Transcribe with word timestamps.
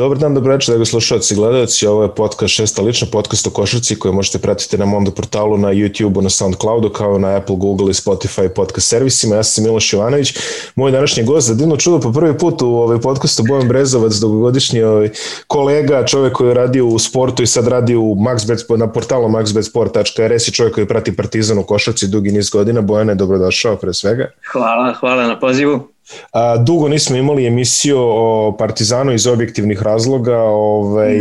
Dobar 0.00 0.18
dan, 0.18 0.34
dobro 0.34 0.52
večer, 0.52 0.78
da 0.78 0.84
slušalci 0.84 1.34
i 1.34 1.36
gledalci. 1.36 1.86
Ovo 1.86 2.02
je 2.02 2.14
podcast 2.14 2.54
šesta 2.54 2.82
lična, 2.82 3.08
podcast 3.12 3.46
o 3.46 3.50
košarci 3.50 3.98
koji 3.98 4.14
možete 4.14 4.38
pratiti 4.38 4.78
na 4.78 4.84
Mondo 4.84 5.10
portalu, 5.10 5.58
na 5.58 5.68
YouTube-u, 5.68 6.22
na 6.22 6.30
Soundcloudu, 6.30 6.88
kao 6.88 7.18
na 7.18 7.36
Apple, 7.36 7.56
Google 7.56 7.90
i 7.90 7.92
Spotify 7.92 8.48
podcast 8.48 8.88
servisima. 8.88 9.36
Ja 9.36 9.42
sam 9.42 9.64
Miloš 9.64 9.92
Jovanović, 9.92 10.34
moj 10.74 10.90
današnji 10.90 11.24
gost 11.24 11.48
za 11.48 11.54
divno 11.54 11.76
čudo 11.76 12.00
po 12.00 12.12
prvi 12.12 12.38
put 12.38 12.62
u 12.62 12.66
ovaj 12.66 13.00
podcastu 13.00 13.42
Bojan 13.48 13.68
Brezovac, 13.68 14.14
dugogodišnji 14.14 14.82
ovaj, 14.82 15.10
kolega, 15.46 16.06
čovjek 16.06 16.32
koji 16.32 16.48
je 16.48 16.54
radio 16.54 16.86
u 16.86 16.98
sportu 16.98 17.42
i 17.42 17.46
sad 17.46 17.68
radi 17.68 17.94
u 17.94 18.14
MaxBet, 18.14 18.76
na 18.76 18.92
portalu 18.92 19.28
maxbetsport.rs 19.28 20.48
i 20.48 20.52
čovjek 20.52 20.74
koji 20.74 20.88
prati 20.88 21.16
Partizan 21.16 21.58
u 21.58 21.62
košarci 21.62 22.08
dugi 22.08 22.32
niz 22.32 22.50
godina. 22.50 22.80
Bojane, 22.80 23.14
dobrodošao 23.14 23.76
pre 23.76 23.94
svega. 23.94 24.30
Hvala, 24.52 24.94
hvala 25.00 25.26
na 25.26 25.38
pozivu. 25.38 25.88
A, 26.32 26.56
dugo 26.56 26.88
nismo 26.88 27.16
imali 27.16 27.46
emisiju 27.46 27.98
o 28.00 28.56
Partizanu 28.58 29.12
iz 29.12 29.26
objektivnih 29.26 29.82
razloga, 29.82 30.38
ovaj, 30.38 31.18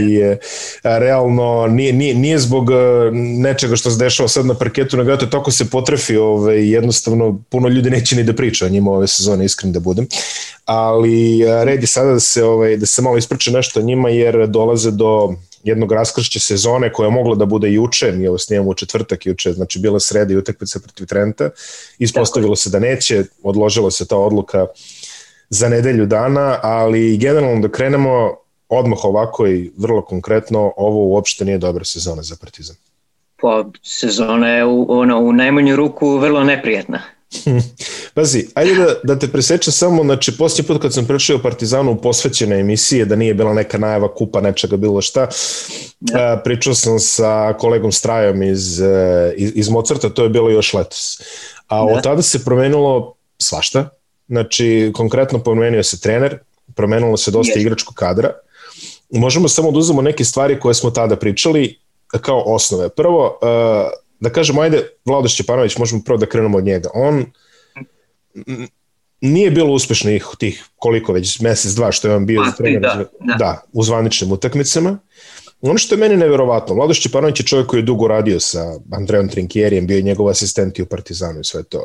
realno 0.84 1.67
nije, 1.67 1.93
nije, 1.93 2.16
nije 2.16 2.39
zbog 2.39 2.70
nečega 3.13 3.75
što 3.75 3.91
se 3.91 3.97
dešava 3.97 4.30
sad 4.30 4.45
na 4.45 4.53
parketu, 4.53 4.97
nego 4.97 5.17
to 5.17 5.25
tako 5.25 5.52
se 5.52 5.70
potrefi, 5.70 6.17
ovaj, 6.17 6.71
jednostavno 6.71 7.41
puno 7.49 7.67
ljudi 7.67 7.89
neće 7.89 8.16
ni 8.16 8.23
da 8.23 8.33
priča 8.33 8.66
o 8.66 8.70
njima 8.70 8.91
ove 8.91 9.07
sezone, 9.07 9.45
iskren 9.45 9.71
da 9.71 9.80
budem, 9.80 10.07
ali 10.66 11.44
red 11.63 11.83
je 11.83 11.88
sada 11.88 12.11
da 12.11 12.19
se, 12.19 12.44
ovaj, 12.44 12.77
da 12.77 12.85
se 12.85 13.02
malo 13.02 13.17
ispriče 13.17 13.52
nešto 13.52 13.80
o 13.80 13.83
njima 13.83 14.09
jer 14.09 14.47
dolaze 14.47 14.91
do 14.91 15.33
jednog 15.63 15.91
raskršća 15.91 16.40
sezone 16.40 16.94
koja 16.94 17.08
je 17.08 17.12
mogla 17.12 17.36
da 17.36 17.45
bude 17.45 17.72
juče, 17.72 18.12
mi 18.12 18.27
ovo 18.27 18.38
snijemo 18.38 18.70
u 18.70 18.73
četvrtak 18.73 19.26
juče, 19.26 19.54
znači 19.54 19.80
bila 19.80 20.00
sreda 20.00 20.34
i 20.34 20.38
utakmica 20.38 20.80
protiv 20.80 21.08
Trenta, 21.08 21.50
ispostavilo 22.00 22.55
se 22.55 22.70
da 22.70 22.80
neće, 22.80 23.23
odložila 23.44 23.91
se 23.91 24.08
ta 24.08 24.17
odluka 24.17 24.67
za 25.50 25.70
nedelju 25.70 26.06
dana, 26.06 26.59
ali 26.64 27.17
generalno 27.17 27.61
da 27.61 27.72
krenemo 27.72 28.36
odmah 28.70 29.06
ovako 29.06 29.48
i 29.48 29.72
vrlo 29.78 30.02
konkretno, 30.02 30.73
ovo 30.78 31.06
uopšte 31.06 31.45
nije 31.45 31.58
dobra 31.58 31.86
sezona 31.86 32.22
za 32.22 32.36
Partizan. 32.42 32.76
Pa 33.42 33.66
sezona 33.83 34.50
je 34.50 34.66
u, 34.66 34.86
ono, 34.89 35.20
u 35.20 35.33
najmanju 35.33 35.76
ruku 35.76 36.17
vrlo 36.17 36.44
neprijetna. 36.44 37.02
Pazi, 38.13 38.47
ajde 38.53 38.73
da, 38.75 38.95
da 39.03 39.19
te 39.19 39.27
presečem 39.27 39.73
samo, 39.73 40.03
znači 40.03 40.38
posljednji 40.38 40.67
put 40.67 40.81
kad 40.81 40.94
sam 40.94 41.05
pričao 41.05 41.36
o 41.36 41.41
Partizanu 41.41 41.91
u 41.91 42.02
posvećene 42.02 42.59
emisije, 42.59 43.05
da 43.05 43.16
nije 43.16 43.33
bila 43.33 43.53
neka 43.53 43.77
najava 43.77 44.16
kupa 44.16 44.41
nečega 44.41 44.77
bilo 44.77 45.02
šta, 45.02 45.27
ja. 45.99 46.41
pričao 46.44 46.73
sam 46.73 46.99
sa 46.99 47.53
kolegom 47.59 47.91
Strajom 47.91 48.44
iz, 48.44 48.81
e, 48.81 49.33
iz, 49.38 49.52
iz 49.55 49.69
Mozarta, 49.69 50.09
to 50.09 50.23
je 50.23 50.30
bilo 50.30 50.49
još 50.49 50.73
letos. 50.73 51.21
A 51.67 51.75
ja. 51.75 51.83
od 51.83 52.03
tada 52.03 52.21
se 52.21 52.45
promenilo 52.45 53.16
svašta, 53.38 53.89
znači 54.27 54.91
konkretno 54.93 55.39
promenio 55.39 55.83
se 55.83 55.99
trener, 55.99 56.39
promenilo 56.75 57.17
se 57.17 57.31
dosta 57.31 57.59
yes. 57.59 57.61
igračkog 57.61 57.95
kadra, 57.95 58.33
možemo 59.09 59.47
samo 59.47 59.71
da 59.71 59.80
uzemo 59.80 60.02
neke 60.02 60.23
stvari 60.23 60.59
koje 60.59 60.73
smo 60.73 60.91
tada 60.91 61.16
pričali 61.16 61.80
kao 62.21 62.43
osnove. 62.45 62.89
Prvo, 62.89 63.39
uh, 63.41 64.08
da 64.20 64.30
kažemo, 64.30 64.62
ajde, 64.62 64.88
Vlado 65.06 65.28
Šćepanović, 65.28 65.78
možemo 65.78 66.02
prvo 66.06 66.17
da 66.17 66.25
krenemo 66.25 66.58
od 66.58 66.64
njega. 66.64 66.89
On 66.94 67.25
nije 69.22 69.52
bilo 69.52 69.73
uspešnih 69.73 70.26
tih 70.39 70.66
koliko 70.76 71.14
već 71.14 71.39
mesec, 71.39 71.72
dva 71.72 71.92
što 71.92 72.08
je 72.08 72.16
on 72.16 72.26
bio 72.26 72.44
trener 72.58 72.81
da, 72.81 73.06
da. 73.20 73.36
da, 73.38 73.61
u 73.73 73.84
zvaničnim 73.84 74.31
utakmicama. 74.31 74.98
Ono 75.61 75.78
što 75.78 75.95
je 75.95 76.00
meni 76.00 76.17
neverovatno, 76.17 76.76
Vlado 76.76 76.94
Šćepanović 76.94 77.39
je 77.39 77.45
čovjek 77.45 77.67
koji 77.67 77.80
je 77.80 77.84
dugo 77.84 78.08
radio 78.08 78.39
sa 78.39 78.80
Andrejom 78.92 79.30
Trinkjerijem, 79.30 79.88
bio 79.88 79.95
je 79.95 80.02
njegov 80.02 80.30
asistent 80.30 80.80
i 80.80 80.81
u 80.81 80.86
Partizanu 80.86 81.39
i 81.39 81.44
sve 81.44 81.64
to. 81.64 81.83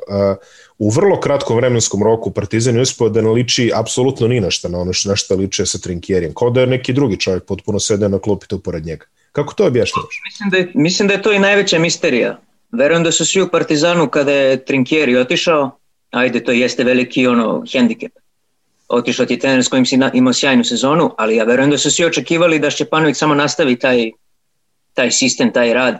U 0.78 0.90
vrlo 0.90 1.20
kratkom 1.20 1.56
vremenskom 1.56 2.02
roku 2.02 2.30
Partizan 2.30 2.74
je 2.74 2.82
uspio 2.82 3.08
da 3.08 3.22
ne 3.22 3.30
liči 3.30 3.72
apsolutno 3.74 4.28
ni 4.28 4.40
na 4.40 4.50
šta 4.50 4.68
na 4.68 4.78
ono 4.78 4.92
što 4.92 5.10
nešto 5.10 5.36
liče 5.36 5.66
sa 5.66 5.78
Trinkjerijem, 5.78 6.34
kao 6.34 6.50
da 6.50 6.60
je 6.60 6.66
neki 6.66 6.92
drugi 6.92 7.20
čovjek 7.20 7.44
potpuno 7.44 7.80
sede 7.80 8.08
na 8.08 8.18
klupi 8.18 8.46
tu 8.46 8.60
pored 8.60 8.86
njega. 8.86 9.06
Kako 9.34 9.54
to 9.54 9.66
objašnjavaš? 9.66 10.20
Mislim 10.24 10.50
da, 10.50 10.56
je, 10.56 10.70
mislim 10.74 11.08
da 11.08 11.14
je 11.14 11.22
to 11.22 11.32
i 11.32 11.38
najveća 11.38 11.78
misterija. 11.78 12.38
Verujem 12.72 13.02
da 13.02 13.12
su 13.12 13.26
svi 13.26 13.42
u 13.42 13.48
Partizanu 13.48 14.08
kada 14.08 14.32
je 14.32 14.64
Trinkieri 14.64 15.16
otišao, 15.16 15.70
ajde 16.10 16.44
to 16.44 16.52
jeste 16.52 16.84
veliki 16.84 17.26
ono 17.26 17.64
hendikep. 17.72 18.12
Otišao 18.88 19.26
ti 19.26 19.38
trener 19.38 19.64
s 19.64 19.68
kojim 19.68 19.86
si 19.86 19.96
na, 19.96 20.10
imao 20.14 20.32
sjajnu 20.32 20.64
sezonu, 20.64 21.10
ali 21.18 21.36
ja 21.36 21.44
verujem 21.44 21.70
da 21.70 21.78
su 21.78 21.90
svi 21.90 22.04
očekivali 22.04 22.58
da 22.58 22.70
Šćepanović 22.70 23.16
samo 23.16 23.34
nastavi 23.34 23.78
taj, 23.78 24.10
taj 24.92 25.10
sistem, 25.10 25.52
taj 25.52 25.74
rad. 25.74 25.98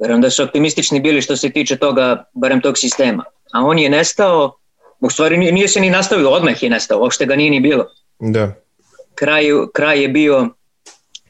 Verujem 0.00 0.20
da 0.20 0.30
su 0.30 0.42
optimistični 0.42 1.00
bili 1.00 1.22
što 1.22 1.36
se 1.36 1.50
tiče 1.50 1.76
toga, 1.76 2.24
barem 2.32 2.60
tog 2.60 2.78
sistema. 2.78 3.24
A 3.52 3.60
on 3.60 3.78
je 3.78 3.90
nestao, 3.90 4.56
u 5.00 5.10
stvari 5.10 5.36
nije, 5.38 5.52
nije 5.52 5.68
se 5.68 5.80
ni 5.80 5.90
nastavio, 5.90 6.30
odmah 6.30 6.62
je 6.62 6.70
nestao, 6.70 7.00
uopšte 7.00 7.26
ga 7.26 7.36
nije 7.36 7.50
ni 7.50 7.60
bilo. 7.60 7.86
Da. 8.18 8.54
Kraj, 9.14 9.44
kraj 9.72 10.02
je 10.02 10.08
bio 10.08 10.48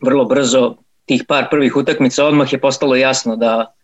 vrlo 0.00 0.24
brzo, 0.24 0.76
tih 1.12 1.24
par 1.28 1.50
prvih 1.50 1.76
utakmica 1.76 2.24
odmah 2.24 2.52
je 2.52 2.60
postalo 2.60 2.96
jasno 2.96 3.36
da, 3.36 3.74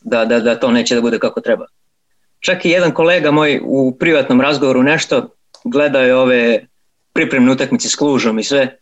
da, 0.00 0.24
da, 0.24 0.40
da 0.40 0.54
to 0.54 0.70
neće 0.70 0.94
da 0.94 1.00
bude 1.00 1.18
kako 1.18 1.40
treba. 1.40 1.66
Čak 2.40 2.64
i 2.64 2.70
jedan 2.70 2.94
kolega 2.94 3.30
moj 3.30 3.60
u 3.64 3.96
privatnom 3.98 4.40
razgovoru 4.40 4.82
nešto 4.82 5.28
gledao 5.64 6.02
je 6.02 6.16
ove 6.16 6.66
pripremne 7.12 7.52
utakmice 7.52 7.88
s 7.88 7.94
Klužom 7.94 8.38
i 8.38 8.44
sve 8.44 8.78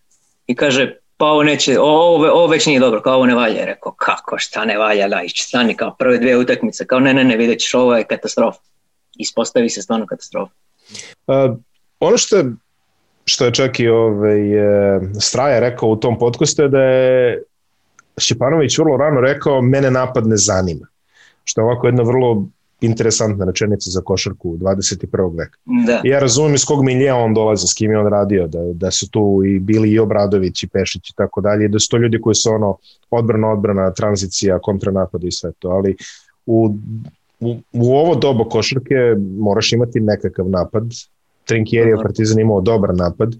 i 0.47 0.55
kaže 0.55 0.97
pa 1.17 1.27
ovo 1.27 1.43
neće, 1.43 1.79
ovo, 1.81 2.29
ovo 2.29 2.47
već 2.47 2.67
nije 2.67 2.81
dobro, 2.81 3.01
kao 3.03 3.15
ovo 3.17 3.27
ne 3.27 3.35
valja. 3.35 3.65
Rekao, 3.65 3.93
kako, 3.93 4.39
šta 4.39 4.65
ne 4.65 4.79
valja, 4.79 5.09
da 5.09 5.23
stani 5.37 5.77
kao 5.77 5.95
prve 5.99 6.19
dve 6.19 6.37
utakmice, 6.37 6.87
kao 6.87 7.01
ne, 7.01 7.15
ne, 7.15 7.25
ne, 7.25 7.37
vidjet 7.37 7.61
ćeš, 7.61 7.75
ovo 7.75 7.97
je 7.97 8.05
katastrofa. 8.05 8.61
Ispostavi 9.19 9.71
se 9.71 9.83
stvarno 9.83 10.07
katastrofa. 10.07 10.53
Uh, 11.27 11.57
ono 12.01 12.17
što 12.17 12.45
što 13.25 13.45
je 13.45 13.55
čak 13.55 13.81
i 13.81 13.89
ovaj, 13.89 14.41
Straja 15.21 15.61
rekao 15.61 15.89
u 15.89 15.97
tom 15.97 16.19
podcastu 16.19 16.63
je 16.63 16.69
da 16.69 16.83
je 16.83 17.43
Šćepanović 18.21 18.79
vrlo 18.79 18.97
rano 18.97 19.21
rekao, 19.21 19.63
mene 19.63 19.91
napad 19.91 20.27
ne 20.27 20.37
zanima. 20.37 20.87
Što 21.45 21.61
je 21.61 21.65
ovako 21.65 21.87
jedna 21.87 22.03
vrlo 22.03 22.47
interesantna 22.81 23.45
rečenica 23.45 23.91
za 23.91 24.01
košarku 24.01 24.57
21. 24.57 25.39
veka. 25.39 25.59
Da. 25.87 26.01
Ja 26.05 26.19
razumem 26.19 26.55
iz 26.55 26.65
kog 26.65 26.85
milija 26.85 27.17
on 27.17 27.35
dolaze, 27.35 27.67
s 27.67 27.75
kim 27.75 27.91
je 27.91 27.99
on 27.99 28.07
radio, 28.07 28.47
da, 28.47 28.59
da 28.73 28.91
su 28.91 29.11
tu 29.11 29.43
i 29.47 29.59
bili 29.59 29.91
i 29.91 29.99
Obradović 29.99 30.63
i 30.63 30.69
Pešić 30.69 31.11
i 31.11 31.15
tako 31.17 31.41
dalje, 31.41 31.69
da 31.69 31.79
su 31.79 31.89
to 31.89 31.97
ljudi 31.97 32.21
koji 32.21 32.35
su 32.35 32.51
ono 32.51 32.77
odbrana, 33.11 33.53
odbrana, 33.53 33.91
tranzicija, 33.93 34.59
kontranapad 34.59 35.25
i 35.25 35.33
sve 35.33 35.53
to, 35.59 35.69
ali 35.69 35.97
u, 36.47 36.77
u, 37.41 37.57
u 37.73 37.97
ovo 37.97 38.15
dobo 38.15 38.45
košarke 38.45 38.95
moraš 39.39 39.73
imati 39.73 40.01
nekakav 40.01 40.49
napad. 40.51 40.85
Trinkieri 41.45 41.91
je 41.91 42.03
Partizan 42.03 42.41
imao 42.41 42.61
dobar 42.61 42.95
napad, 42.95 43.35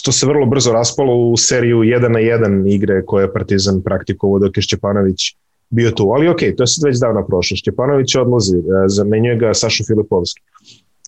to 0.00 0.12
se 0.12 0.26
vrlo 0.26 0.46
brzo 0.46 0.72
raspalo 0.72 1.16
u 1.16 1.36
seriju 1.36 1.78
1 1.78 2.08
na 2.08 2.18
1 2.18 2.74
igre 2.74 3.04
koje 3.06 3.24
je 3.24 3.32
Partizan 3.32 3.82
praktikovao 3.82 4.38
dok 4.38 4.56
je 4.56 4.62
Šćepanović 4.62 5.34
bio 5.70 5.90
tu. 5.90 6.10
Ali 6.14 6.28
ok, 6.28 6.38
to 6.38 6.62
je 6.62 6.66
sad 6.66 6.84
već 6.84 6.98
davna 6.98 7.26
prošlo. 7.26 7.56
Šćepanović 7.56 8.14
odlazi, 8.16 8.56
e, 8.56 8.62
zamenjuje 8.86 9.36
ga 9.36 9.54
Sašo 9.54 9.84
Filipovski. 9.84 10.40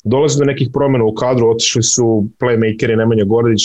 Dolazi 0.05 0.39
do 0.39 0.45
nekih 0.45 0.69
promjena 0.73 1.05
u 1.05 1.15
kadru, 1.15 1.51
otišli 1.51 1.83
su 1.83 2.27
playmakeri 2.41 2.97
Nemanja 2.97 3.25
Gordić, 3.25 3.63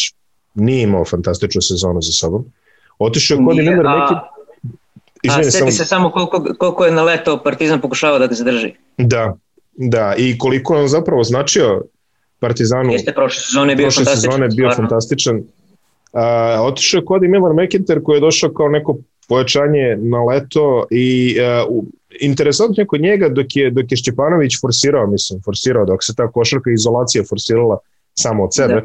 nije 0.55 0.83
imao 0.83 1.05
fantastičnu 1.05 1.61
sezonu 1.61 2.01
za 2.01 2.11
sobom. 2.11 2.45
Otišao 2.99 3.35
je 3.35 3.39
Cody 3.39 3.55
Miller 3.55 3.85
neki... 3.85 4.13
Izvini, 5.23 5.47
a 5.47 5.51
seti 5.51 5.71
se 5.71 5.85
samo 5.85 6.11
koliko, 6.11 6.45
koliko 6.57 6.85
je 6.85 6.91
na 6.91 7.03
leto 7.03 7.41
Partizan 7.43 7.81
pokušava 7.81 8.19
da 8.19 8.27
ga 8.27 8.35
zadrži. 8.35 8.73
Da, 8.97 9.35
da, 9.75 10.15
i 10.17 10.37
koliko 10.37 10.75
je 10.75 10.81
on 10.81 10.87
zapravo 10.87 11.23
značio 11.23 11.83
Partizanu. 12.39 12.91
Jeste 12.91 13.13
prošle 13.13 13.41
sezone 13.41 13.75
bio 13.75 13.85
prošle 13.85 14.05
fantastičan. 14.05 14.31
sezone 14.31 14.47
bio 14.47 14.71
stvarno. 14.71 14.89
fantastičan. 14.89 15.37
Uh, 15.37 16.21
otišao 16.67 16.97
je 16.97 17.05
Cody 17.05 17.27
Miller 17.27 17.53
McIntyre 17.53 18.03
koji 18.03 18.17
je 18.17 18.21
došao 18.21 18.49
kao 18.49 18.69
neko 18.69 18.97
pojačanje 19.27 19.97
na 19.97 20.23
leto 20.23 20.85
i 20.91 21.37
uh, 21.67 21.83
interesantno 22.19 22.81
je 22.81 22.87
kod 22.87 23.01
njega 23.01 23.29
dok 23.29 23.55
je, 23.55 23.71
dok 23.71 23.91
je 23.91 23.97
Šćepanović 23.97 24.61
forsirao, 24.61 25.07
mislim, 25.07 25.41
forsirao, 25.45 25.85
dok 25.85 26.03
se 26.03 26.15
ta 26.15 26.31
košarka 26.31 26.71
izolacija 26.71 27.23
forsirala 27.29 27.77
samo 28.13 28.43
od 28.43 28.55
sebe, 28.55 28.81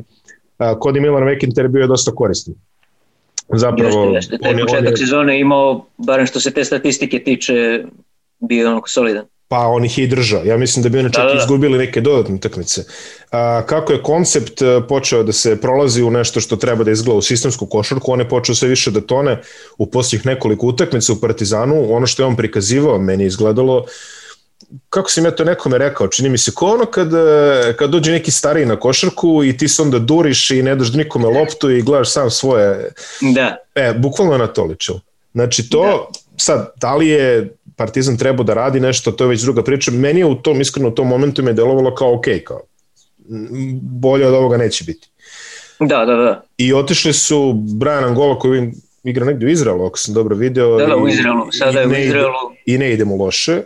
da. 0.59 0.73
uh, 0.73 0.79
Cody 0.79 1.01
Miller 1.01 1.25
McIntyre 1.25 1.69
bio 1.69 1.81
je 1.81 1.87
dosta 1.87 2.12
koristan. 2.15 2.55
Zapravo, 3.53 4.05
jeste, 4.05 4.35
jeste. 4.35 4.39
Taj 4.39 4.61
početak 4.61 4.91
je... 4.91 4.97
sezone 4.97 5.41
imao, 5.41 5.87
barem 5.97 6.27
što 6.27 6.41
se 6.41 6.51
te 6.51 6.65
statistike 6.65 7.19
tiče, 7.19 7.85
bio 8.41 8.71
onako 8.71 8.89
solidan 8.89 9.25
pa 9.49 9.58
on 9.58 9.85
ih 9.85 9.99
je 9.99 10.05
i 10.05 10.08
držao. 10.08 10.44
Ja 10.44 10.56
mislim 10.56 10.82
da 10.82 10.88
bi 10.88 10.99
oni 10.99 11.12
čak 11.12 11.26
da, 11.26 11.35
da. 11.35 11.41
izgubili 11.43 11.79
neke 11.79 12.00
dodatne 12.00 12.35
utakmice. 12.35 12.85
A, 13.31 13.62
kako 13.67 13.93
je 13.93 14.02
koncept 14.02 14.62
e, 14.62 14.81
počeo 14.88 15.23
da 15.23 15.32
se 15.32 15.61
prolazi 15.61 16.02
u 16.02 16.11
nešto 16.11 16.41
što 16.41 16.56
treba 16.56 16.85
da 16.85 16.91
izgleda 16.91 17.19
u 17.19 17.23
sistemsku 17.23 17.67
košarku, 17.67 18.12
on 18.12 18.20
je 18.20 18.29
počeo 18.29 18.55
sve 18.55 18.69
više 18.69 18.91
da 18.91 19.00
tone 19.00 19.41
u 19.79 19.91
posljednjih 19.91 20.26
nekoliko 20.26 20.67
utakmica 20.67 21.12
u 21.12 21.20
Partizanu. 21.20 21.94
Ono 21.94 22.06
što 22.06 22.23
je 22.23 22.26
on 22.26 22.37
prikazivao, 22.37 22.99
meni 22.99 23.25
izgledalo 23.25 23.85
kako 24.91 25.11
sam 25.11 25.25
ja 25.25 25.31
to 25.31 25.44
nekome 25.44 25.79
rekao, 25.79 26.08
čini 26.08 26.29
mi 26.29 26.38
se 26.38 26.50
ko 26.55 26.67
ono 26.67 26.87
kad, 26.87 27.14
e, 27.14 27.75
kad 27.79 27.91
dođe 27.91 28.12
neki 28.12 28.31
stariji 28.31 28.67
na 28.67 28.76
košarku 28.76 29.44
i 29.44 29.56
ti 29.56 29.69
se 29.69 29.82
onda 29.82 29.99
duriš 29.99 30.50
i 30.50 30.62
ne 30.62 30.76
daš 30.76 30.93
nikome 30.93 31.26
loptu 31.29 31.70
i 31.70 31.82
gledaš 31.82 32.12
sam 32.12 32.31
svoje. 32.31 32.93
Da. 33.20 33.56
E, 33.75 33.94
bukvalno 33.96 34.38
na 34.38 34.46
to 34.46 34.64
ličilo. 34.64 35.00
Znači 35.35 35.70
to, 35.70 35.82
da. 35.82 36.19
sad, 36.37 36.73
da 36.76 36.94
li 36.94 37.08
je 37.08 37.56
Partizan 37.76 38.17
trebao 38.17 38.44
da 38.44 38.55
radi 38.55 38.81
nešto, 38.81 39.12
to 39.12 39.25
je 39.25 39.29
već 39.29 39.43
druga 39.43 39.62
priča. 39.62 39.91
Meni 39.91 40.21
je 40.21 40.26
u 40.26 40.35
tom, 40.35 40.61
iskreno 40.61 40.88
u 40.88 40.94
tom 40.94 41.09
momentu 41.09 41.43
me 41.43 41.53
delovalo 41.53 41.94
kao 41.94 42.15
ok, 42.15 42.26
kao 42.44 42.61
bolje 43.82 44.26
od 44.26 44.35
ovoga 44.35 44.56
neće 44.56 44.85
biti. 44.85 45.09
Da, 45.81 46.05
da, 46.05 46.15
da. 46.15 46.44
I 46.59 46.75
otišli 46.75 47.12
su 47.12 47.53
Brian 47.53 48.05
Angola 48.05 48.38
koji 48.38 48.73
igra 49.05 49.25
negdje 49.25 49.47
u 49.47 49.50
Izraelu, 49.50 49.87
ako 49.87 49.99
sam 49.99 50.15
dobro 50.15 50.37
video. 50.37 50.79
Da, 50.79 50.87
da, 50.87 50.97
u 50.97 51.09
Izraelu. 51.09 51.53
Sada 51.53 51.81
je 51.81 51.87
u 51.87 51.94
Izraelu. 51.94 52.32
I 52.67 52.79
ne 52.79 52.93
idemo 52.93 53.17
loše. 53.17 53.62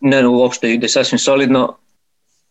Ne, 0.00 0.26
uopšte 0.26 0.72
ide 0.72 0.88
sasvim 0.88 1.18
solidno. 1.18 1.76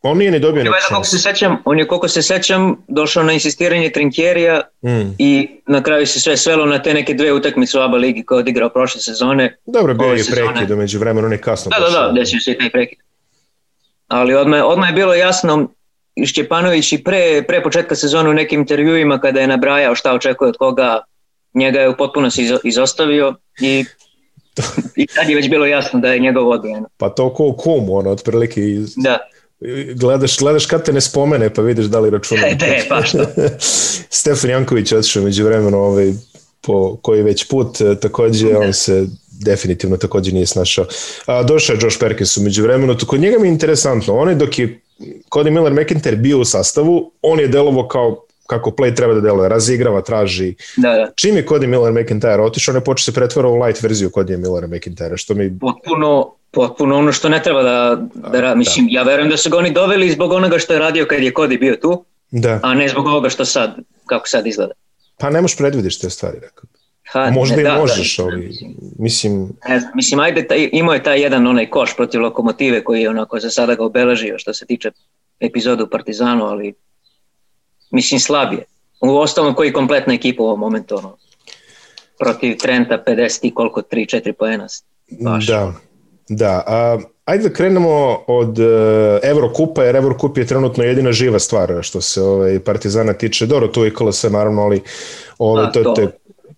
On 0.02 0.18
nije 0.18 0.32
ni 0.32 0.40
dobio 0.40 0.64
neku 0.64 0.76
Koliko 0.88 1.04
se 1.04 1.18
sećam, 1.18 1.58
on 1.66 1.80
je 1.80 1.88
koliko 1.88 2.08
se 2.08 2.22
sećam 2.22 2.86
došao 2.88 3.24
na 3.24 3.34
insistiranje 3.34 3.90
Trinkjerija 3.90 4.62
mm. 4.84 5.14
i 5.18 5.50
na 5.68 5.84
kraju 5.84 6.08
se 6.08 6.20
sve 6.20 6.38
svelo 6.38 6.66
na 6.66 6.82
te 6.82 6.94
neke 6.94 7.14
dve 7.14 7.34
utakmice 7.34 7.80
u 7.80 7.82
ABA 7.82 7.98
ligi 7.98 8.24
koje 8.24 8.38
je 8.38 8.40
odigrao 8.40 8.70
prošle 8.70 9.02
sezone. 9.02 9.58
Dobro, 9.66 9.94
bio 9.94 10.08
je 10.08 10.24
prekid, 10.32 10.72
umeđu 10.72 11.00
vremenu 11.00 11.30
ne 11.30 11.42
kasno. 11.42 11.70
Da, 11.70 11.86
da, 11.86 12.08
da, 12.08 12.12
desio 12.12 12.40
se 12.40 12.52
i 12.52 12.58
taj 12.58 12.70
prekid. 12.70 13.00
Ali 14.08 14.36
odmah, 14.36 14.64
odmah 14.66 14.90
je 14.90 14.94
bilo 14.94 15.14
jasno, 15.14 15.68
Šćepanović 16.26 16.94
i 16.94 17.04
pre, 17.04 17.44
pre 17.48 17.64
početka 17.64 17.96
sezone 17.96 18.30
u 18.30 18.34
nekim 18.34 18.60
intervjuima 18.60 19.20
kada 19.20 19.40
je 19.40 19.48
nabrajao 19.48 19.96
šta 19.96 20.14
očekuje 20.14 20.50
od 20.50 20.58
koga, 20.58 21.00
njega 21.54 21.80
je 21.80 21.90
u 21.90 21.98
potpunosti 21.98 22.50
izostavio 22.64 23.36
i 23.62 23.86
I 25.02 25.08
tad 25.08 25.30
je 25.30 25.36
već 25.36 25.50
bilo 25.50 25.66
jasno 25.66 26.00
da 26.00 26.08
je 26.14 26.20
njegov 26.20 26.50
odbrojeno. 26.50 26.88
Pa 26.98 27.10
to 27.10 27.34
ko 27.34 27.54
kum, 27.54 27.90
ono, 27.90 28.10
otprilike. 28.10 28.62
Da. 28.96 29.18
Gledaš, 29.96 30.38
gledaš 30.38 30.66
kad 30.66 30.86
te 30.86 30.94
ne 30.94 31.02
spomene, 31.02 31.54
pa 31.54 31.62
vidiš 31.62 31.86
da 31.86 32.00
li 32.00 32.10
računa. 32.10 32.42
E, 32.48 32.56
de, 32.56 32.86
pa 32.90 33.04
što. 33.04 33.26
Stefan 34.20 34.50
Janković 34.50 34.92
otišao 34.92 35.24
među 35.24 35.46
vremenu 35.46 35.78
ovaj, 35.78 36.14
po 36.62 36.98
koji 37.02 37.24
već 37.24 37.48
put, 37.48 37.82
e, 37.82 38.00
takođe 38.00 38.52
da. 38.52 38.60
on 38.60 38.74
se 38.74 39.06
definitivno 39.32 39.98
takođe 39.98 40.32
nije 40.32 40.46
snašao. 40.46 40.86
A, 41.26 41.44
došao 41.44 41.74
je 41.74 41.80
Josh 41.82 42.00
Perkins 42.00 42.38
umeđu 42.38 42.64
vremenu, 42.64 42.96
kod 43.08 43.20
njega 43.20 43.40
mi 43.40 43.48
je 43.48 43.52
interesantno, 43.52 44.18
on 44.18 44.30
je 44.30 44.36
dok 44.36 44.60
je 44.60 44.80
Cody 45.32 45.50
Miller 45.50 45.74
McIntyre 45.74 46.16
bio 46.16 46.40
u 46.40 46.46
sastavu, 46.46 47.12
on 47.22 47.40
je 47.40 47.48
delovo 47.48 47.88
kao 47.88 48.27
kako 48.48 48.72
play 48.72 48.96
treba 48.96 49.14
da 49.14 49.22
deluje, 49.22 49.50
razigrava, 49.50 50.02
traži. 50.02 50.56
Da, 50.78 50.92
da. 50.92 51.12
Čim 51.16 51.36
je 51.36 51.46
Cody 51.46 51.68
Miller 51.68 51.94
McIntyre 51.94 52.40
otišao, 52.40 52.72
on 52.72 52.78
je 52.78 52.84
počeo 52.84 53.04
se 53.04 53.14
pretvara 53.14 53.48
u 53.48 53.64
light 53.64 53.84
verziju 53.84 54.10
Cody 54.10 54.38
Miller 54.38 54.64
McIntyre, 54.64 55.18
što 55.18 55.34
mi... 55.34 55.60
Potpuno, 55.60 56.34
potpuno 56.52 56.98
ono 56.98 57.12
što 57.12 57.30
ne 57.30 57.44
treba 57.44 57.64
da, 57.64 58.08
da, 58.14 58.42
da 58.42 58.56
mislim, 58.56 58.86
da. 58.86 58.92
ja 58.92 59.04
verujem 59.04 59.30
da 59.30 59.38
su 59.38 59.50
ga 59.50 59.58
oni 59.58 59.72
doveli 59.72 60.12
zbog 60.12 60.32
onoga 60.32 60.60
što 60.60 60.74
je 60.74 60.80
radio 60.80 61.06
kad 61.10 61.24
je 61.24 61.34
Cody 61.34 61.60
bio 61.60 61.76
tu, 61.76 62.06
da. 62.32 62.60
a 62.64 62.74
ne 62.74 62.88
zbog 62.90 63.06
ovoga 63.06 63.30
što 63.30 63.46
sad, 63.46 63.76
kako 64.06 64.28
sad 64.28 64.48
izgleda. 64.48 64.74
Pa 65.18 65.30
ne 65.30 65.42
možeš 65.42 65.58
predvidiš 65.58 66.00
te 66.00 66.10
stvari, 66.10 66.38
rekao. 66.42 66.64
Ha, 67.12 67.32
Možda 67.32 67.56
ne, 67.56 67.62
i 67.62 67.66
da, 67.66 67.72
da 67.72 67.78
možeš, 67.80 68.18
da, 68.18 68.24
ali 68.24 68.52
mislim... 69.00 69.50
Ne 69.70 69.80
znam, 69.80 69.92
mislim, 69.96 70.20
ajde, 70.20 70.48
taj, 70.48 70.70
imao 70.72 70.94
je 70.94 71.04
taj 71.04 71.22
jedan 71.22 71.48
onaj 71.48 71.70
koš 71.70 71.96
protiv 71.96 72.22
lokomotive 72.22 72.84
koji 72.84 73.02
je 73.02 73.10
onako 73.10 73.40
za 73.40 73.50
sada 73.50 73.76
ga 73.76 73.84
obeležio 73.84 74.40
što 74.40 74.54
se 74.54 74.66
tiče 74.66 74.92
epizodu 75.40 75.84
u 75.84 75.90
Partizanu, 75.90 76.46
ali 76.46 76.74
mislim 77.92 78.20
slabije. 78.20 78.64
U 79.02 79.18
ostalom 79.18 79.56
koji 79.56 79.74
kompletna 79.74 80.14
ekipa 80.14 80.44
u 80.44 80.46
ovom 80.46 80.60
momentu 80.60 80.98
ono, 80.98 81.18
protiv 82.20 82.58
Trenta 82.58 83.04
50 83.08 83.40
i 83.44 83.54
koliko 83.54 83.82
3-4 83.82 84.32
poena. 84.32 84.68
Baš. 85.22 85.48
Da, 85.48 85.74
da. 86.30 86.64
A, 86.68 87.00
ajde 87.26 87.50
da 87.50 87.54
krenemo 87.54 88.24
od 88.28 88.60
uh, 88.60 88.66
Evrokupa, 89.24 89.84
jer 89.84 89.96
Evrokup 89.96 90.38
je 90.38 90.48
trenutno 90.48 90.84
jedina 90.84 91.12
živa 91.12 91.40
stvar 91.40 91.74
što 91.82 92.02
se 92.02 92.22
ovaj, 92.22 92.60
Partizana 92.60 93.14
tiče. 93.14 93.46
Dobro, 93.46 93.68
tu 93.68 93.86
je 93.86 93.94
KLS 93.94 94.24
naravno, 94.24 94.62
ali 94.62 94.82
ovaj, 95.38 95.66
A, 95.66 95.72
to, 95.72 95.84
to, 95.84 95.94
to, 95.94 96.08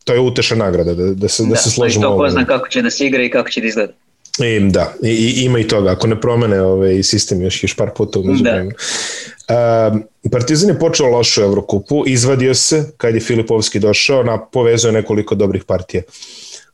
to 0.03 0.13
je 0.13 0.19
uteša 0.19 0.55
nagrada, 0.55 0.93
da, 0.93 1.13
da 1.13 1.27
se, 1.27 1.43
da, 1.43 1.49
da 1.49 1.55
se 1.55 1.69
složimo. 1.69 2.01
Da, 2.01 2.07
to 2.07 2.17
ko 2.17 2.29
zna 2.29 2.45
kako 2.45 2.67
će 2.67 2.81
da 2.81 2.89
se 2.89 3.05
igra 3.05 3.23
i 3.23 3.29
kako 3.29 3.49
će 3.49 3.61
da 3.61 3.67
izgleda. 3.67 3.93
I, 4.45 4.69
da, 4.69 4.93
i, 5.03 5.43
ima 5.45 5.59
i 5.59 5.67
toga, 5.67 5.91
ako 5.91 6.07
ne 6.07 6.21
promene 6.21 6.61
ovaj 6.61 7.03
sistem 7.03 7.41
još, 7.41 7.63
još 7.63 7.75
par 7.75 7.89
puta 7.95 8.19
umeđu 8.19 8.43
da. 8.43 8.63
Uh, 8.63 9.99
Partizan 10.31 10.69
je 10.69 10.79
počeo 10.79 11.07
loše 11.07 11.41
u 11.41 11.45
Evrokupu, 11.45 12.03
izvadio 12.07 12.53
se 12.53 12.91
kad 12.97 13.15
je 13.15 13.21
Filipovski 13.21 13.79
došao, 13.79 14.23
na, 14.23 14.45
povezuje 14.45 14.91
nekoliko 14.91 15.35
dobrih 15.35 15.63
partija. 15.63 16.03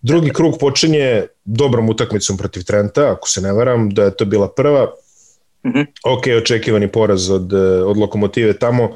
Drugi 0.02 0.34
krug 0.34 0.58
počinje 0.60 1.24
dobrom 1.46 1.90
utakmicom 1.90 2.38
protiv 2.38 2.64
Trenta, 2.64 3.12
ako 3.12 3.30
se 3.30 3.42
ne 3.42 3.54
varam, 3.54 3.90
da 3.90 4.04
je 4.04 4.18
to 4.18 4.26
bila 4.26 4.50
prva. 4.50 4.94
Mm 5.66 5.70
-hmm. 5.70 5.86
Ok, 6.04 6.24
očekivani 6.42 6.92
poraz 6.92 7.30
od, 7.30 7.54
od 7.86 7.98
Lokomotive 7.98 8.54
tamo. 8.54 8.94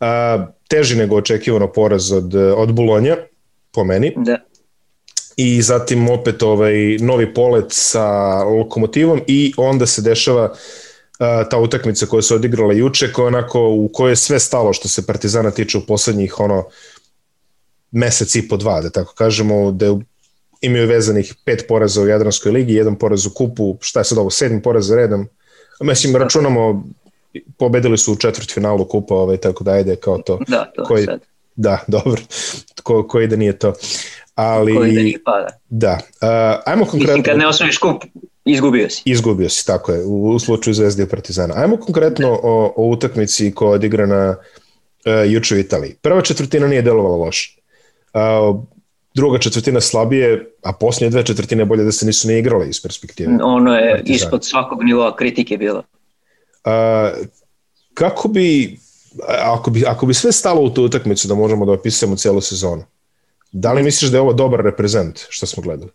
A, 0.00 0.46
teži 0.68 0.96
nego 0.96 1.16
očekivano 1.16 1.72
poraz 1.72 2.12
od, 2.12 2.34
od 2.34 2.72
Bulonja, 2.72 3.16
po 3.72 3.84
meni. 3.84 4.12
Da 4.16 4.38
i 5.36 5.62
zatim 5.62 6.08
opet 6.08 6.42
ovaj 6.42 6.74
novi 7.00 7.34
polet 7.34 7.66
sa 7.68 8.06
lokomotivom 8.42 9.20
i 9.26 9.52
onda 9.56 9.86
se 9.86 10.02
dešava 10.02 10.44
uh, 10.44 11.48
ta 11.50 11.58
utakmica 11.58 12.06
koja 12.06 12.22
se 12.22 12.34
odigrala 12.34 12.72
juče 12.72 13.12
koja 13.12 13.26
onako 13.26 13.68
u 13.68 13.90
kojoj 13.92 14.12
je 14.12 14.16
sve 14.16 14.40
stalo 14.40 14.72
što 14.72 14.88
se 14.88 15.06
Partizana 15.06 15.50
tiče 15.50 15.78
u 15.78 15.86
poslednjih 15.86 16.40
ono 16.40 16.64
mesec 17.90 18.34
i 18.34 18.48
po 18.48 18.56
dva 18.56 18.80
da 18.80 18.90
tako 18.90 19.14
kažemo 19.14 19.72
da 19.72 19.98
imaju 20.60 20.88
vezanih 20.88 21.34
pet 21.44 21.64
poraza 21.68 22.02
u 22.02 22.06
Jadranskoj 22.06 22.52
ligi, 22.52 22.74
jedan 22.74 22.96
poraz 22.96 23.26
u 23.26 23.30
kupu, 23.30 23.76
šta 23.80 24.00
je 24.00 24.04
sad 24.04 24.18
ovo, 24.18 24.30
sedmi 24.30 24.62
poraz 24.62 24.86
za 24.86 24.96
redom. 24.96 25.28
Mislim, 25.80 26.16
računamo, 26.16 26.84
pobedili 27.58 27.98
su 27.98 28.12
u 28.12 28.16
četvrtfinalu 28.16 28.84
kupa, 28.84 29.14
ovaj, 29.14 29.36
tako 29.36 29.64
da 29.64 29.72
ajde 29.72 29.96
kao 29.96 30.18
to. 30.18 30.38
Da, 30.48 30.72
to 30.76 30.84
koji, 30.84 31.04
sad. 31.04 31.20
Da, 31.56 31.84
dobro, 31.86 32.22
ko, 32.82 33.06
koji 33.08 33.26
da 33.26 33.36
nije 33.36 33.58
to 33.58 33.74
ali... 34.34 34.76
Koji 34.76 34.92
da 34.94 35.02
nije 35.02 35.22
pada. 35.24 35.48
Da. 35.68 35.92
Uh, 35.92 36.62
ajmo 36.66 36.84
konkretno... 36.84 37.16
Mislim, 37.16 37.22
kad 37.22 37.38
ne 37.38 37.46
osvojiš 37.46 37.78
kup, 37.78 38.04
izgubio 38.44 38.90
si. 38.90 39.02
Izgubio 39.04 39.48
si, 39.48 39.66
tako 39.66 39.92
je, 39.92 40.04
u, 40.04 40.30
u 40.30 40.38
slučaju 40.38 40.74
Zvezde 40.74 41.02
i 41.02 41.08
Partizana. 41.08 41.54
Ajmo 41.56 41.76
konkretno 41.76 42.28
da. 42.28 42.38
o, 42.42 42.72
o 42.76 42.88
utakmici 42.88 43.52
koja 43.54 43.68
je 43.68 43.74
odigrana 43.74 44.36
uh, 44.36 45.32
juče 45.32 45.54
u 45.54 45.58
Italiji. 45.58 45.94
Prva 46.02 46.22
četvrtina 46.22 46.66
nije 46.66 46.82
delovala 46.82 47.16
loše. 47.16 47.58
Uh, 48.14 48.64
druga 49.14 49.38
četvrtina 49.38 49.80
slabije, 49.80 50.50
a 50.62 50.72
posljednje 50.72 51.10
dve 51.10 51.24
četvrtine 51.24 51.64
bolje 51.64 51.84
da 51.84 51.92
se 51.92 52.06
nisu 52.06 52.28
ne 52.28 52.38
igrale 52.38 52.68
iz 52.68 52.82
perspektive. 52.82 53.38
Ono 53.42 53.74
je 53.74 53.90
Partizana. 53.90 54.16
ispod 54.16 54.44
svakog 54.44 54.84
nivoa 54.84 55.16
kritike 55.16 55.56
bilo. 55.56 55.78
Uh, 56.64 57.26
kako 57.94 58.28
bi, 58.28 58.78
ako 59.28 59.70
bi, 59.70 59.84
ako 59.86 60.06
bi 60.06 60.14
sve 60.14 60.32
stalo 60.32 60.60
u 60.60 60.70
tu 60.70 60.84
utakmicu 60.84 61.28
da 61.28 61.34
možemo 61.34 61.66
da 61.66 61.72
opisujemo 61.72 62.16
celu 62.16 62.40
sezonu, 62.40 62.84
Da 63.56 63.72
li 63.72 63.82
misliš 63.82 64.10
da 64.10 64.16
je 64.16 64.20
ovo 64.20 64.32
dobar 64.32 64.60
reprezent 64.60 65.20
što 65.28 65.46
smo 65.46 65.62
gledali? 65.62 65.90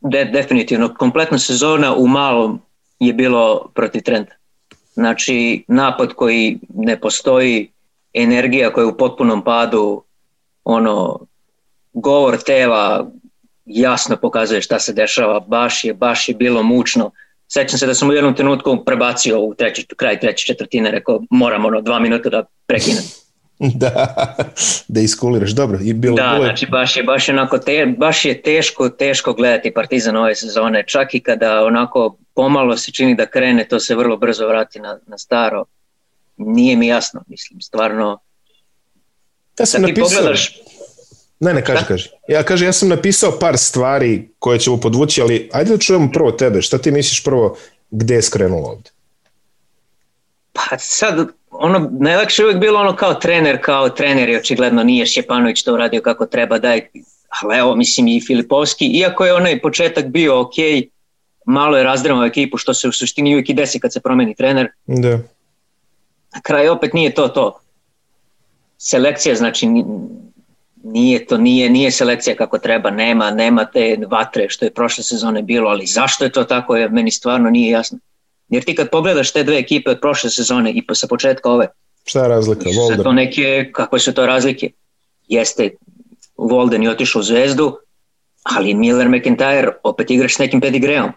De, 0.00 0.24
definitivno. 0.24 0.94
Kompletna 0.94 1.38
sezona 1.38 1.94
u 1.94 2.06
malom 2.06 2.60
je 2.98 3.12
bilo 3.12 3.70
protiv 3.74 4.02
trenda. 4.02 4.32
Znači, 4.94 5.64
napad 5.68 6.12
koji 6.12 6.58
ne 6.74 7.00
postoji, 7.00 7.70
energija 8.14 8.72
koja 8.72 8.82
je 8.82 8.88
u 8.88 8.96
potpunom 8.96 9.44
padu, 9.44 10.02
ono, 10.64 11.20
govor 11.92 12.36
tela 12.42 13.10
jasno 13.64 14.16
pokazuje 14.16 14.62
šta 14.62 14.80
se 14.80 14.92
dešava, 14.92 15.40
baš 15.40 15.84
je, 15.84 15.94
baš 15.94 16.28
je 16.28 16.34
bilo 16.34 16.62
mučno. 16.62 17.10
Sećam 17.48 17.78
se 17.78 17.86
da 17.86 17.94
sam 17.94 18.08
u 18.10 18.12
jednom 18.12 18.34
trenutku 18.34 18.84
prebacio 18.84 19.40
u 19.40 19.54
treći, 19.54 19.86
kraj 19.96 20.20
treće 20.20 20.46
četvrtine, 20.46 20.90
rekao 20.90 21.22
moram 21.30 21.64
ono 21.64 21.80
dva 21.80 21.98
minuta 21.98 22.28
da 22.28 22.44
prekinem. 22.66 23.04
da, 23.82 24.14
da 24.88 25.00
iskuliraš, 25.00 25.50
dobro. 25.50 25.78
I 25.82 25.92
bilo, 25.92 26.16
da, 26.16 26.22
bilo 26.22 26.44
je... 26.44 26.48
znači 26.48 26.66
baš 26.66 26.96
je, 26.96 27.02
baš, 27.02 27.28
onako 27.28 27.58
te, 27.58 27.94
baš 27.98 28.24
je 28.24 28.42
teško, 28.42 28.88
teško 28.88 29.32
gledati 29.32 29.74
Partizan 29.74 30.16
ove 30.16 30.34
sezone, 30.34 30.84
čak 30.86 31.14
i 31.14 31.20
kada 31.20 31.64
onako 31.64 32.16
pomalo 32.34 32.76
se 32.76 32.92
čini 32.92 33.14
da 33.14 33.26
krene, 33.26 33.68
to 33.68 33.80
se 33.80 33.94
vrlo 33.94 34.16
brzo 34.16 34.48
vrati 34.48 34.80
na, 34.80 34.98
na 35.06 35.18
staro. 35.18 35.64
Nije 36.36 36.76
mi 36.76 36.86
jasno, 36.86 37.22
mislim, 37.26 37.60
stvarno. 37.60 38.18
Ja 39.58 39.66
sam 39.66 39.82
napisao... 39.82 40.08
Pogledaš... 40.08 40.60
Ne, 41.40 41.54
ne, 41.54 41.64
kaži, 41.64 41.84
kaži. 41.88 42.08
Ja 42.28 42.42
kaže, 42.42 42.64
ja 42.64 42.72
sam 42.72 42.88
napisao 42.88 43.38
par 43.38 43.58
stvari 43.58 44.28
koje 44.38 44.58
ćemo 44.58 44.80
podvući, 44.80 45.22
ali 45.22 45.50
ajde 45.52 45.70
da 45.70 45.78
čujemo 45.78 46.10
prvo 46.12 46.32
tebe. 46.32 46.62
Šta 46.62 46.78
ti 46.78 46.90
misliš 46.90 47.24
prvo 47.24 47.56
gde 47.90 48.14
je 48.14 48.22
skrenulo 48.22 48.68
ovde? 48.68 48.90
Pa 50.52 50.78
sad, 50.78 51.28
ono, 51.62 51.90
najlakše 52.00 52.44
uvijek 52.44 52.58
bilo 52.58 52.80
ono 52.80 52.96
kao 52.96 53.14
trener, 53.14 53.58
kao 53.62 53.88
trener 53.88 54.28
i 54.28 54.36
očigledno 54.36 54.82
nije 54.82 55.06
Šjepanović 55.06 55.62
to 55.62 55.74
uradio 55.74 56.02
kako 56.02 56.26
treba, 56.26 56.58
daj, 56.58 56.80
ali 57.40 57.58
evo, 57.58 57.74
mislim 57.74 58.08
i 58.08 58.20
Filipovski, 58.26 58.86
iako 58.86 59.24
je 59.24 59.34
onaj 59.34 59.60
početak 59.60 60.06
bio 60.06 60.40
ok, 60.40 60.54
malo 61.46 61.76
je 61.76 61.84
razdremao 61.84 62.24
ekipu, 62.24 62.56
što 62.56 62.74
se 62.74 62.88
u 62.88 62.92
suštini 62.92 63.34
uvijek 63.34 63.50
i 63.50 63.54
desi 63.54 63.80
kad 63.80 63.92
se 63.92 64.00
promeni 64.00 64.34
trener. 64.34 64.68
Da. 64.86 65.18
Na 66.34 66.40
kraju 66.42 66.72
opet 66.72 66.92
nije 66.92 67.14
to 67.14 67.28
to. 67.28 67.60
Selekcija, 68.78 69.34
znači, 69.34 69.66
nije 70.84 71.26
to, 71.26 71.38
nije, 71.38 71.70
nije 71.70 71.90
selekcija 71.90 72.36
kako 72.36 72.58
treba, 72.58 72.90
nema, 72.90 73.30
nema 73.30 73.64
te 73.64 73.98
vatre 74.08 74.48
što 74.48 74.64
je 74.64 74.74
prošle 74.74 75.04
sezone 75.04 75.42
bilo, 75.42 75.70
ali 75.70 75.86
zašto 75.86 76.24
je 76.24 76.32
to 76.32 76.44
tako, 76.44 76.76
je, 76.76 76.88
meni 76.88 77.10
stvarno 77.10 77.50
nije 77.50 77.70
jasno. 77.70 77.98
Jer 78.50 78.64
ti 78.64 78.74
kad 78.74 78.90
pogledaš 78.90 79.32
te 79.32 79.42
dve 79.42 79.58
ekipe 79.58 79.90
od 79.90 80.00
prošle 80.00 80.30
sezone 80.30 80.72
i 80.72 80.82
sa 80.94 81.06
početka 81.06 81.50
ove, 81.50 81.68
Šta 82.04 82.22
je 82.22 82.28
razlika? 82.28 82.70
Volden. 82.76 83.02
To 83.02 83.12
neke, 83.12 83.70
kakve 83.72 83.98
su 83.98 84.14
to 84.14 84.26
razlike? 84.26 84.70
Jeste, 85.28 85.70
Volden 86.36 86.82
je 86.82 86.90
otišao 86.90 87.20
u 87.20 87.22
Zvezdu, 87.22 87.76
ali 88.42 88.74
Miller 88.74 89.08
McIntyre 89.08 89.70
opet 89.82 90.10
igraš 90.10 90.34
s 90.34 90.38
nekim 90.38 90.60
pedigreom. 90.60 91.12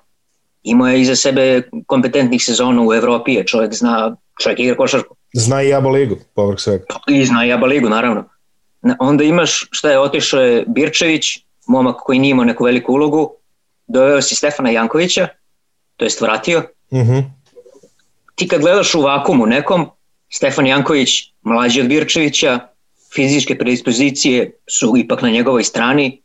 Imao 0.63 0.87
je 0.87 1.01
iza 1.01 1.15
sebe 1.15 1.61
kompetentnih 1.87 2.43
sezona 2.43 2.81
u 2.87 2.93
Evropi, 2.93 3.43
čovjek 3.47 3.73
zna, 3.73 4.15
čovjek 4.41 4.59
igra 4.59 4.75
košarku. 4.75 5.15
Zna 5.33 5.63
i 5.63 5.73
Aba 5.73 5.89
ligu, 5.89 6.17
povrh 6.35 6.59
svega. 6.59 6.85
I 7.07 7.25
zna 7.25 7.45
i 7.45 7.51
Aba 7.51 7.67
ligu, 7.67 7.89
naravno. 7.89 8.29
Onda 8.99 9.23
imaš 9.23 9.67
šta 9.71 9.91
je 9.91 9.99
otišao 9.99 10.41
je 10.41 10.65
Birčević, 10.67 11.25
momak 11.67 11.95
koji 11.99 12.19
nije 12.19 12.31
imao 12.31 12.45
neku 12.45 12.63
veliku 12.63 12.93
ulogu, 12.93 13.35
doveo 13.87 14.21
si 14.21 14.35
Stefana 14.35 14.69
Jankovića, 14.69 15.27
to 15.97 16.05
jest 16.05 16.21
vratio. 16.21 16.63
Uh 16.93 16.99
mhm. 16.99 17.11
-huh. 17.11 17.23
Ti 18.35 18.47
kad 18.47 18.61
gledaš 18.61 18.95
u 18.95 19.01
vakumu 19.01 19.45
nekom, 19.45 19.89
Stefan 20.29 20.67
Janković, 20.67 21.09
mlađi 21.41 21.81
od 21.81 21.87
Birčevića, 21.87 22.59
fizičke 23.15 23.57
predispozicije 23.57 24.51
su 24.69 24.93
ipak 24.97 25.21
na 25.21 25.29
njegovoj 25.29 25.63
strani, 25.63 26.21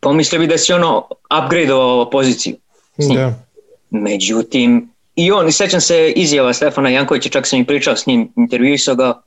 pomislio 0.00 0.40
bi 0.40 0.46
da 0.46 0.58
si 0.58 0.72
ono 0.72 1.08
upgradeovao 1.44 2.10
poziciju. 2.10 2.56
Da. 2.98 3.34
Međutim, 3.90 4.90
i 5.16 5.32
on, 5.32 5.52
sećam 5.52 5.80
se 5.80 6.12
izjava 6.16 6.52
Stefana 6.52 6.88
Jankovića, 6.88 7.28
čak 7.28 7.46
sam 7.46 7.58
i 7.60 7.66
pričao 7.66 7.96
s 7.96 8.06
njim, 8.06 8.32
intervjuisao 8.36 8.94
ga, 8.94 9.22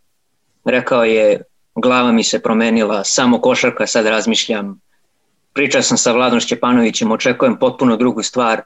rekao 0.65 1.03
je, 1.03 1.41
glava 1.75 2.11
mi 2.11 2.23
se 2.23 2.39
promenila, 2.39 3.03
samo 3.03 3.41
košarka, 3.41 3.87
sad 3.87 4.05
razmišljam, 4.05 4.79
pričao 5.53 5.81
sam 5.81 5.97
sa 5.97 6.11
Vladom 6.11 6.39
Šćepanovićem, 6.39 7.11
očekujem 7.11 7.57
potpuno 7.59 7.97
drugu 7.97 8.23
stvar 8.23 8.61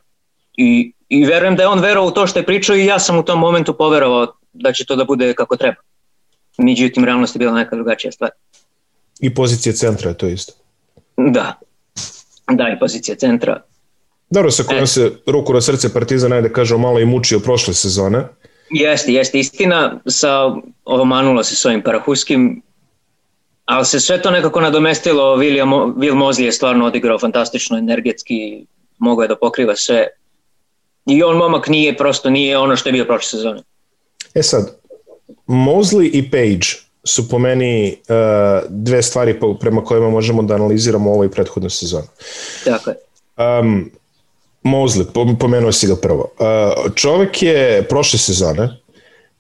i, 0.58 0.94
i 1.10 1.26
verujem 1.26 1.56
da 1.56 1.64
je 1.64 1.68
on 1.68 1.80
verovao 1.80 2.08
u 2.08 2.12
to 2.12 2.28
što 2.28 2.40
je 2.40 2.46
pričao 2.46 2.76
i 2.76 2.86
ja 2.86 3.00
sam 3.00 3.18
u 3.18 3.24
tom 3.24 3.40
momentu 3.40 3.74
poverovao 3.78 4.28
da 4.54 4.74
će 4.74 4.86
to 4.86 4.96
da 4.96 5.06
bude 5.06 5.34
kako 5.34 5.58
treba. 5.58 5.76
Međutim, 6.58 7.06
realnost 7.06 7.36
je 7.36 7.40
bila 7.40 7.54
neka 7.54 7.76
drugačija 7.76 8.12
stvar. 8.12 8.30
I 9.20 9.34
pozicija 9.34 9.74
centra 9.74 10.10
je 10.10 10.18
to 10.18 10.28
isto. 10.28 10.54
Da, 11.18 11.60
da 12.52 12.70
i 12.70 12.80
pozicija 12.80 13.16
centra. 13.16 13.64
Dobro, 14.30 14.52
sa 14.52 14.64
kojom 14.64 14.84
e. 14.84 14.88
se 14.88 15.12
ruku 15.26 15.54
na 15.54 15.62
srce 15.62 15.94
Partizan, 15.94 16.34
ajde 16.34 16.54
kažemo, 16.54 16.80
malo 16.80 17.00
i 17.00 17.06
mučio 17.06 17.40
prošle 17.40 17.74
sezone. 17.74 18.28
Jeste, 18.70 19.14
jeste 19.14 19.40
istina, 19.40 20.00
sa, 20.06 20.56
omanulo 20.86 21.44
se 21.44 21.56
s 21.56 21.66
ovim 21.66 21.82
Parahuskim, 21.82 22.62
ali 23.66 23.86
se 23.86 24.00
sve 24.00 24.22
to 24.22 24.32
nekako 24.32 24.62
nadomestilo, 24.62 25.38
William, 25.38 25.94
Will 25.96 26.16
Mosley 26.16 26.42
je 26.42 26.52
stvarno 26.52 26.86
odigrao 26.86 27.20
fantastično, 27.20 27.78
energetski, 27.78 28.66
mogao 28.98 29.24
je 29.24 29.28
da 29.28 29.36
pokriva 29.36 29.76
sve. 29.76 30.08
I 31.06 31.24
on 31.24 31.38
momak 31.38 31.68
nije, 31.68 31.98
prosto 31.98 32.30
nije 32.30 32.58
ono 32.58 32.76
što 32.76 32.90
je 32.90 32.94
bio 32.94 33.06
prošle 33.06 33.30
sezone. 33.30 33.62
E 34.34 34.44
sad, 34.44 34.80
Mosley 35.48 36.10
i 36.14 36.32
Page 36.32 36.68
su 37.04 37.30
po 37.30 37.40
meni 37.40 37.98
uh, 38.00 38.16
dve 38.70 39.04
stvari 39.04 39.40
prema 39.60 39.84
kojima 39.84 40.10
možemo 40.10 40.44
da 40.44 40.56
analiziramo 40.56 41.12
ovo 41.12 41.24
i 41.24 41.32
prethodnu 41.32 41.70
sezonu. 41.70 42.08
Tako 42.66 42.90
je. 42.90 42.96
Um, 43.60 43.92
Mosley, 44.64 45.38
pomenuo 45.40 45.72
si 45.72 45.88
ga 45.88 45.96
prvo. 45.96 46.32
Uh, 46.40 46.94
čovek 46.96 47.44
je 47.44 47.84
prošle 47.90 48.20
sezone 48.20 48.80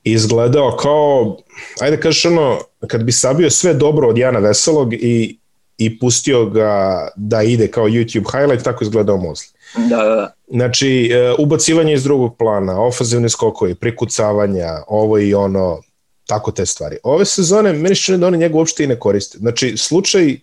izgledao 0.03 0.77
kao, 0.77 1.37
ajde 1.79 1.99
kažeš 1.99 2.25
ono, 2.25 2.59
kad 2.87 3.03
bi 3.03 3.11
sabio 3.11 3.49
sve 3.49 3.73
dobro 3.73 4.09
od 4.09 4.17
Jana 4.17 4.39
Veselog 4.39 4.93
i, 4.93 5.37
i 5.77 5.99
pustio 5.99 6.45
ga 6.45 7.07
da 7.15 7.43
ide 7.43 7.67
kao 7.67 7.85
YouTube 7.85 8.31
highlight, 8.31 8.63
tako 8.63 8.83
izgledao 8.83 9.17
Mosley. 9.17 9.53
Da, 9.75 9.97
da, 9.97 10.15
da. 10.15 10.33
Znači, 10.47 11.11
uh, 11.33 11.39
ubacivanje 11.39 11.93
iz 11.93 12.03
drugog 12.03 12.37
plana, 12.37 12.81
ofazivne 12.81 13.29
skokovi, 13.29 13.75
prikucavanja, 13.75 14.69
ovo 14.87 15.19
i 15.19 15.33
ono, 15.33 15.81
tako 16.25 16.51
te 16.51 16.65
stvari. 16.65 16.97
Ove 17.03 17.25
sezone, 17.25 17.73
meni 17.73 17.95
se 17.95 18.01
čini 18.01 18.17
da 18.17 18.27
oni 18.27 18.37
njega 18.37 18.57
uopšte 18.57 18.83
i 18.83 18.87
ne 18.87 18.99
koriste. 18.99 19.37
Znači, 19.37 19.77
slučaj 19.77 20.37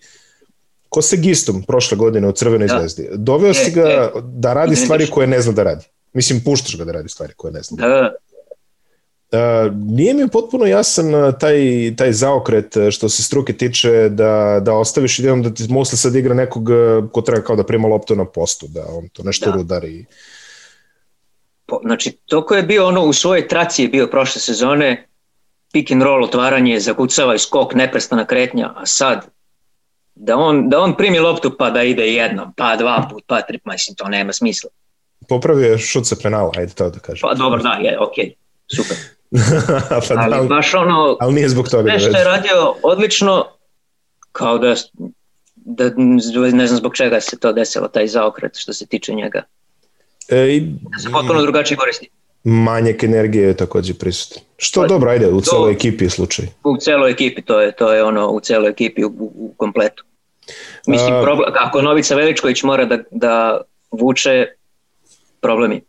ko 0.89 1.01
se 1.01 1.17
Gistom 1.17 1.63
prošle 1.63 1.97
godine 1.97 2.27
u 2.27 2.31
Crvenoj 2.31 2.67
da. 2.67 2.79
zvezdi, 2.79 3.09
doveo 3.13 3.53
si 3.53 3.71
ga 3.71 3.81
e, 3.81 4.09
da 4.23 4.53
radi 4.53 4.75
stvari 4.75 5.07
koje 5.09 5.27
ne 5.27 5.41
zna 5.41 5.53
da 5.53 5.63
radi. 5.63 5.85
Mislim, 6.13 6.43
puštaš 6.43 6.77
ga 6.77 6.85
da 6.85 6.91
radi 6.91 7.09
stvari 7.09 7.33
koje 7.37 7.53
ne 7.53 7.61
zna 7.61 7.77
da, 7.77 7.87
da 7.87 8.01
radi. 8.01 8.15
Uh, 9.31 9.73
nije 9.75 10.13
mi 10.13 10.29
potpuno 10.29 10.65
jasan 10.65 11.05
taj, 11.39 11.59
taj 11.97 12.11
zaokret 12.11 12.75
što 12.91 13.09
se 13.09 13.23
struke 13.23 13.53
tiče 13.53 14.09
da, 14.09 14.59
da 14.61 14.73
ostaviš 14.73 15.19
idejom 15.19 15.43
da 15.43 15.53
ti 15.53 15.67
Mosle 15.69 15.97
sad 15.97 16.15
igra 16.15 16.33
nekog 16.33 16.69
ko 17.11 17.21
treba 17.21 17.43
kao 17.43 17.55
da 17.55 17.63
prima 17.63 17.87
loptu 17.87 18.15
na 18.15 18.25
postu, 18.25 18.67
da 18.69 18.85
on 18.89 19.09
to 19.09 19.23
nešto 19.23 19.51
da. 19.51 19.57
rudari. 19.57 20.05
Po, 21.65 21.79
znači, 21.83 22.11
toko 22.25 22.55
je 22.55 22.63
bio 22.63 22.87
ono 22.87 23.05
u 23.05 23.13
svojoj 23.13 23.47
traci 23.47 23.81
je 23.81 23.87
bio 23.87 24.07
prošle 24.07 24.41
sezone, 24.41 25.07
pick 25.73 25.91
and 25.91 26.01
roll, 26.01 26.23
otvaranje, 26.23 26.79
zakucava 26.79 27.35
i 27.35 27.39
skok, 27.39 27.73
neprestana 27.73 28.25
kretnja, 28.25 28.73
a 28.75 28.85
sad 28.85 29.27
da 30.15 30.37
on, 30.37 30.69
da 30.69 30.79
on 30.79 30.95
primi 30.97 31.19
loptu 31.19 31.57
pa 31.57 31.69
da 31.69 31.83
ide 31.83 32.07
jednom, 32.13 32.53
pa 32.53 32.75
dva 32.75 33.07
put, 33.11 33.23
pa 33.27 33.41
tri, 33.41 33.59
mislim, 33.65 33.95
to 33.95 34.07
nema 34.07 34.33
smisla. 34.33 34.69
Popravio 35.29 35.71
je 35.71 35.77
šut 35.77 36.07
sa 36.07 36.15
penala, 36.23 36.51
ajde 36.57 36.73
to 36.73 36.89
da 36.89 36.99
kažem. 36.99 37.29
Pa 37.29 37.33
dobro, 37.33 37.63
da, 37.63 37.69
je, 37.69 37.99
okej, 37.99 38.25
okay, 38.25 38.75
super. 38.75 38.97
pa 40.07 40.15
da, 40.15 40.37
ali 40.37 40.47
baš 40.47 40.73
ono, 40.73 41.17
ali 41.19 41.33
nije 41.33 41.49
zbog 41.49 41.69
toga. 41.69 41.89
Sve 41.89 41.99
što 41.99 42.17
je 42.17 42.23
radio 42.23 42.75
odlično, 42.83 43.45
kao 44.31 44.57
da, 44.57 44.75
da 45.55 45.91
ne 46.51 46.67
znam 46.67 46.77
zbog 46.77 46.95
čega 46.95 47.21
se 47.21 47.39
to 47.39 47.53
desilo, 47.53 47.87
taj 47.87 48.07
zaokret 48.07 48.51
što 48.55 48.73
se 48.73 48.85
tiče 48.85 49.13
njega. 49.13 49.43
E, 50.29 50.55
i, 50.55 50.59
da 50.61 50.99
se 50.99 51.09
potpuno 51.11 51.41
drugačije 51.41 51.77
koristi 51.77 52.09
manjak 52.49 53.03
energije 53.03 53.47
je 53.47 53.57
takođe 53.57 53.93
prisutan. 53.93 54.43
Što 54.57 54.81
pa, 54.81 54.87
dobro, 54.87 55.11
ajde, 55.11 55.27
u 55.27 55.41
celoj 55.41 55.71
ekipi 55.71 56.05
je 56.05 56.09
slučaj. 56.09 56.45
U 56.63 56.77
celoj 56.77 57.11
ekipi, 57.11 57.41
to 57.41 57.61
je, 57.61 57.71
to 57.71 57.93
je 57.93 58.03
ono, 58.03 58.29
u 58.29 58.39
celoj 58.39 58.69
ekipi, 58.69 59.03
u, 59.03 59.11
u 59.17 59.53
kompletu. 59.57 60.03
Mislim, 60.85 61.13
A, 61.13 61.21
problem, 61.21 61.51
ako 61.59 61.81
Novica 61.81 62.15
Veličković 62.15 62.63
mora 62.63 62.85
da, 62.85 62.97
da 63.11 63.61
vuče, 63.91 64.47
problemi. 65.41 65.81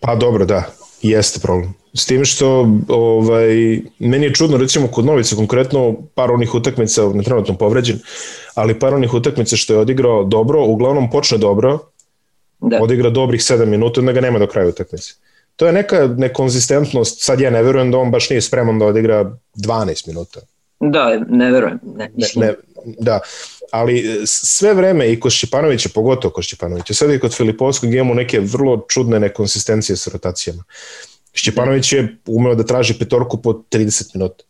Pa 0.00 0.14
dobro, 0.14 0.44
da, 0.44 0.64
jeste 1.02 1.40
problem. 1.40 1.74
S 1.94 2.06
tim 2.06 2.24
što 2.24 2.68
ovaj, 2.88 3.80
meni 3.98 4.26
je 4.26 4.34
čudno, 4.34 4.56
recimo 4.56 4.88
kod 4.88 5.04
Novice 5.04 5.36
konkretno 5.36 5.96
par 6.14 6.30
onih 6.30 6.54
utakmica, 6.54 7.08
ne 7.14 7.22
trenutno 7.22 7.54
povređen, 7.54 7.98
ali 8.54 8.78
par 8.78 8.94
onih 8.94 9.14
utakmica 9.14 9.56
što 9.56 9.72
je 9.72 9.78
odigrao 9.78 10.24
dobro, 10.24 10.64
uglavnom 10.64 11.10
počne 11.10 11.38
dobro, 11.38 11.78
da. 12.60 12.78
odigra 12.82 13.10
dobrih 13.10 13.40
7 13.40 13.64
minuta, 13.64 14.00
onda 14.00 14.12
ga 14.12 14.20
nema 14.20 14.38
do 14.38 14.46
kraja 14.46 14.68
utakmice 14.68 15.14
to 15.56 15.66
je 15.66 15.72
neka 15.72 16.06
nekonzistentnost, 16.06 17.24
sad 17.24 17.40
ja 17.40 17.50
ne 17.50 17.62
verujem 17.62 17.90
da 17.90 17.98
on 17.98 18.10
baš 18.10 18.30
nije 18.30 18.40
spreman 18.42 18.78
da 18.78 18.86
odigra 18.86 19.36
12 19.54 20.08
minuta. 20.08 20.40
Da, 20.80 21.20
ne 21.28 21.50
verujem. 21.50 21.78
Ne, 21.82 22.10
ne, 22.16 22.26
ne, 22.36 22.54
da, 22.98 23.20
ali 23.70 23.98
e, 23.98 24.26
sve 24.26 24.74
vreme 24.74 25.12
i 25.12 25.20
kod 25.20 25.32
Šćepanovića, 25.32 25.88
pogotovo 25.94 26.34
kod 26.34 26.44
Šćepanovića, 26.44 26.94
sad 26.94 27.10
i 27.10 27.18
kod 27.18 27.36
Filipovskog 27.36 27.94
imamo 27.94 28.14
neke 28.14 28.40
vrlo 28.40 28.86
čudne 28.88 29.20
nekonsistencije 29.20 29.96
sa 29.96 30.10
rotacijama. 30.12 30.64
Šćepanović 31.32 31.92
je 31.92 32.16
umeo 32.26 32.54
da 32.54 32.66
traži 32.66 32.94
petorku 32.94 33.42
po 33.42 33.52
30 33.52 34.10
minuta. 34.14 34.44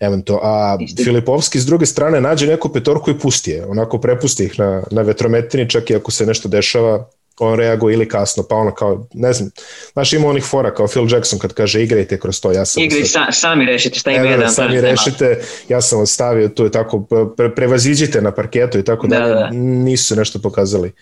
Evento, 0.00 0.40
a. 0.42 0.78
Filipovski 1.04 1.60
s 1.60 1.66
druge 1.66 1.86
strane 1.86 2.20
nađe 2.20 2.46
neku 2.46 2.72
petorku 2.72 3.10
i 3.10 3.18
pusti 3.18 3.50
je, 3.50 3.66
onako 3.66 3.98
prepusti 4.00 4.44
ih 4.44 4.58
na, 4.58 4.82
na 4.90 5.02
vetrometini, 5.02 5.70
čak 5.70 5.90
i 5.90 5.96
ako 5.96 6.10
se 6.10 6.26
nešto 6.26 6.48
dešava, 6.48 7.08
on 7.38 7.58
reaguje 7.58 7.94
ili 7.94 8.08
kasno, 8.08 8.42
pa 8.48 8.56
ono 8.56 8.74
kao, 8.74 9.06
ne 9.14 9.32
znam, 9.32 9.50
znaš 9.92 10.12
ima 10.12 10.28
onih 10.28 10.44
fora 10.44 10.74
kao 10.74 10.86
Phil 10.86 11.06
Jackson 11.12 11.38
kad 11.38 11.54
kaže 11.54 11.82
igrajte 11.82 12.20
kroz 12.20 12.40
to, 12.40 12.52
ja 12.52 12.64
sam... 12.64 12.82
Igri, 12.82 13.04
sa, 13.04 13.32
sami 13.32 13.64
rešite 13.64 13.98
šta 13.98 14.10
ima 14.10 14.26
jedan. 14.26 14.50
Sami 14.50 14.80
rešite, 14.80 15.40
ja 15.68 15.80
sam 15.80 16.00
ostavio 16.00 16.48
tu 16.48 16.66
i 16.66 16.70
tako, 16.70 17.06
pre, 17.36 17.54
prevaziđite 17.54 18.20
na 18.22 18.32
parketu 18.32 18.78
i 18.78 18.84
tako 18.84 19.06
da, 19.06 19.18
da, 19.18 19.34
da. 19.34 19.50
nisu 19.52 20.16
nešto 20.16 20.38
pokazali. 20.38 20.92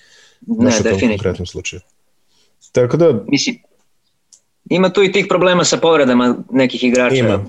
Ne, 0.47 0.71
definitivno. 0.71 1.15
u 1.15 1.17
konkretnom 1.17 1.47
slučaju. 1.47 1.81
Tako 2.73 2.97
da... 2.97 3.25
Mislim, 3.29 3.57
ima 4.71 4.91
tu 4.93 5.03
i 5.03 5.13
tih 5.13 5.27
problema 5.29 5.65
sa 5.65 5.77
povredama 5.77 6.37
nekih 6.51 6.85
igrača. 6.85 7.17
Ima. 7.17 7.45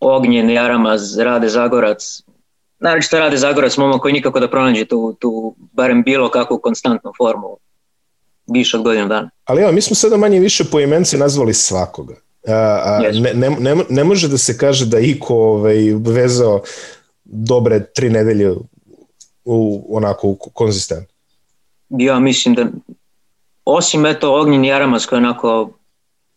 Ognjen, 0.00 0.50
Jaramaz, 0.50 1.18
Rade 1.18 1.48
Zagorac, 1.48 2.22
naročito 2.80 3.18
Rade 3.18 3.36
Zagorac, 3.36 3.76
momo 3.76 3.98
koji 3.98 4.12
nikako 4.12 4.40
da 4.40 4.50
pronađe 4.50 4.84
tu, 4.84 5.16
tu 5.18 5.54
barem 5.72 6.02
bilo 6.02 6.30
kakvu 6.30 6.58
konstantnu 6.58 7.12
formu 7.18 7.56
više 8.46 8.76
od 8.76 8.82
godinu 8.82 9.08
dana. 9.08 9.30
Ali 9.44 9.62
evo, 9.62 9.72
mi 9.72 9.80
smo 9.80 9.96
sada 9.96 10.16
manje 10.16 10.40
više 10.40 10.64
po 10.64 10.80
imenci 10.80 11.16
nazvali 11.16 11.54
svakoga. 11.54 12.14
A, 12.46 12.80
a, 12.84 12.98
ne, 13.12 13.34
ne, 13.34 13.50
ne, 13.50 13.84
ne 13.88 14.04
može 14.04 14.28
da 14.28 14.38
se 14.38 14.58
kaže 14.58 14.86
da 14.86 14.98
Iko 14.98 15.34
ovaj, 15.34 15.76
vezao 15.92 16.62
dobre 17.24 17.84
tri 17.94 18.10
nedelje 18.10 18.54
u, 19.44 19.86
onako 19.96 20.28
u 20.28 20.36
konzistent. 20.52 21.08
Ja 21.88 22.18
mislim 22.18 22.54
da 22.54 22.66
osim 23.64 24.06
eto 24.06 24.40
Ognjen 24.40 24.64
Jaramas 24.64 25.06
koji 25.06 25.16
onako 25.16 25.70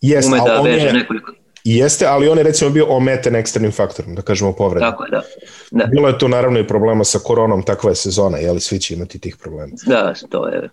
Jest, 0.01 0.27
ume 0.27 0.37
da 0.45 0.61
veže 0.61 0.87
je, 0.87 0.93
nekoliko 0.93 1.31
Jeste, 1.63 2.05
ali 2.05 2.29
on 2.29 2.37
je 2.37 2.43
recimo 2.43 2.69
bio 2.69 2.85
ometen 2.89 3.35
eksternim 3.35 3.71
faktorom, 3.71 4.15
da 4.15 4.21
kažemo 4.21 4.53
povredom. 4.53 4.91
Tako 4.91 5.03
je, 5.03 5.09
da. 5.11 5.21
da. 5.71 5.85
Bilo 5.85 6.07
je 6.07 6.19
tu 6.19 6.27
naravno 6.27 6.59
i 6.59 6.67
problema 6.67 7.03
sa 7.03 7.19
koronom, 7.19 7.63
takva 7.63 7.89
je 7.89 7.95
sezona, 7.95 8.37
jeli 8.37 8.59
svi 8.59 8.79
će 8.79 8.93
imati 8.93 9.19
tih 9.19 9.37
problema. 9.37 9.73
Da, 9.85 10.13
to 10.29 10.47
je 10.47 10.69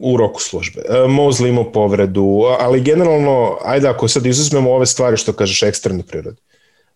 u 0.00 0.16
roku 0.16 0.40
službe. 0.40 0.82
E, 0.88 0.92
Mosley 0.92 1.48
imao 1.48 1.72
povredu, 1.72 2.42
ali 2.58 2.80
generalno, 2.80 3.58
ajde 3.64 3.88
ako 3.88 4.08
sad 4.08 4.26
izuzmemo 4.26 4.72
ove 4.72 4.86
stvari 4.86 5.16
što 5.16 5.32
kažeš 5.32 5.62
ekstremne 5.62 6.02
prirode. 6.02 6.36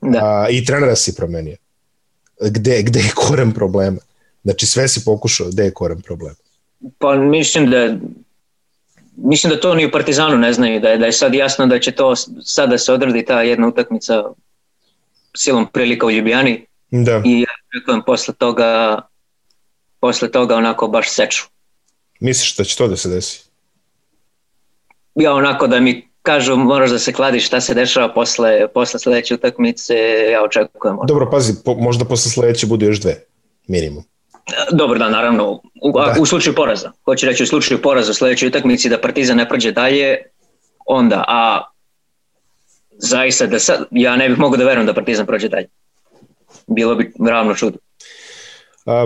Da. 0.01 0.19
A, 0.23 0.49
I 0.51 0.65
trenera 0.65 0.97
si 0.97 1.15
promenio. 1.15 1.57
Gde, 2.41 2.83
gde 2.83 3.01
je 3.01 3.13
koren 3.15 3.53
problema? 3.53 3.99
Znači 4.45 4.67
sve 4.67 4.89
si 4.89 5.05
pokušao, 5.05 5.49
gde 5.49 5.65
je 5.65 5.71
koren 5.71 6.01
problema? 6.01 6.37
Pa 6.99 7.17
mislim 7.17 7.71
da 7.71 7.97
mislim 9.17 9.51
da 9.51 9.61
to 9.61 9.75
ni 9.75 9.87
u 9.87 9.91
Partizanu 9.91 10.39
ne 10.39 10.53
znaju, 10.53 10.81
da 10.81 10.89
je, 10.89 10.99
da 10.99 11.07
je 11.07 11.13
sad 11.13 11.35
jasno 11.35 11.67
da 11.67 11.79
će 11.79 11.93
to 11.93 12.17
sad 12.45 12.71
da 12.71 12.79
se 12.79 12.93
odradi 12.93 13.25
ta 13.25 13.43
jedna 13.43 13.69
utakmica 13.69 14.25
silom 15.37 15.67
prilika 15.73 16.07
u 16.07 16.11
Ljubljani 16.11 16.67
da. 16.91 17.23
i 17.25 17.47
očekujem 17.69 18.03
posle 18.07 18.35
toga, 18.35 19.01
posle 20.01 20.31
toga 20.31 20.57
onako 20.57 20.89
baš 20.89 21.11
seču. 21.11 21.45
Misliš 22.21 22.57
da 22.57 22.65
će 22.65 22.77
to 22.77 22.89
da 22.89 22.97
se 22.97 23.09
desi? 23.09 23.45
Ja 25.15 25.35
onako 25.35 25.67
da 25.67 25.81
mi 25.81 26.09
kažu 26.23 26.57
moraš 26.57 26.91
da 26.91 26.99
se 26.99 27.13
kladiš 27.13 27.47
šta 27.47 27.61
se 27.61 27.75
dešava 27.75 28.15
posle, 28.15 28.69
posle 28.75 29.01
sledeće 29.01 29.35
utakmice, 29.35 29.95
ja 30.33 30.43
očekujem. 30.45 30.97
Dobro, 31.07 31.31
pazi, 31.31 31.53
po, 31.65 31.75
možda 31.75 32.05
posle 32.05 32.31
sledeće 32.31 32.67
bude 32.67 32.87
još 32.87 33.01
dve, 33.01 33.25
minimum. 33.67 34.05
Dobro, 34.73 34.99
da, 34.99 35.09
naravno, 35.09 35.53
u, 35.83 35.93
da. 35.93 36.15
u 36.21 36.27
slučaju 36.27 36.55
poraza. 36.55 36.93
Hoće 37.05 37.27
reći 37.27 37.43
u 37.43 37.47
slučaju 37.47 37.83
poraza 37.83 38.11
u 38.11 38.15
sledećoj 38.15 38.49
utakmici 38.49 38.89
da 38.89 39.01
Partizan 39.01 39.37
ne 39.37 39.49
prođe 39.49 39.73
dalje, 39.73 40.17
onda, 40.87 41.25
a 41.29 41.71
zaista 42.91 43.47
da 43.47 43.59
sad, 43.59 43.87
ja 43.91 44.17
ne 44.17 44.29
bih 44.29 44.39
mogao 44.39 44.57
da 44.57 44.65
verujem 44.65 44.87
da 44.87 44.95
Partizan 44.95 45.27
prođe 45.27 45.49
dalje. 45.49 45.69
Bilo 46.67 46.95
bi 46.95 47.13
ravno 47.29 47.55
čudo. 47.55 47.79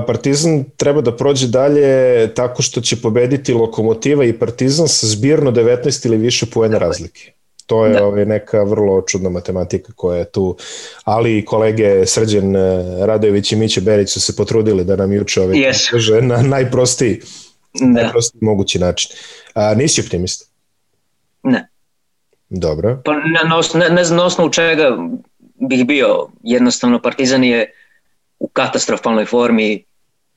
Partizan 0.06 0.64
treba 0.76 1.00
da 1.00 1.16
prođe 1.16 1.46
dalje 1.46 2.34
tako 2.34 2.62
što 2.62 2.80
će 2.80 2.96
pobediti 2.96 3.52
Lokomotiva 3.52 4.24
i 4.24 4.38
Partizan 4.38 4.88
sa 4.88 5.06
zbirno 5.06 5.50
19 5.50 6.06
ili 6.06 6.16
više 6.16 6.46
poena 6.46 6.78
razlike. 6.78 7.32
To 7.68 7.84
je 7.86 7.92
da. 7.92 8.04
ovaj, 8.04 8.24
neka 8.24 8.62
vrlo 8.62 9.02
čudna 9.02 9.30
matematika 9.30 9.92
koja 9.96 10.18
je 10.18 10.30
tu, 10.30 10.56
ali 11.04 11.44
kolege 11.44 12.06
Srđan 12.06 12.56
eh, 12.56 12.60
Radojević 13.06 13.52
i 13.52 13.56
Miće 13.56 13.80
Berić 13.80 14.10
su 14.10 14.20
se 14.20 14.36
potrudili 14.36 14.84
da 14.84 14.96
nam 14.96 15.12
juče 15.12 15.42
ovaj, 15.42 15.56
yes. 15.56 15.90
kaže 15.90 16.22
na 16.22 16.42
najprostiji, 16.42 17.20
da. 17.80 18.02
najprostiji 18.02 18.38
mogući 18.42 18.78
način. 18.78 19.10
A, 19.54 19.74
nisi 19.74 20.00
optimista? 20.00 20.46
Ne. 21.42 21.68
Dobro. 22.48 23.02
Pa 23.04 23.12
ne, 23.12 23.20
ne, 23.74 23.94
ne 23.94 24.04
znam 24.04 24.16
na 24.16 24.24
osnovu 24.24 24.50
čega 24.50 24.98
bih 25.68 25.86
bio. 25.86 26.28
Jednostavno 26.42 27.02
Partizan 27.02 27.44
je 27.44 27.72
u 28.38 28.48
katastrofalnoj 28.48 29.24
formi, 29.24 29.84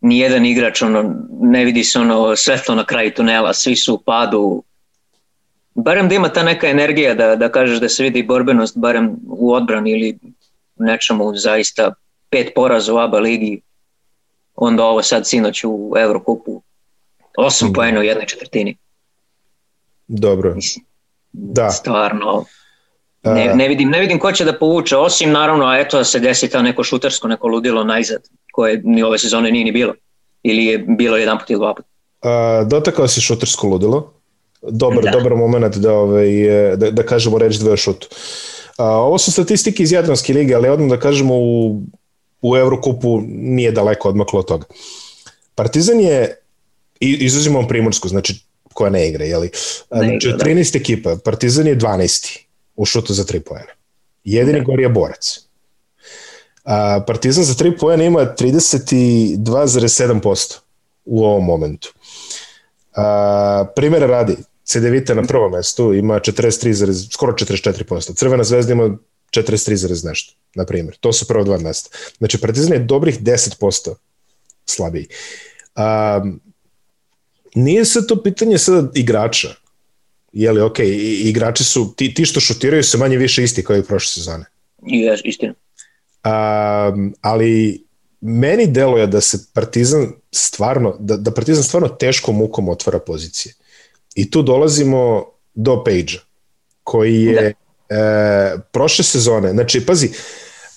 nijedan 0.01 0.45
igrač 0.45 0.81
ono, 0.81 1.15
ne 1.41 1.65
vidi 1.65 1.83
se 1.83 1.99
ono 1.99 2.35
svetlo 2.35 2.75
na 2.75 2.85
kraju 2.85 3.11
tunela, 3.13 3.53
svi 3.53 3.75
su 3.75 3.93
u 3.93 3.97
padu, 3.97 4.63
barem 5.75 6.09
da 6.09 6.15
ima 6.15 6.29
ta 6.29 6.43
neka 6.43 6.67
energija 6.67 7.13
da, 7.13 7.35
da 7.35 7.51
kažeš 7.51 7.79
da 7.79 7.89
se 7.89 8.03
vidi 8.03 8.23
borbenost 8.23 8.77
barem 8.77 9.15
u 9.27 9.53
odbrani 9.53 9.91
ili 9.91 10.19
nečemu 10.75 11.35
zaista 11.35 11.93
pet 12.29 12.51
poraza 12.55 12.93
u 12.93 12.97
ABA 12.97 13.19
ligi, 13.19 13.61
onda 14.55 14.83
ovo 14.83 15.03
sad 15.03 15.27
sinoć 15.27 15.63
u 15.63 15.93
Evrokupu, 15.97 16.61
osam 17.37 17.69
mm. 17.69 17.73
poena 17.73 17.99
u 17.99 18.03
jednoj 18.03 18.25
četvrtini. 18.25 18.77
Dobro. 20.07 20.55
Da. 21.31 21.69
Stvarno, 21.69 22.45
Ne, 23.23 23.55
ne, 23.55 23.67
vidim, 23.67 23.89
ne 23.89 23.99
vidim 23.99 24.19
ko 24.19 24.31
će 24.31 24.45
da 24.45 24.53
povuče, 24.57 24.97
osim 24.97 25.31
naravno, 25.31 25.65
a 25.65 25.77
eto 25.79 25.97
da 25.97 26.03
se 26.03 26.19
desi 26.19 26.49
ta 26.49 26.61
neko 26.61 26.83
šutarsko, 26.83 27.27
neko 27.27 27.47
ludilo 27.47 27.83
najzad, 27.83 28.21
koje 28.51 28.81
ni 28.83 29.03
ove 29.03 29.17
sezone 29.17 29.51
nije 29.51 29.65
ni 29.65 29.71
bilo. 29.71 29.93
Ili 30.43 30.65
je 30.65 30.77
bilo 30.77 31.17
jedan 31.17 31.37
put 31.37 31.49
ili 31.49 31.59
dva 31.59 31.73
put. 31.73 31.85
A, 32.21 32.63
dotakao 32.69 33.07
si 33.07 33.21
šutarsko 33.21 33.67
ludilo. 33.67 34.13
Dobar, 34.61 35.03
da. 35.03 35.11
dobar 35.11 35.35
moment 35.35 35.77
da, 35.77 35.93
ovaj, 35.93 36.29
da, 36.75 36.91
da 36.91 37.03
kažemo 37.03 37.37
reč 37.37 37.55
dve 37.55 37.71
o 37.71 37.77
šutu. 37.77 38.07
A, 38.77 38.85
ovo 38.85 39.17
su 39.17 39.31
statistike 39.31 39.83
iz 39.83 39.91
Jadranske 39.91 40.33
lige, 40.33 40.55
ali 40.55 40.69
odmah 40.69 40.89
da 40.89 40.99
kažemo 40.99 41.35
u, 41.35 41.81
u 42.41 42.57
Evrokupu 42.57 43.21
nije 43.27 43.71
daleko 43.71 44.09
odmaklo 44.09 44.39
od 44.39 44.47
toga. 44.47 44.65
Partizan 45.55 45.99
je, 45.99 46.37
izuzimamo 46.99 47.67
Primorsku, 47.67 48.07
znači 48.07 48.43
koja 48.73 48.89
ne 48.89 49.09
igra, 49.09 49.25
jeli? 49.25 49.49
Ne 49.91 50.07
znači, 50.07 50.27
igra, 50.27 50.45
13 50.45 50.73
da. 50.73 50.79
ekipa, 50.79 51.15
Partizan 51.23 51.67
je 51.67 51.77
12 51.77 52.39
u 52.75 52.85
šutu 52.85 53.13
za 53.13 53.23
3 53.23 53.39
poena. 53.39 53.71
Jedini 54.23 54.59
da. 54.59 54.65
gor 54.65 54.79
je 54.79 54.89
borac. 54.89 55.39
A, 56.63 57.03
Partizan 57.07 57.43
za 57.43 57.53
3 57.53 57.79
poena 57.79 58.03
ima 58.03 58.19
32,7% 58.19 60.57
u 61.05 61.23
ovom 61.23 61.45
momentu. 61.45 61.93
A, 62.95 63.65
primjera 63.75 64.07
radi, 64.07 64.35
CDVita 64.63 65.13
na 65.13 65.23
prvom 65.23 65.51
mestu 65.51 65.93
ima 65.93 66.19
43, 66.19 67.13
skoro 67.13 67.33
44%. 67.33 68.15
Crvena 68.15 68.43
zvezda 68.43 68.73
ima 68.73 68.97
43, 69.31 70.05
nešto, 70.05 70.33
na 70.55 70.65
primjer. 70.65 70.97
To 70.97 71.13
su 71.13 71.27
prvo 71.27 71.43
dva 71.43 71.57
mesta. 71.57 71.97
Znači, 72.17 72.41
Partizan 72.41 72.73
je 72.73 72.79
dobrih 72.79 73.21
10% 73.21 73.93
slabiji. 74.65 75.07
A, 75.75 76.21
nije 77.55 77.85
se 77.85 78.07
to 78.07 78.23
pitanje 78.23 78.57
sada 78.57 78.89
igrača 78.95 79.61
je 80.33 80.51
li 80.51 80.61
ok, 80.61 80.79
igrači 81.23 81.63
su, 81.63 81.93
ti, 81.97 82.13
ti 82.13 82.25
što 82.25 82.39
šutiraju 82.39 82.83
se 82.83 82.97
manje 82.97 83.17
više 83.17 83.43
isti 83.43 83.63
kao 83.63 83.77
i 83.77 83.83
prošle 83.83 84.07
sezone. 84.07 84.45
Jes, 84.85 85.21
istina. 85.23 85.53
Um, 86.25 87.15
ali 87.21 87.83
meni 88.21 88.67
deluje 88.67 89.07
da 89.07 89.21
se 89.21 89.37
Partizan 89.53 90.11
stvarno, 90.31 90.97
da, 90.99 91.17
da 91.17 91.31
Partizan 91.31 91.63
stvarno 91.63 91.87
teško 91.87 92.31
mukom 92.31 92.69
otvara 92.69 92.99
pozicije. 92.99 93.53
I 94.15 94.31
tu 94.31 94.41
dolazimo 94.41 95.25
do 95.53 95.83
Page-a, 95.83 96.19
koji 96.83 97.23
je 97.23 97.53
da. 97.89 97.95
e, 97.95 98.57
prošle 98.71 99.03
sezone, 99.03 99.51
znači, 99.51 99.85
pazi, 99.85 100.09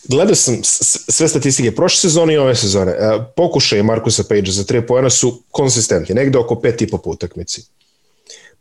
gledao 0.09 0.35
sam 0.35 0.59
sve 0.62 1.29
statistike 1.29 1.75
prošle 1.75 2.01
sezone 2.01 2.35
i 2.35 2.38
ove 2.38 2.55
sezone. 2.55 2.92
E, 2.92 3.18
pokušaj 3.37 3.83
Markusa 3.83 4.25
Page-a 4.29 4.53
za 4.53 4.64
tre 4.64 4.87
pojena 4.87 5.11
su 5.11 5.42
konsistentni, 5.51 6.14
negde 6.14 6.38
oko 6.38 6.61
pet 6.61 6.83
i 6.83 6.87
po 6.87 6.99
po 6.99 7.11
utakmici 7.11 7.62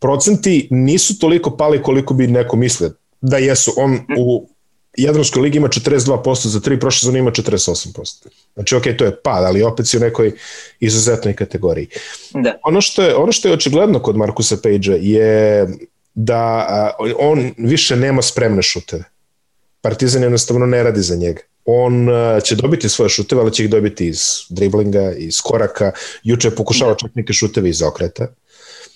procenti 0.04 0.68
nisu 0.72 1.20
toliko 1.20 1.58
pali 1.58 1.84
koliko 1.84 2.14
bi 2.14 2.28
neko 2.28 2.56
mislio 2.56 2.92
da 3.22 3.38
jesu. 3.38 3.74
On 3.78 4.00
u 4.18 4.50
Jadranskoj 4.98 5.42
ligi 5.42 5.58
ima 5.58 5.68
42% 5.68 6.48
za 6.48 6.60
tri, 6.60 6.80
prošle 6.80 7.00
sezone 7.00 7.20
ima 7.20 7.32
48%. 7.32 8.28
Znači, 8.54 8.76
ok, 8.76 8.84
to 8.98 9.06
je 9.06 9.16
pad, 9.24 9.44
ali 9.44 9.64
opet 9.64 9.88
si 9.88 9.98
u 9.98 10.00
nekoj 10.00 10.32
izuzetnoj 10.80 11.36
kategoriji. 11.36 11.88
Da. 12.34 12.60
Ono, 12.64 12.82
što 12.82 13.04
je, 13.04 13.16
ono 13.16 13.32
što 13.32 13.48
je 13.48 13.54
očigledno 13.54 14.00
kod 14.00 14.18
Markusa 14.18 14.58
Page-a 14.64 14.96
je 15.02 15.68
da 16.14 16.66
a, 16.70 16.92
on 17.18 17.54
više 17.58 17.96
nema 17.96 18.22
spremne 18.22 18.62
šuteve. 18.62 19.04
Partizan 19.82 20.24
jednostavno 20.24 20.66
ne 20.66 20.84
radi 20.84 21.02
za 21.02 21.16
njega. 21.16 21.42
On 21.66 22.10
a, 22.10 22.40
će 22.40 22.56
dobiti 22.56 22.90
svoje 22.90 23.10
šuteve, 23.10 23.42
ali 23.42 23.54
će 23.54 23.64
ih 23.64 23.70
dobiti 23.70 24.08
iz 24.08 24.22
driblinga, 24.50 25.12
iz 25.12 25.42
koraka. 25.42 25.92
Juče 26.24 26.48
je 26.48 26.56
pokušao 26.56 26.90
da. 26.90 26.96
čak 26.96 27.12
neke 27.16 27.34
šuteve 27.34 27.70
iz 27.70 27.82
okreta. 27.82 28.28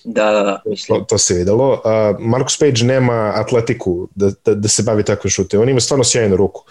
Da, 0.04 0.32
da, 0.32 0.42
da, 0.42 0.62
mislim. 0.66 0.98
To, 0.98 1.04
to 1.04 1.18
se 1.18 1.34
videlo. 1.34 1.72
Uh, 1.72 1.80
Marcus 2.20 2.58
Page 2.58 2.84
nema 2.84 3.32
atletiku 3.34 4.08
da, 4.14 4.30
da, 4.44 4.54
da 4.54 4.68
se 4.68 4.82
bavi 4.82 5.02
takve 5.02 5.30
šute. 5.30 5.58
On 5.58 5.68
ima 5.68 5.80
stvarno 5.80 6.04
sjajnu 6.04 6.36
ruku, 6.36 6.64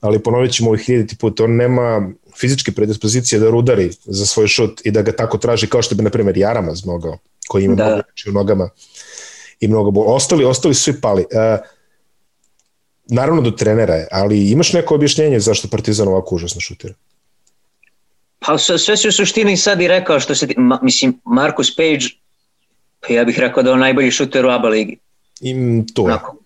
ali 0.00 0.22
ponovit 0.22 0.52
ćemo 0.52 0.70
ovih 0.70 0.80
hiljaditi 0.80 1.16
put. 1.16 1.40
On 1.40 1.56
nema 1.56 2.10
fizičke 2.40 2.72
predispozicije 2.72 3.38
da 3.38 3.50
rudari 3.50 3.90
za 4.04 4.26
svoj 4.26 4.46
šut 4.46 4.80
i 4.84 4.90
da 4.90 5.02
ga 5.02 5.12
tako 5.12 5.38
traži 5.38 5.66
kao 5.66 5.82
što 5.82 5.94
bi, 5.94 6.02
na 6.02 6.10
primjer, 6.10 6.38
Jaramaz 6.38 6.84
mogao, 6.84 7.18
koji 7.48 7.64
ima 7.64 7.74
da. 7.74 7.84
mnogo 7.84 8.02
u 8.28 8.32
nogama 8.32 8.68
i 9.60 9.68
mnogo 9.68 9.90
bol. 9.90 10.14
Ostali, 10.14 10.44
ostali 10.44 10.74
su 10.74 10.82
svi 10.82 11.00
pali. 11.00 11.22
Uh, 11.22 11.66
naravno 13.06 13.42
do 13.42 13.50
trenera 13.50 13.94
je, 13.94 14.08
ali 14.10 14.50
imaš 14.50 14.72
neko 14.72 14.94
objašnjenje 14.94 15.40
zašto 15.40 15.68
Partizan 15.68 16.08
ovako 16.08 16.34
užasno 16.34 16.60
šutira? 16.60 16.94
Pa 18.38 18.58
sve, 18.58 18.78
sve 18.78 18.96
su 18.96 19.08
u 19.08 19.12
suštini 19.12 19.56
sad 19.56 19.80
i 19.80 19.88
rekao 19.88 20.20
što 20.20 20.34
se, 20.34 20.48
ma, 20.56 20.78
mislim, 20.82 21.20
Marcus 21.24 21.76
Page 21.76 22.04
Pa 23.00 23.12
ja 23.12 23.24
bih 23.24 23.38
rekao 23.38 23.62
da 23.62 23.72
on 23.72 23.78
najbolji 23.78 24.10
šuter 24.10 24.46
u 24.46 24.50
ABA 24.50 24.68
ligi. 24.68 24.98
I 25.40 25.54
to 25.94 26.02
je. 26.02 26.14
Onako. 26.14 26.36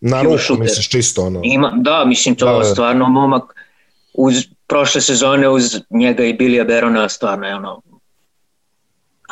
Na 0.00 0.22
ruku, 0.22 0.56
misliš, 0.58 0.88
čisto 0.88 1.22
ono. 1.22 1.40
Ima, 1.44 1.72
da, 1.76 2.04
mislim, 2.04 2.34
to 2.34 2.46
da, 2.46 2.58
da. 2.58 2.64
stvarno 2.64 3.08
momak 3.08 3.54
uz 4.14 4.34
prošle 4.66 5.00
sezone 5.00 5.48
uz 5.48 5.80
njega 5.90 6.24
i 6.24 6.32
Bilija 6.32 6.64
Berona 6.64 7.08
stvarno 7.08 7.46
je 7.46 7.54
ono 7.54 7.82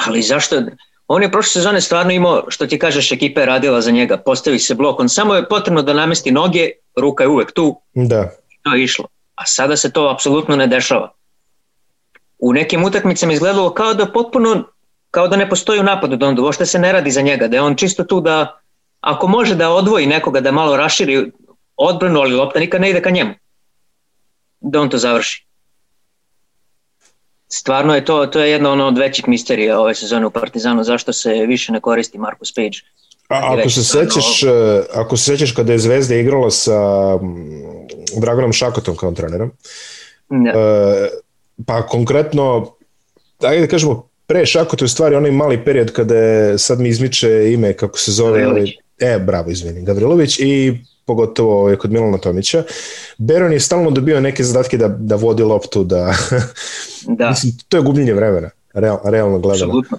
ali 0.07 0.23
zašto 0.23 0.63
on 1.09 1.23
je 1.23 1.33
prošle 1.33 1.51
sezone 1.51 1.81
stvarno 1.81 2.13
imao 2.13 2.45
što 2.49 2.67
ti 2.67 2.79
kažeš 2.79 3.13
ekipa 3.13 3.41
je 3.41 3.47
radila 3.47 3.81
za 3.81 3.91
njega 3.91 4.17
postavi 4.17 4.59
se 4.59 4.75
blok, 4.75 5.01
on 5.01 5.09
samo 5.09 5.35
je 5.35 5.49
potrebno 5.49 5.83
da 5.83 5.93
namesti 5.93 6.31
noge, 6.31 6.71
ruka 6.97 7.25
je 7.25 7.29
uvek 7.29 7.53
tu 7.53 7.81
da. 7.95 8.31
to 8.63 8.75
je 8.75 8.85
išlo, 8.85 9.07
a 9.35 9.47
sada 9.47 9.77
se 9.77 9.93
to 9.93 10.11
apsolutno 10.15 10.57
ne 10.57 10.67
dešava 10.67 11.13
u 12.39 12.53
nekim 12.53 12.85
utakmicama 12.85 13.33
izgledalo 13.33 13.75
kao 13.75 13.95
da 13.95 14.07
potpuno 14.07 14.65
kao 15.13 15.29
da 15.29 15.37
ne 15.37 15.49
postoji 15.49 15.81
u 15.81 15.83
napadu 15.83 16.27
on 16.27 16.39
uopšte 16.41 16.67
se 16.67 16.79
ne 16.79 16.93
radi 16.93 17.11
za 17.11 17.21
njega, 17.21 17.49
da 17.49 17.57
je 17.57 17.63
on 17.63 17.77
čisto 17.77 18.05
tu 18.05 18.21
da 18.21 18.59
ako 19.01 19.29
može 19.29 19.55
da 19.55 19.71
odvoji 19.71 20.07
nekoga 20.07 20.41
da 20.41 20.53
malo 20.53 20.77
raširi 20.77 21.31
odbranu, 21.77 22.21
ali 22.21 22.35
lopta 22.35 22.61
nikad 22.61 22.81
ne 22.81 22.91
ide 22.91 23.03
ka 23.03 23.11
njemu. 23.11 23.35
Da 24.61 24.81
on 24.81 24.91
to 24.91 24.99
završi. 24.99 25.47
Stvarno 27.49 27.95
je 27.95 28.05
to, 28.05 28.27
to 28.27 28.41
je 28.41 28.51
jedna 28.51 28.71
ono 28.73 28.87
od 28.87 28.99
većih 28.99 29.29
misterija 29.29 29.81
ove 29.81 29.95
sezone 29.95 30.27
u 30.27 30.31
Partizanu, 30.31 30.85
zašto 30.85 31.13
se 31.13 31.33
više 31.33 31.73
ne 31.73 31.81
koristi 31.81 32.19
Marcus 32.19 32.55
Page. 32.55 32.79
A, 33.29 33.57
ako 33.59 33.71
se 33.71 33.85
sećaš, 33.85 34.43
ovo... 34.43 34.83
ako 34.95 35.17
se 35.17 35.25
sećaš 35.25 35.53
kada 35.53 35.73
je 35.73 35.79
Zvezda 35.79 36.15
igrala 36.15 36.51
sa 36.51 36.79
Dragonom 38.21 38.53
Šakotom 38.53 38.97
kao 38.97 39.13
trenerom, 39.13 39.51
da. 40.31 40.51
Uh, 40.51 41.07
pa 41.67 41.87
konkretno, 41.87 42.75
ajde 43.43 43.61
da 43.61 43.67
kažemo, 43.67 44.09
pre 44.33 44.47
Šako, 44.47 44.77
to 44.77 44.85
je 44.85 44.89
stvari 44.89 45.17
onaj 45.17 45.31
mali 45.31 45.65
period 45.65 45.93
kada 45.93 46.17
je, 46.17 46.59
sad 46.59 46.81
mi 46.81 46.89
izmiče 46.89 47.53
ime 47.53 47.73
kako 47.73 47.99
se 47.99 48.13
zove, 48.13 48.41
Gavrilović. 48.41 48.71
e, 48.99 49.19
bravo, 49.19 49.51
izvini, 49.51 49.83
Gavrilović 49.85 50.39
i 50.39 50.79
pogotovo 51.05 51.61
ovaj, 51.61 51.77
kod 51.77 51.93
Milana 51.93 52.19
Tomića. 52.19 52.63
Beron 53.19 53.53
je 53.53 53.61
stalno 53.61 53.91
dobio 53.91 54.21
neke 54.21 54.45
zadatke 54.45 54.79
da, 54.79 54.89
da 54.89 55.17
vodi 55.17 55.43
loptu, 55.43 55.85
da... 55.85 56.15
da. 57.19 57.31
Mislim, 57.31 57.53
to 57.69 57.77
je 57.77 57.83
gubljenje 57.83 58.15
vremena, 58.15 58.51
real, 58.75 58.99
realno 59.05 59.39
gledano. 59.39 59.73
Absolutno. 59.79 59.99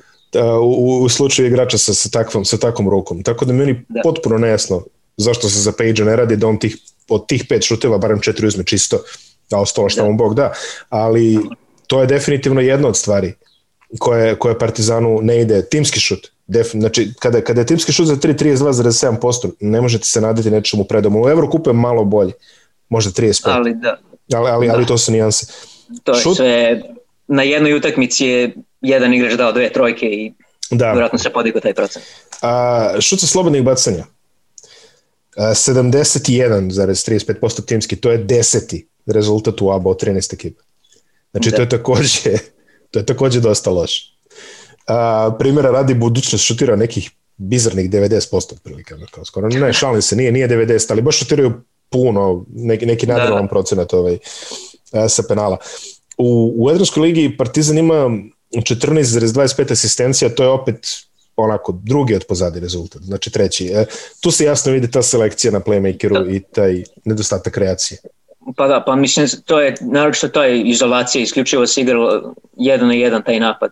U, 0.62 1.04
u 1.04 1.10
slučaju 1.10 1.48
igrača 1.48 1.78
sa, 1.78 1.94
sa, 1.94 2.10
takvom, 2.10 2.46
sa 2.46 2.58
takvom 2.58 2.90
rukom. 2.90 3.24
Tako 3.24 3.46
da 3.46 3.54
meni 3.54 3.86
da. 3.90 4.02
potpuno 4.04 4.38
nejasno 4.38 4.84
zašto 5.18 5.50
se 5.50 5.60
za 5.60 5.72
Page 5.78 6.04
ne 6.04 6.16
radi, 6.16 6.36
da 6.38 6.48
on 6.48 6.60
tih, 6.60 6.78
od 7.10 7.28
tih 7.28 7.46
pet 7.50 7.64
šuteva 7.64 7.98
barem 7.98 8.22
četiri 8.22 8.48
uzme 8.48 8.64
čisto, 8.64 9.04
a 9.52 9.62
ostalo 9.62 9.90
šta 9.90 10.02
da. 10.02 10.08
mu 10.10 10.18
Bog 10.18 10.36
da. 10.36 10.54
Ali 10.90 11.40
to 11.88 12.02
je 12.02 12.08
definitivno 12.08 12.62
jedna 12.62 12.88
od 12.88 12.98
stvari 12.98 13.34
koje, 14.00 14.36
koje 14.36 14.60
Partizanu 14.60 15.20
ne 15.22 15.42
ide. 15.42 15.70
Timski 15.70 16.00
šut. 16.00 16.32
Def, 16.48 16.72
znači, 16.72 17.14
kada, 17.20 17.42
kada 17.42 17.62
je 17.62 17.66
timski 17.66 17.92
šut 17.92 18.08
za 18.08 18.16
3-32,7%, 18.16 19.52
ne 19.60 19.82
možete 19.82 20.06
se 20.06 20.22
nadati 20.22 20.52
nečemu 20.52 20.84
predomu. 20.84 21.24
U 21.24 21.30
Evrokupu 21.30 21.70
je 21.70 21.74
malo 21.74 22.04
bolje. 22.04 22.34
Možda 22.90 23.12
35. 23.12 23.42
Ali 23.44 23.76
da. 23.76 23.98
Ali, 24.34 24.50
ali, 24.50 24.68
da. 24.68 24.74
ali 24.74 24.86
to 24.86 24.98
su 24.98 25.12
nijanse. 25.12 25.46
To 26.04 26.14
je 26.14 26.22
šut, 26.22 26.38
sve, 26.38 26.82
na 27.28 27.44
jednoj 27.44 27.74
utakmici 27.74 28.26
je 28.26 28.56
jedan 28.82 29.14
igrač 29.14 29.34
dao 29.34 29.52
dve 29.52 29.74
trojke 29.74 30.06
i 30.06 30.34
da. 30.72 30.92
vjerojatno 30.92 31.20
se 31.20 31.30
podigao 31.30 31.62
taj 31.62 31.74
procent. 31.74 32.06
A, 32.42 32.94
šut 33.00 33.20
sa 33.20 33.28
slobodnih 33.28 33.64
bacanja. 33.64 34.06
71,35% 35.38 37.66
timski, 37.66 37.96
to 37.96 38.12
je 38.12 38.18
deseti 38.18 38.88
rezultat 39.06 39.62
u 39.62 39.72
ABA 39.72 39.90
od 39.90 40.04
13 40.04 40.34
ekipa. 40.34 40.64
Znači 41.32 41.50
da. 41.50 41.56
to 41.56 41.62
je 41.62 41.70
takođe 41.70 42.38
to 42.94 43.00
je 43.00 43.06
takođe 43.06 43.40
dosta 43.40 43.72
loše. 43.72 44.14
A, 44.88 45.36
primjera 45.40 45.72
radi 45.72 45.94
budućnost 45.94 46.46
šutira 46.46 46.76
nekih 46.76 47.12
bizarnih 47.38 47.90
90% 47.90 48.54
otprilike, 48.54 48.96
kao 49.12 49.26
skoro 49.26 49.50
ne 49.50 49.74
šalim 49.74 50.02
se, 50.02 50.16
nije 50.16 50.32
nije 50.32 50.50
90, 50.50 50.92
ali 50.92 51.02
baš 51.02 51.20
šutiraju 51.20 51.54
puno, 51.90 52.46
neki 52.50 52.86
neki 52.86 53.06
da, 53.06 53.14
nadrealan 53.14 53.46
da. 53.46 53.50
procenat 53.50 53.94
ovaj 53.94 54.18
sa 55.10 55.24
penala. 55.28 55.58
U 56.18 56.54
u 56.58 56.72
Edranskoj 56.72 57.02
ligi 57.02 57.38
Partizan 57.38 57.78
ima 57.78 57.94
14,25 57.94 59.72
asistencija, 59.72 60.36
to 60.36 60.44
je 60.44 60.50
opet 60.50 60.88
onako 61.36 61.72
drugi 61.84 62.16
od 62.16 62.26
pozadi 62.30 62.60
rezultat, 62.60 63.02
znači 63.02 63.32
treći. 63.32 63.68
E, 63.68 63.86
tu 64.20 64.32
se 64.32 64.46
jasno 64.46 64.72
vidi 64.72 64.92
ta 64.92 65.02
selekcija 65.02 65.52
na 65.52 65.60
playmakeru 65.60 66.26
da. 66.26 66.32
i 66.32 66.40
taj 66.40 66.84
nedostatak 67.06 67.54
kreacije. 67.54 68.00
Pa 68.56 68.68
da, 68.68 68.84
pa 68.86 68.96
mislim, 68.96 69.28
to 69.46 69.60
je, 69.60 69.76
naročito 69.82 70.28
to 70.28 70.44
je 70.44 70.62
izolacija, 70.62 71.22
isključivo 71.22 71.68
se 71.68 71.82
igralo 71.82 72.34
jedan 72.58 72.88
na 72.88 72.94
jedan 72.94 73.24
taj 73.24 73.40
napad. 73.40 73.72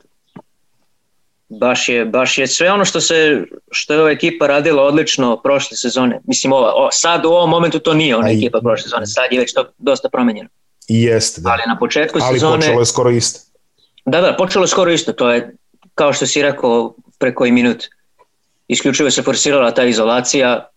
Baš 1.50 1.90
je, 1.90 2.06
baš 2.06 2.38
je 2.38 2.48
sve 2.48 2.72
ono 2.72 2.86
što 2.86 3.02
se 3.02 3.44
što 3.72 3.94
je 3.94 4.00
ova 4.00 4.12
ekipa 4.12 4.48
radila 4.48 4.84
odlično 4.84 5.42
prošle 5.42 5.78
sezone. 5.78 6.20
Mislim, 6.28 6.54
ova, 6.54 6.74
o, 6.76 6.90
sad 6.92 7.26
u 7.26 7.30
ovom 7.30 7.50
momentu 7.50 7.80
to 7.80 7.94
nije 7.94 8.16
ona 8.16 8.32
ekipa 8.32 8.60
prošle 8.60 8.84
sezone, 8.84 9.06
sad 9.06 9.26
je 9.32 9.40
već 9.40 9.54
to 9.54 9.66
dosta 9.78 10.10
promenjeno. 10.10 10.50
I 10.88 11.04
jeste, 11.04 11.42
da. 11.42 11.50
Ali 11.50 11.62
na 11.68 11.78
početku 11.80 12.20
Ali 12.22 12.40
sezone... 12.40 12.54
Ali 12.54 12.62
počelo 12.62 12.82
je 12.82 12.86
skoro 12.86 13.10
isto. 13.10 13.40
Da, 14.06 14.22
da, 14.22 14.36
počelo 14.38 14.64
je 14.64 14.68
skoro 14.68 14.92
isto, 14.92 15.14
to 15.14 15.32
je, 15.32 15.56
kao 15.96 16.14
što 16.14 16.26
si 16.26 16.42
rekao, 16.42 16.96
pre 17.20 17.36
koji 17.36 17.52
minut. 17.52 17.84
Isključivo 18.68 19.12
se 19.12 19.22
forsirala 19.22 19.72
ta 19.72 19.84
izolacija, 19.84 20.71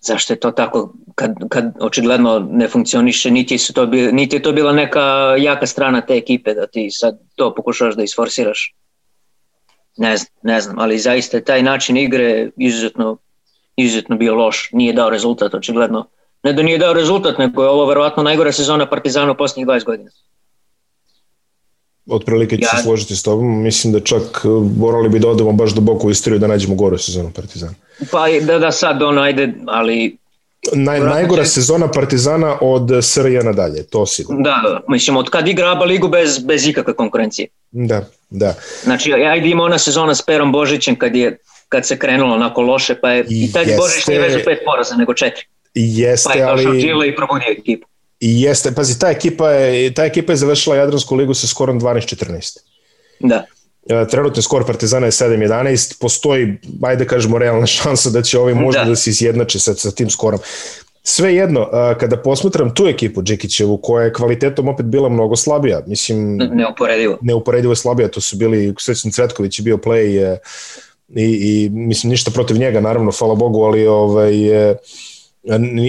zašto 0.00 0.32
je 0.32 0.40
to 0.40 0.50
tako 0.50 0.92
kad, 1.14 1.34
kad 1.48 1.64
očigledno 1.80 2.48
ne 2.50 2.68
funkcioniše, 2.68 3.30
niti, 3.30 3.58
su 3.58 3.72
to 3.72 3.86
bi, 3.86 4.12
niti 4.12 4.36
je 4.36 4.42
to 4.42 4.52
bila 4.52 4.72
neka 4.72 5.34
jaka 5.38 5.66
strana 5.66 6.00
te 6.00 6.14
ekipe 6.14 6.54
da 6.54 6.66
ti 6.66 6.90
sad 6.90 7.18
to 7.34 7.54
pokušaš 7.54 7.94
da 7.94 8.02
isforsiraš. 8.02 8.74
Ne 9.96 10.16
znam, 10.16 10.32
ne 10.42 10.60
znam, 10.60 10.78
ali 10.78 10.98
zaista 10.98 11.36
je 11.36 11.44
taj 11.44 11.62
način 11.62 11.96
igre 11.96 12.50
izuzetno, 12.56 13.18
izuzetno 13.76 14.16
bio 14.16 14.34
loš, 14.34 14.70
nije 14.72 14.92
dao 14.92 15.10
rezultat 15.10 15.54
očigledno. 15.54 16.06
Ne 16.42 16.52
da 16.52 16.62
nije 16.62 16.78
dao 16.78 16.92
rezultat, 16.92 17.38
nego 17.38 17.62
je 17.62 17.68
ovo 17.68 17.86
verovatno 17.86 18.22
najgora 18.22 18.52
sezona 18.52 18.88
Partizana 18.88 19.32
u 19.32 19.36
posljednjih 19.36 19.66
20 19.66 19.84
godina 19.84 20.10
otprilike 22.06 22.56
ću 22.56 22.62
ja, 22.62 22.76
se 22.76 22.82
složiti 22.82 23.16
s 23.16 23.22
tobom, 23.22 23.62
mislim 23.62 23.92
da 23.92 24.00
čak 24.00 24.22
e, 24.44 24.48
morali 24.78 25.08
bi 25.08 25.18
da 25.18 25.28
odemo 25.28 25.52
baš 25.52 25.74
duboko 25.74 26.06
u 26.06 26.10
istoriju 26.10 26.38
da 26.38 26.46
nađemo 26.46 26.74
gore 26.74 26.98
sezonu 26.98 27.30
Partizana. 27.30 27.74
Pa 28.10 28.26
da, 28.40 28.58
da 28.58 28.72
sad 28.72 29.02
ono, 29.02 29.20
ajde, 29.20 29.52
ali... 29.66 30.16
Naj, 30.72 31.00
najgora 31.00 31.44
će... 31.44 31.50
sezona 31.50 31.90
Partizana 31.90 32.58
od 32.60 32.90
SRJ 33.02 33.38
nadalje, 33.38 33.86
to 33.86 34.06
sigurno. 34.06 34.42
Da, 34.42 34.60
da, 34.68 34.80
mislim, 34.88 35.16
od 35.16 35.30
kad 35.30 35.48
igra 35.48 35.72
ABA 35.72 35.84
ligu 35.84 36.08
bez, 36.08 36.38
bez 36.38 36.66
ikakve 36.66 36.94
konkurencije. 36.94 37.48
Da, 37.70 38.04
da. 38.30 38.54
Znači, 38.82 39.12
ajde 39.12 39.48
ima 39.48 39.62
ona 39.62 39.78
sezona 39.78 40.14
s 40.14 40.22
Perom 40.22 40.52
Božićem 40.52 40.96
kad 40.96 41.16
je 41.16 41.38
kad 41.68 41.86
se 41.86 41.98
krenulo 41.98 42.34
onako 42.34 42.62
loše, 42.62 42.94
pa 43.00 43.10
je 43.10 43.26
i, 43.28 43.52
taj 43.52 43.64
Božić 43.64 44.06
nije 44.06 44.20
vezu 44.20 44.38
pet 44.44 44.58
poraza, 44.64 44.96
nego 44.96 45.14
četiri. 45.14 45.44
Jeste, 45.74 46.30
pa 46.32 46.38
je 46.38 46.46
došao 46.46 46.70
ali... 46.70 46.82
Gile 46.82 47.08
i 47.08 47.16
probudio 47.16 47.50
ekipu. 47.58 47.88
Jeste, 48.20 48.72
pazi, 48.74 48.98
ta 48.98 49.10
ekipa 49.10 49.50
je, 49.50 49.94
ta 49.94 50.04
ekipa 50.04 50.32
je 50.32 50.36
završila 50.36 50.76
Jadransku 50.76 51.14
ligu 51.14 51.34
sa 51.34 51.46
skorom 51.46 51.80
12-14. 51.80 52.58
Da. 53.20 53.44
E, 53.88 54.06
trenutni 54.08 54.42
skor 54.42 54.66
Partizana 54.66 55.06
je 55.06 55.12
7-11, 55.12 56.00
postoji, 56.00 56.56
ajde 56.82 57.06
kažemo, 57.06 57.38
realna 57.38 57.66
šansa 57.76 58.10
da 58.10 58.22
će 58.22 58.38
ovaj 58.38 58.54
možda 58.54 58.84
da, 58.84 58.90
da 58.90 58.96
se 58.96 59.10
izjednače 59.10 59.58
sa, 59.58 59.74
sa 59.74 59.90
tim 59.90 60.10
skorom. 60.10 60.40
Sve 61.02 61.34
jedno, 61.34 61.60
e, 61.72 61.98
kada 61.98 62.16
posmatram 62.16 62.74
tu 62.74 62.86
ekipu 62.86 63.22
Džikićevu, 63.22 63.78
koja 63.82 64.04
je 64.04 64.12
kvalitetom 64.12 64.68
opet 64.68 64.86
bila 64.86 65.08
mnogo 65.08 65.36
slabija, 65.36 65.82
mislim... 65.86 66.36
Neuporedivo. 66.36 67.18
Neuporedivo 67.22 67.74
slabija, 67.74 68.08
to 68.08 68.20
su 68.20 68.36
bili, 68.36 68.74
Svećan 68.78 69.12
Cvetković 69.12 69.58
je 69.58 69.62
bio 69.62 69.76
play 69.76 70.36
i, 71.08 71.22
i 71.24 71.70
mislim 71.70 72.10
ništa 72.10 72.30
protiv 72.30 72.56
njega, 72.56 72.80
naravno, 72.80 73.10
hvala 73.18 73.34
Bogu, 73.34 73.62
ali 73.62 73.86
ovaj, 73.86 74.34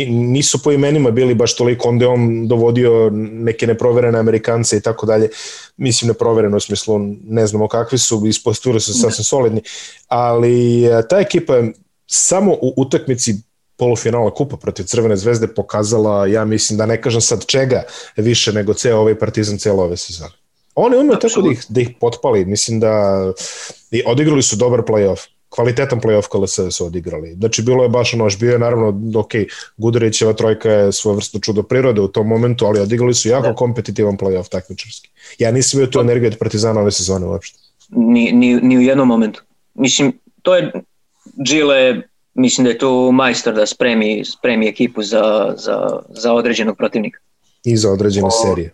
nisu 0.09 0.63
po 0.63 0.71
imenima 0.71 1.11
bili 1.11 1.35
baš 1.35 1.55
toliko, 1.55 1.89
onda 1.89 2.05
je 2.05 2.09
on 2.09 2.47
dovodio 2.47 3.09
neke 3.13 3.67
neproverene 3.67 4.19
Amerikance 4.19 4.77
i 4.77 4.81
tako 4.81 5.05
dalje, 5.05 5.29
mislim 5.77 6.07
neprovereno 6.07 6.57
u 6.57 6.59
smislu, 6.59 6.99
ne 7.23 7.47
znamo 7.47 7.67
kakvi 7.67 7.97
su, 7.97 8.23
ispostavili 8.27 8.81
su 8.81 8.93
sasvim 8.93 9.23
solidni, 9.23 9.61
ali 10.07 10.85
e, 10.85 11.07
ta 11.09 11.19
ekipa 11.19 11.55
je 11.55 11.73
samo 12.07 12.53
u 12.53 12.73
utakmici 12.77 13.35
polufinala 13.77 14.33
kupa 14.33 14.57
protiv 14.57 14.83
Crvene 14.83 15.17
zvezde 15.17 15.47
pokazala, 15.47 16.27
ja 16.27 16.45
mislim 16.45 16.77
da 16.77 16.85
ne 16.85 17.01
kažem 17.01 17.21
sad 17.21 17.45
čega 17.45 17.83
više 18.15 18.53
nego 18.53 18.73
ceo 18.73 18.99
ovaj 18.99 19.19
partizan 19.19 19.57
celo 19.57 19.83
ove 19.83 19.97
sezone. 19.97 20.31
Oni 20.75 20.97
umeo 20.97 21.15
tako 21.15 21.41
da 21.41 21.51
ih, 21.51 21.65
da 21.69 21.81
ih 21.81 21.89
potpali, 21.99 22.45
mislim 22.45 22.79
da 22.79 23.23
i 23.91 24.03
odigrali 24.05 24.43
su 24.43 24.55
dobar 24.55 24.79
playoff 24.79 25.27
kvalitetan 25.57 26.01
playoff 26.01 26.27
KLS 26.29 26.75
su 26.75 26.85
odigrali. 26.85 27.33
Znači, 27.33 27.61
bilo 27.61 27.83
je 27.83 27.89
baš 27.89 28.13
ono, 28.13 28.29
bio 28.39 28.51
je 28.51 28.59
naravno, 28.59 29.19
ok, 29.19 29.31
Gudurićeva 29.77 30.33
trojka 30.33 30.71
je 30.71 30.91
vrstu 31.15 31.39
čudo 31.39 31.63
prirode 31.63 32.01
u 32.01 32.07
tom 32.07 32.27
momentu, 32.27 32.65
ali 32.65 32.79
odigrali 32.79 33.13
su 33.13 33.29
jako 33.29 33.47
da. 33.47 33.55
kompetitivan 33.55 34.17
playoff 34.17 34.49
takmičarski. 34.49 35.09
Ja 35.39 35.51
nisam 35.51 35.77
bio 35.77 35.87
tu 35.87 35.99
energiju 35.99 36.27
od 36.27 36.37
Partizana 36.37 36.81
ove 36.81 36.91
sezone 36.91 37.25
uopšte. 37.25 37.59
Ni, 37.89 38.31
ni, 38.31 38.53
ni 38.61 38.77
u 38.77 38.81
jednom 38.81 39.07
momentu. 39.07 39.43
Mislim, 39.73 40.13
to 40.41 40.55
je 40.55 40.71
Gile, 41.49 42.01
mislim 42.33 42.65
da 42.65 42.71
je 42.71 42.77
tu 42.77 43.09
majstor 43.13 43.53
da 43.53 43.65
spremi, 43.65 44.25
spremi 44.25 44.67
ekipu 44.67 45.03
za, 45.03 45.53
za, 45.57 45.99
za 46.09 46.33
određenog 46.33 46.77
protivnika. 46.77 47.19
I 47.63 47.77
za 47.77 47.91
određene 47.91 48.27
o, 48.27 48.31
serije. 48.31 48.73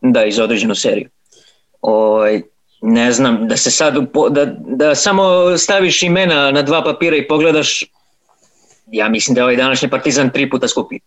Da, 0.00 0.24
i 0.24 0.32
za 0.32 0.44
određenu 0.44 0.74
seriju. 0.74 1.08
O, 1.82 1.92
ovaj, 1.92 2.42
ne 2.82 3.12
znam, 3.12 3.48
da 3.48 3.56
se 3.56 3.70
sad, 3.70 3.94
da, 4.30 4.44
da 4.58 4.94
samo 4.94 5.56
staviš 5.58 6.02
imena 6.02 6.50
na 6.50 6.62
dva 6.62 6.84
papira 6.84 7.16
i 7.16 7.28
pogledaš, 7.28 7.84
ja 8.86 9.08
mislim 9.08 9.34
da 9.34 9.40
je 9.40 9.44
ovaj 9.44 9.56
današnji 9.56 9.90
partizan 9.90 10.30
tri 10.30 10.50
puta 10.50 10.68
skupi. 10.68 10.98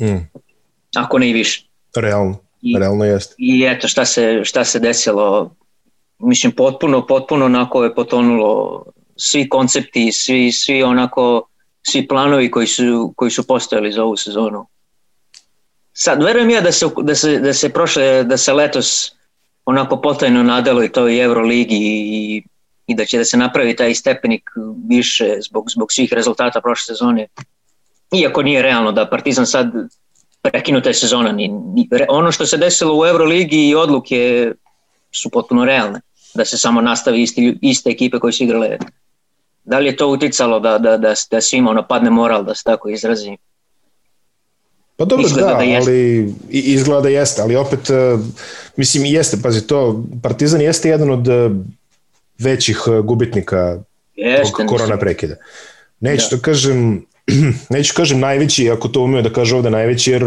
Mm. 0.00 0.28
Ako 0.96 1.18
ne 1.18 1.30
i 1.30 1.32
više. 1.32 1.66
Realno, 1.96 2.38
I, 2.62 2.78
realno 2.78 3.04
jeste. 3.04 3.34
I 3.38 3.64
eto 3.66 3.88
šta 3.88 4.04
se, 4.04 4.40
šta 4.44 4.64
se 4.64 4.78
desilo, 4.78 5.54
mislim 6.18 6.52
potpuno, 6.52 7.06
potpuno 7.06 7.44
onako 7.44 7.84
je 7.84 7.94
potonulo 7.94 8.84
svi 9.16 9.48
koncepti, 9.48 10.12
svi, 10.12 10.52
svi 10.52 10.82
onako, 10.82 11.48
svi 11.82 12.08
planovi 12.08 12.50
koji 12.50 12.66
su, 12.66 13.12
koji 13.16 13.30
su 13.30 13.46
postojali 13.46 13.92
za 13.92 14.04
ovu 14.04 14.16
sezonu. 14.16 14.66
Sad, 15.92 16.22
verujem 16.22 16.50
ja 16.50 16.60
da 16.60 16.72
se, 16.72 16.86
da 17.02 17.14
se, 17.14 17.38
da 17.38 17.54
se 17.54 17.68
prošle, 17.68 18.24
da 18.24 18.36
se 18.36 18.52
letos 18.52 19.14
onako 19.64 20.00
potajno 20.00 20.42
nadalo 20.42 20.84
i 20.84 20.92
toj 20.92 21.20
Euroligi 21.20 21.78
i, 21.78 22.42
i 22.86 22.94
da 22.94 23.04
će 23.04 23.18
da 23.18 23.24
se 23.24 23.36
napravi 23.36 23.76
taj 23.76 23.94
stepenik 23.94 24.50
više 24.88 25.36
zbog, 25.48 25.70
zbog 25.70 25.92
svih 25.92 26.12
rezultata 26.12 26.60
prošle 26.60 26.94
sezone. 26.94 27.26
Iako 28.12 28.42
nije 28.42 28.62
realno 28.62 28.92
da 28.92 29.10
Partizan 29.10 29.46
sad 29.46 29.66
prekinu 30.42 30.80
te 30.80 30.94
sezona. 30.94 31.32
Ni, 31.32 31.48
ni, 31.48 31.88
ono 32.08 32.32
što 32.32 32.46
se 32.46 32.56
desilo 32.56 32.98
u 32.98 33.06
Euroligi 33.06 33.68
i 33.68 33.74
odluke 33.74 34.52
su 35.12 35.30
potpuno 35.30 35.64
realne. 35.64 36.00
Da 36.34 36.44
se 36.44 36.58
samo 36.58 36.80
nastavi 36.80 37.22
isti, 37.22 37.58
iste 37.62 37.90
ekipe 37.90 38.18
koje 38.18 38.32
su 38.32 38.44
igrale. 38.44 38.78
Da 39.64 39.78
li 39.78 39.86
je 39.86 39.96
to 39.96 40.08
uticalo 40.08 40.60
da, 40.60 40.78
da, 40.78 40.96
da, 40.96 41.14
da 41.30 41.40
svima 41.40 41.70
ono 41.70 41.86
padne 41.88 42.10
moral, 42.10 42.44
da 42.44 42.54
se 42.54 42.64
tako 42.64 42.88
izrazi? 42.88 43.36
Pa 44.96 45.04
dobro, 45.04 45.26
izgleda 45.26 45.48
da, 45.48 45.54
da 45.54 45.76
ali 45.76 46.34
izgleda 46.50 47.00
da 47.00 47.08
jeste, 47.08 47.42
ali 47.42 47.56
opet, 47.56 47.90
uh, 47.90 48.20
mislim, 48.76 49.04
jeste, 49.04 49.36
pazi, 49.42 49.66
to, 49.66 50.04
Partizan 50.22 50.60
jeste 50.60 50.88
jedan 50.88 51.10
od 51.10 51.28
uh, 51.28 51.56
većih 52.38 52.82
uh, 52.86 52.98
gubitnika 52.98 53.78
jeste, 54.14 54.52
tog 54.56 54.68
korona 54.68 54.98
prekida. 54.98 55.34
Neću 56.00 56.24
da. 56.30 56.36
to 56.36 56.42
kažem, 56.42 57.06
neću 57.74 57.94
kažem 57.96 58.20
najveći, 58.20 58.70
ako 58.70 58.88
to 58.88 59.00
umeo 59.00 59.22
da 59.22 59.32
kaže 59.32 59.56
ovde 59.56 59.70
najveći, 59.70 60.10
jer 60.10 60.22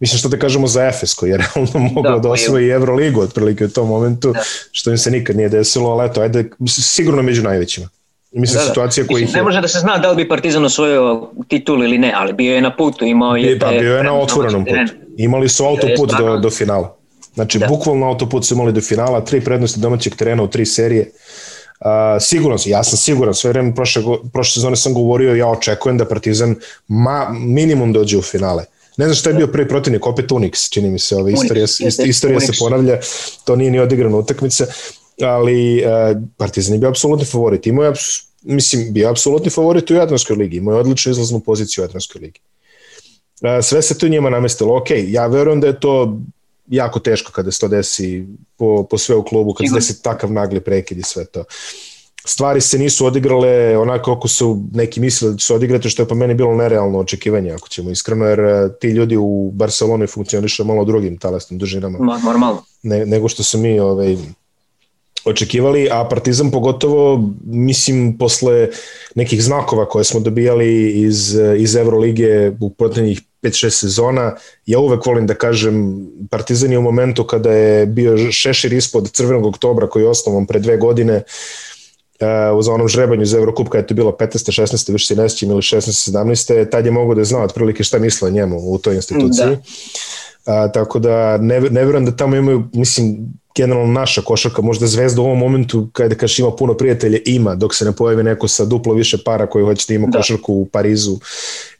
mislim 0.00 0.18
što 0.18 0.28
da 0.28 0.38
kažemo 0.38 0.66
za 0.66 0.86
Efes, 0.86 1.14
koji 1.14 1.30
je 1.30 1.36
realno 1.54 1.88
mogao 1.94 2.12
da, 2.12 2.18
da 2.18 2.30
osvoji 2.30 2.68
Euroligu 2.68 3.20
otprilike 3.20 3.64
u 3.64 3.70
tom 3.70 3.88
momentu, 3.88 4.32
da. 4.32 4.42
što 4.72 4.90
im 4.90 4.98
se 4.98 5.10
nikad 5.10 5.36
nije 5.36 5.48
desilo, 5.48 5.90
ali 5.90 6.10
eto, 6.10 6.20
ajde, 6.20 6.50
sigurno 6.66 7.22
među 7.22 7.42
najvećima. 7.42 7.88
Mislim, 8.34 8.58
da, 8.58 8.64
da. 8.64 8.68
situacija 8.68 9.06
koji 9.06 9.26
Ne 9.34 9.42
može 9.42 9.60
da 9.60 9.68
se 9.68 9.78
zna 9.78 9.98
da 9.98 10.10
li 10.10 10.16
bi 10.16 10.28
Partizan 10.28 10.64
osvojio 10.64 11.28
titul 11.48 11.84
ili 11.84 11.98
ne, 11.98 12.12
ali 12.16 12.32
bio 12.32 12.54
je 12.54 12.62
na 12.62 12.76
putu, 12.76 13.04
imao 13.04 13.36
je... 13.36 13.58
Pa 13.58 13.70
bio 13.70 13.96
je 13.96 14.04
na 14.04 14.20
otvorenom 14.20 14.64
putu. 14.64 14.94
Imali 15.16 15.48
su 15.48 15.64
autoput 15.64 16.10
do, 16.18 16.38
do 16.38 16.50
finala. 16.50 16.96
Znači, 17.34 17.58
da. 17.58 17.66
bukvalno 17.66 18.06
autoput 18.06 18.44
su 18.44 18.54
imali 18.54 18.72
do 18.72 18.80
finala, 18.80 19.24
tri 19.24 19.40
prednosti 19.40 19.80
domaćeg 19.80 20.16
terena 20.16 20.42
u 20.42 20.48
tri 20.48 20.66
serije. 20.66 21.10
Uh, 21.80 21.86
siguran 22.20 22.58
sam, 22.58 22.72
ja 22.72 22.84
sam 22.84 22.98
siguran, 22.98 23.34
sve 23.34 23.50
vreme 23.50 23.74
prošle, 23.74 24.02
prošle 24.32 24.52
sezone 24.52 24.76
sam 24.76 24.94
govorio, 24.94 25.34
ja 25.34 25.48
očekujem 25.48 25.98
da 25.98 26.04
Partizan 26.04 26.54
ma, 26.88 27.28
minimum 27.30 27.92
dođe 27.92 28.18
u 28.18 28.22
finale. 28.22 28.64
Ne 28.96 29.04
znam 29.04 29.14
šta 29.14 29.30
je 29.30 29.34
bio 29.34 29.46
prvi 29.46 29.68
protivnik, 29.68 30.06
opet 30.06 30.30
Unix, 30.30 30.72
čini 30.72 30.90
mi 30.90 30.98
se, 30.98 31.16
ova 31.16 31.30
istorija, 31.30 31.66
Unix, 31.66 32.08
istorija 32.08 32.40
se 32.40 32.52
ponavlja, 32.58 32.98
to 33.44 33.56
nije 33.56 33.70
ni 33.70 33.80
odigrana 33.80 34.16
utakmica, 34.16 34.66
ali 35.22 35.84
uh, 35.84 36.22
Partizan 36.36 36.74
je 36.74 36.78
bio 36.78 36.88
apsolutni 36.88 37.26
favorit, 37.26 37.66
imao 37.66 37.84
je, 37.84 37.92
mislim, 38.42 38.92
bio 38.92 39.10
apsolutni 39.10 39.50
favorit 39.50 39.90
u 39.90 39.94
Jadranskoj 39.94 40.36
ligi, 40.36 40.56
imao 40.56 40.74
je 40.74 40.80
odličnu 40.80 41.12
izlaznu 41.12 41.40
poziciju 41.40 41.82
u 41.82 41.84
Jadranskoj 41.84 42.20
ligi. 42.20 42.40
Uh, 43.42 43.64
sve 43.64 43.82
se 43.82 43.98
to 43.98 44.08
njima 44.08 44.30
namestilo, 44.30 44.76
ok, 44.76 44.90
ja 45.06 45.26
verujem 45.26 45.60
da 45.60 45.66
je 45.66 45.80
to 45.80 46.18
jako 46.66 47.00
teško 47.00 47.32
kada 47.32 47.52
se 47.52 47.60
to 47.60 47.68
desi 47.68 48.26
po, 48.56 48.86
po 48.90 48.98
sve 48.98 49.16
u 49.16 49.24
klubu, 49.24 49.54
kada 49.54 49.68
se 49.68 49.74
desi 49.74 50.02
takav 50.02 50.32
nagli 50.32 50.60
prekid 50.60 50.98
i 50.98 51.02
sve 51.02 51.24
to. 51.24 51.44
Stvari 52.26 52.60
se 52.60 52.78
nisu 52.78 53.06
odigrale 53.06 53.78
onako 53.78 54.14
kako 54.14 54.28
su 54.28 54.62
neki 54.72 55.00
mislili 55.00 55.32
da 55.32 55.38
su 55.38 55.54
odigrate, 55.54 55.88
što 55.88 56.02
je 56.02 56.08
po 56.08 56.14
meni 56.14 56.34
bilo 56.34 56.54
nerealno 56.54 56.98
očekivanje, 56.98 57.52
ako 57.52 57.68
ćemo 57.68 57.90
iskreno, 57.90 58.26
jer 58.26 58.40
eh, 58.40 58.68
ti 58.80 58.88
ljudi 58.88 59.16
u 59.16 59.50
Barceloni 59.54 60.06
funkcioniše 60.06 60.64
malo 60.64 60.84
drugim 60.84 61.18
talasnim 61.18 61.58
dužinama. 61.58 61.98
Normalno. 61.98 62.64
Ne, 62.82 63.06
nego 63.06 63.28
što 63.28 63.42
su 63.42 63.58
mi 63.58 63.80
ovaj, 63.80 64.16
očekivali, 65.24 65.88
a 65.90 66.04
Partizan 66.08 66.50
pogotovo, 66.50 67.30
mislim, 67.44 68.18
posle 68.18 68.68
nekih 69.14 69.42
znakova 69.42 69.88
koje 69.88 70.04
smo 70.04 70.20
dobijali 70.20 70.90
iz, 70.90 71.38
iz 71.58 71.76
Euroligije 71.76 72.56
u 72.60 72.70
protivnih 72.70 73.20
5-6 73.42 73.70
sezona, 73.70 74.36
ja 74.66 74.78
uvek 74.78 75.06
volim 75.06 75.26
da 75.26 75.34
kažem, 75.34 76.06
Partizan 76.30 76.72
je 76.72 76.78
u 76.78 76.82
momentu 76.82 77.24
kada 77.24 77.52
je 77.52 77.86
bio 77.86 78.32
šešir 78.32 78.72
ispod 78.72 79.10
crvenog 79.10 79.46
oktobra 79.46 79.88
koji 79.88 80.02
je 80.02 80.08
osnovan 80.08 80.46
pre 80.46 80.60
dve 80.60 80.76
godine, 80.76 81.16
uh, 82.20 82.64
za 82.64 82.72
onom 82.72 82.88
žrebanju 82.88 83.24
za 83.24 83.38
Eurocup 83.38 83.68
kada 83.68 83.82
je 83.82 83.86
to 83.86 83.94
bilo 83.94 84.12
15. 84.12 84.62
16. 84.62 84.92
više 84.92 85.06
si 85.06 85.16
nećem 85.16 85.50
ili 85.50 85.62
16. 85.62 86.12
17. 86.12 86.70
tad 86.70 86.86
je 86.86 86.92
mogo 86.92 87.14
da 87.14 87.24
zna 87.24 87.42
otprilike 87.42 87.84
šta 87.84 87.98
misle 87.98 88.30
njemu 88.30 88.56
u 88.58 88.78
toj 88.78 88.94
instituciji. 88.94 89.46
Da. 89.46 89.56
A, 90.46 90.72
tako 90.72 90.98
da 90.98 91.38
ne, 91.38 91.60
ne 91.60 91.84
verujem 91.84 92.04
da 92.04 92.16
tamo 92.16 92.36
imaju, 92.36 92.64
mislim, 92.72 93.32
generalno 93.54 93.92
naša 93.92 94.22
košarka, 94.22 94.62
možda 94.62 94.86
Zvezda 94.86 95.20
u 95.20 95.24
ovom 95.24 95.38
momentu, 95.38 95.88
kada 95.92 96.08
da 96.08 96.14
kažeš 96.14 96.38
ima 96.38 96.50
puno 96.56 96.74
prijatelja, 96.74 97.18
ima, 97.26 97.54
dok 97.54 97.74
se 97.74 97.84
ne 97.84 97.92
pojavi 97.92 98.22
neko 98.22 98.48
sa 98.48 98.64
duplo 98.64 98.94
više 98.94 99.18
para 99.24 99.46
koji 99.46 99.64
hoće 99.64 99.84
da 99.88 99.94
ima 99.94 100.06
da. 100.06 100.18
košarku 100.18 100.54
u 100.54 100.66
Parizu 100.66 101.18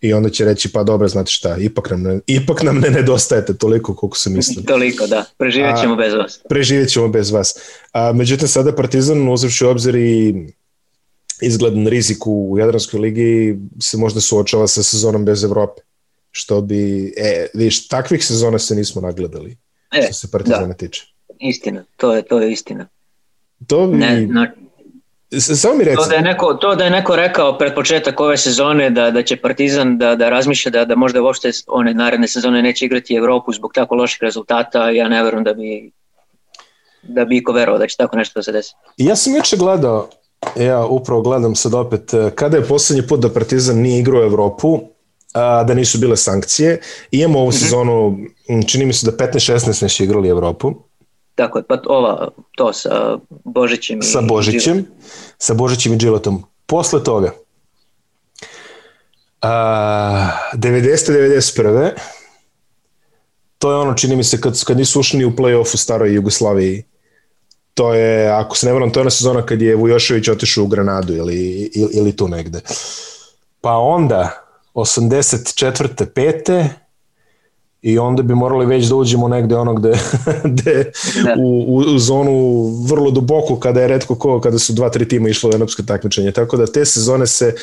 i 0.01 0.13
onda 0.13 0.31
će 0.31 0.45
reći 0.45 0.73
pa 0.73 0.83
dobro, 0.83 1.09
znate 1.09 1.31
šta, 1.31 1.57
ipak 1.59 1.91
nam 1.91 2.03
ne, 2.03 2.21
ipak 2.27 2.63
nam 2.63 2.79
ne 2.79 2.91
nedostajete 2.91 3.55
toliko 3.55 3.95
koliko 3.95 4.19
se 4.19 4.31
misli. 4.31 4.65
Toliko, 4.75 5.07
da, 5.07 5.25
preživjet 5.39 5.81
ćemo 5.81 5.95
A, 5.95 5.97
bez 5.97 6.15
vas. 6.15 6.41
Preživjet 6.49 6.91
ćemo 6.91 7.09
bez 7.09 7.31
vas. 7.31 7.55
A, 7.93 8.13
međutim, 8.13 8.49
sada 8.49 8.73
Partizan, 8.73 9.29
uzavši 9.29 9.65
obzir 9.65 9.95
i 9.95 10.35
izgledan 11.41 11.87
rizik 11.87 12.27
u 12.27 12.57
Jadranskoj 12.59 13.01
ligi, 13.01 13.59
se 13.81 13.97
možda 13.97 14.21
suočava 14.21 14.67
sa 14.67 14.83
sezonom 14.83 15.25
bez 15.25 15.45
Evrope. 15.45 15.83
Što 16.31 16.61
bi, 16.61 17.13
e, 17.17 17.47
vidiš, 17.55 17.89
takvih 17.89 18.27
sezona 18.27 18.59
se 18.59 18.75
nismo 18.75 19.01
nagledali, 19.01 19.57
e, 19.93 20.03
što 20.03 20.13
se 20.13 20.31
Partizana 20.31 20.67
da. 20.67 20.75
tiče 20.75 21.14
istina, 21.41 21.85
to 21.97 22.15
je, 22.15 22.23
to 22.23 22.39
je 22.39 22.53
istina. 22.53 22.87
To 23.67 23.87
mi... 23.87 23.99
Ne, 23.99 24.27
na, 24.27 24.53
Samo 25.41 25.75
mi 25.75 25.85
reci. 25.85 25.97
To 25.97 26.07
da, 26.09 26.15
je 26.15 26.23
neko, 26.23 26.55
to 26.55 26.75
da 26.75 26.85
je 26.85 26.91
neko 26.91 27.17
rekao 27.17 27.59
pred 27.59 27.75
početak 27.75 28.21
ove 28.21 28.37
sezone 28.37 28.91
da, 28.91 29.11
da 29.11 29.23
će 29.23 29.37
Partizan 29.37 29.99
da, 29.99 30.17
da 30.17 30.29
razmišlja 30.29 30.71
da, 30.71 30.85
da 30.85 30.97
možda 30.97 31.23
uopšte 31.23 31.51
one 31.67 31.95
naredne 31.95 32.29
sezone 32.29 32.63
neće 32.63 32.85
igrati 32.85 33.15
Evropu 33.15 33.53
zbog 33.53 33.73
tako 33.75 33.95
loših 33.95 34.19
rezultata, 34.23 34.91
ja 34.91 35.09
ne 35.09 35.23
verujem 35.23 35.45
da 35.45 35.55
bi 35.55 35.91
da 37.03 37.25
bi 37.25 37.37
iko 37.37 37.53
verovao 37.53 37.79
da 37.79 37.87
će 37.87 37.97
tako 37.97 38.17
nešto 38.17 38.39
da 38.39 38.43
se 38.43 38.53
desi. 38.53 38.75
Ja 38.97 39.17
sam 39.17 39.35
juče 39.37 39.57
gledao, 39.57 40.09
ja 40.57 40.87
upravo 40.87 41.23
gledam 41.23 41.55
sad 41.55 41.75
opet, 41.75 42.11
kada 42.35 42.57
je 42.57 42.65
poslednji 42.65 43.07
put 43.07 43.21
da 43.21 43.29
Partizan 43.29 43.77
nije 43.77 44.01
igrao 44.01 44.25
Evropu, 44.25 44.81
a, 45.33 45.65
da 45.65 45.75
nisu 45.75 45.99
bile 45.99 46.17
sankcije. 46.17 46.81
Imamo 47.11 47.39
ovu 47.39 47.49
mm 47.49 47.51
-hmm. 47.51 47.63
sezonu, 47.63 48.19
čini 48.67 48.87
mi 48.87 48.93
se 48.93 49.11
da 49.11 49.27
15-16 49.27 49.83
neće 49.83 50.05
igrali 50.05 50.29
Evropu. 50.29 50.75
Tako 51.35 51.59
je, 51.59 51.65
pa 51.69 51.79
ova, 51.87 52.29
to 52.57 52.73
sa 52.73 53.19
Božićem 53.45 53.99
i 53.99 54.03
Sa 54.03 54.21
Božićem, 54.21 54.87
sa 55.39 55.55
Božićem 55.55 55.93
i 55.93 55.97
Džiletom. 55.97 56.45
Posle 56.67 57.05
toga, 57.05 57.33
a, 59.45 60.51
90. 60.55 61.13
91. 61.13 61.91
To 63.59 63.71
je 63.71 63.77
ono, 63.77 63.95
čini 63.95 64.17
mi 64.17 64.25
se, 64.25 64.41
kad, 64.41 64.65
kad 64.65 64.77
nisu 64.77 65.01
ušli 65.01 65.25
u 65.25 65.31
play-off 65.31 65.75
u 65.75 65.77
staroj 65.77 66.15
Jugoslaviji. 66.15 66.85
To 67.75 67.95
je, 67.95 68.29
ako 68.31 68.57
se 68.57 68.67
ne 68.67 68.73
vrlo, 68.73 68.91
to 68.91 69.01
je 69.01 69.03
ona 69.03 69.11
sezona 69.11 69.47
kad 69.47 69.63
je 69.63 69.77
Vujošević 69.77 70.29
otišao 70.29 70.65
u 70.65 70.67
Granadu 70.67 71.15
ili, 71.15 71.71
ili, 71.75 71.91
ili 71.93 72.17
tu 72.17 72.29
negde. 72.29 72.61
Pa 73.61 73.77
onda, 73.77 74.31
84. 74.75 76.07
5 76.15 76.69
i 77.85 77.99
onda 77.99 78.23
bi 78.23 78.35
morali 78.35 78.67
već 78.67 78.87
da 78.87 78.95
uđemo 78.95 79.29
negde 79.29 79.57
ono 79.57 79.75
gde, 79.75 79.93
gde 80.55 80.91
da. 81.25 81.35
u, 81.39 81.65
u, 81.69 81.77
u 81.77 81.99
zonu 81.99 82.65
vrlo 82.89 83.11
duboko 83.11 83.59
kada 83.61 83.81
je 83.81 83.89
redko 83.89 84.15
ko, 84.15 84.41
kada 84.41 84.59
su 84.59 84.73
dva, 84.73 84.89
tri 84.89 85.09
tima 85.09 85.29
išlo 85.29 85.51
u 85.51 85.53
evropsko 85.53 85.83
takmičenje. 85.83 86.33
Tako 86.33 86.57
da 86.57 86.67
te 86.67 86.85
sezone 86.85 87.27
se 87.27 87.55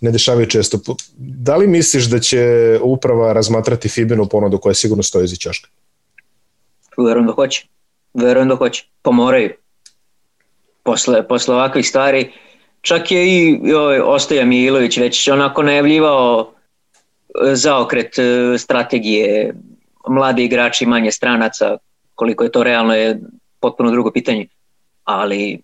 ne 0.00 0.10
dešavaju 0.10 0.46
često. 0.46 0.78
Da 1.16 1.56
li 1.56 1.66
misliš 1.66 2.04
da 2.04 2.18
će 2.18 2.40
uprava 2.82 3.32
razmatrati 3.32 3.88
Fibinu 3.88 4.26
ponudu 4.26 4.58
koja 4.58 4.74
sigurno 4.74 5.02
stoji 5.02 5.28
za 5.28 5.36
čaška? 5.36 5.68
Verujem 6.98 7.26
da 7.26 7.32
hoće. 7.32 7.66
Verujem 8.14 8.48
da 8.48 8.56
hoće. 8.56 8.86
Pomoraju. 9.02 9.50
Posle, 10.82 11.28
posle 11.28 11.54
ovakvih 11.54 11.88
stvari, 11.88 12.32
čak 12.80 13.10
je 13.10 13.26
i 13.26 13.60
joj, 13.62 14.00
Ostoja 14.00 14.44
Milović 14.44 14.96
već 14.96 15.28
onako 15.28 15.62
najavljivao 15.62 16.52
zaokret 17.52 18.18
e, 18.18 18.58
strategije 18.58 19.54
mladi 20.08 20.44
igrači, 20.44 20.86
manje 20.86 21.12
stranaca, 21.12 21.76
koliko 22.14 22.44
je 22.44 22.52
to 22.52 22.62
realno 22.62 22.94
je 22.94 23.20
potpuno 23.60 23.90
drugo 23.90 24.12
pitanje, 24.12 24.46
ali 25.04 25.62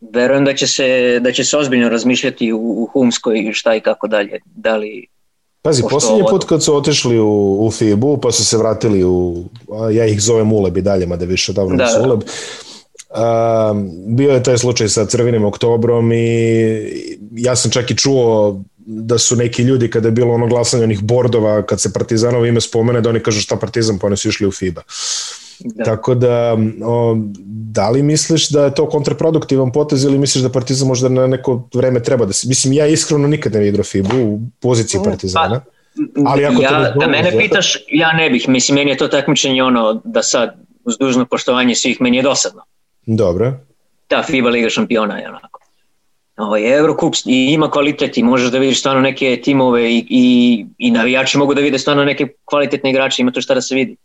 verujem 0.00 0.44
da 0.44 0.54
će 0.54 0.66
se, 0.66 1.18
da 1.20 1.32
će 1.32 1.44
se 1.44 1.56
ozbiljno 1.56 1.88
razmišljati 1.88 2.52
u, 2.52 2.58
u 2.58 2.88
Humskoj 2.92 3.50
šta 3.52 3.74
i 3.74 3.80
kako 3.80 4.08
dalje. 4.08 4.40
Da 4.44 4.76
li 4.76 5.06
Pazi, 5.62 5.82
posljednji 5.90 6.22
put 6.30 6.44
kad 6.44 6.62
su 6.62 6.76
otešli 6.76 7.18
u, 7.18 7.56
u 7.66 7.70
FIBU, 7.70 8.18
pa 8.20 8.32
su 8.32 8.44
se 8.44 8.58
vratili 8.58 9.04
u, 9.04 9.44
ja 9.92 10.06
ih 10.06 10.22
zovem 10.22 10.52
Uleb 10.52 10.76
i 10.76 10.82
dalje, 10.82 11.06
mada 11.06 11.24
više 11.24 11.52
davno 11.52 11.76
da, 11.76 11.86
su 11.86 12.02
Uleb, 12.02 12.22
Um, 13.12 13.90
bio 14.16 14.32
je 14.32 14.42
taj 14.42 14.58
slučaj 14.58 14.88
sa 14.88 15.06
crvenim 15.06 15.44
oktobrom 15.44 16.12
i 16.12 17.18
ja 17.32 17.56
sam 17.56 17.70
čak 17.70 17.90
i 17.90 17.96
čuo 17.96 18.60
da 18.86 19.18
su 19.18 19.36
neki 19.36 19.62
ljudi 19.62 19.90
kada 19.90 20.08
je 20.08 20.12
bilo 20.12 20.34
ono 20.34 20.46
glasanje 20.46 20.84
onih 20.84 21.02
bordova 21.02 21.62
kad 21.62 21.80
se 21.80 21.92
Partizanovo 21.92 22.46
ime 22.46 22.60
spomene 22.60 23.00
da 23.00 23.08
oni 23.08 23.20
kažu 23.20 23.40
šta 23.40 23.56
Partizan 23.56 23.98
pa 23.98 24.06
oni 24.06 24.16
su 24.16 24.28
išli 24.28 24.46
u 24.46 24.52
FIBA. 24.52 24.82
Da. 25.64 25.84
Tako 25.84 26.14
da, 26.14 26.56
o, 26.84 27.16
da 27.46 27.90
li 27.90 28.02
misliš 28.02 28.48
da 28.48 28.64
je 28.64 28.74
to 28.74 28.88
kontraproduktivan 28.88 29.72
potez 29.72 30.04
ili 30.04 30.18
misliš 30.18 30.42
da 30.42 30.48
Partizan 30.48 30.88
možda 30.88 31.08
na 31.08 31.26
neko 31.26 31.68
vreme 31.74 32.02
treba 32.02 32.26
da 32.26 32.32
se... 32.32 32.48
Mislim, 32.48 32.72
ja 32.72 32.86
iskreno 32.86 33.28
nikad 33.28 33.52
ne 33.52 33.68
igrao 33.68 33.84
FIBA 33.84 34.16
u 34.16 34.40
poziciji 34.60 35.00
mm, 35.00 35.04
Partizana. 35.04 35.60
Pa, 35.60 36.30
ali 36.30 36.44
ako 36.44 36.62
ja, 36.62 36.94
da 37.00 37.06
mene 37.06 37.38
pitaš, 37.38 37.76
ja 37.88 38.12
ne 38.12 38.30
bih. 38.30 38.48
Mislim, 38.48 38.74
meni 38.74 38.90
je 38.90 38.96
to 38.96 39.08
takmičenje 39.08 39.62
ono 39.62 40.00
da 40.04 40.22
sad, 40.22 40.54
uz 40.84 40.98
dužno 40.98 41.26
poštovanje 41.26 41.74
svih, 41.74 42.00
meni 42.00 42.16
je 42.16 42.22
dosadno. 42.22 42.62
Dobro. 43.06 43.52
Ta 44.08 44.22
FIBA 44.22 44.50
Liga 44.50 44.68
šampiona 44.68 45.18
je 45.18 45.28
onako 45.28 45.61
ovaj, 46.36 46.78
Eurocup 46.78 47.14
i 47.26 47.52
ima 47.52 47.70
kvalitet 47.70 48.18
i 48.18 48.22
možeš 48.22 48.50
da 48.50 48.58
vidiš 48.58 48.78
stvarno 48.78 49.02
neke 49.02 49.40
timove 49.44 49.92
i, 49.92 50.06
i, 50.08 50.66
i 50.78 50.90
navijači 50.90 51.38
mogu 51.38 51.54
da 51.54 51.60
vide 51.60 51.78
stvarno 51.78 52.04
neke 52.04 52.26
kvalitetne 52.44 52.90
igrače, 52.90 53.22
ima 53.22 53.30
to 53.30 53.40
šta 53.40 53.54
da 53.54 53.62
se 53.62 53.74
vidi. 53.74 53.96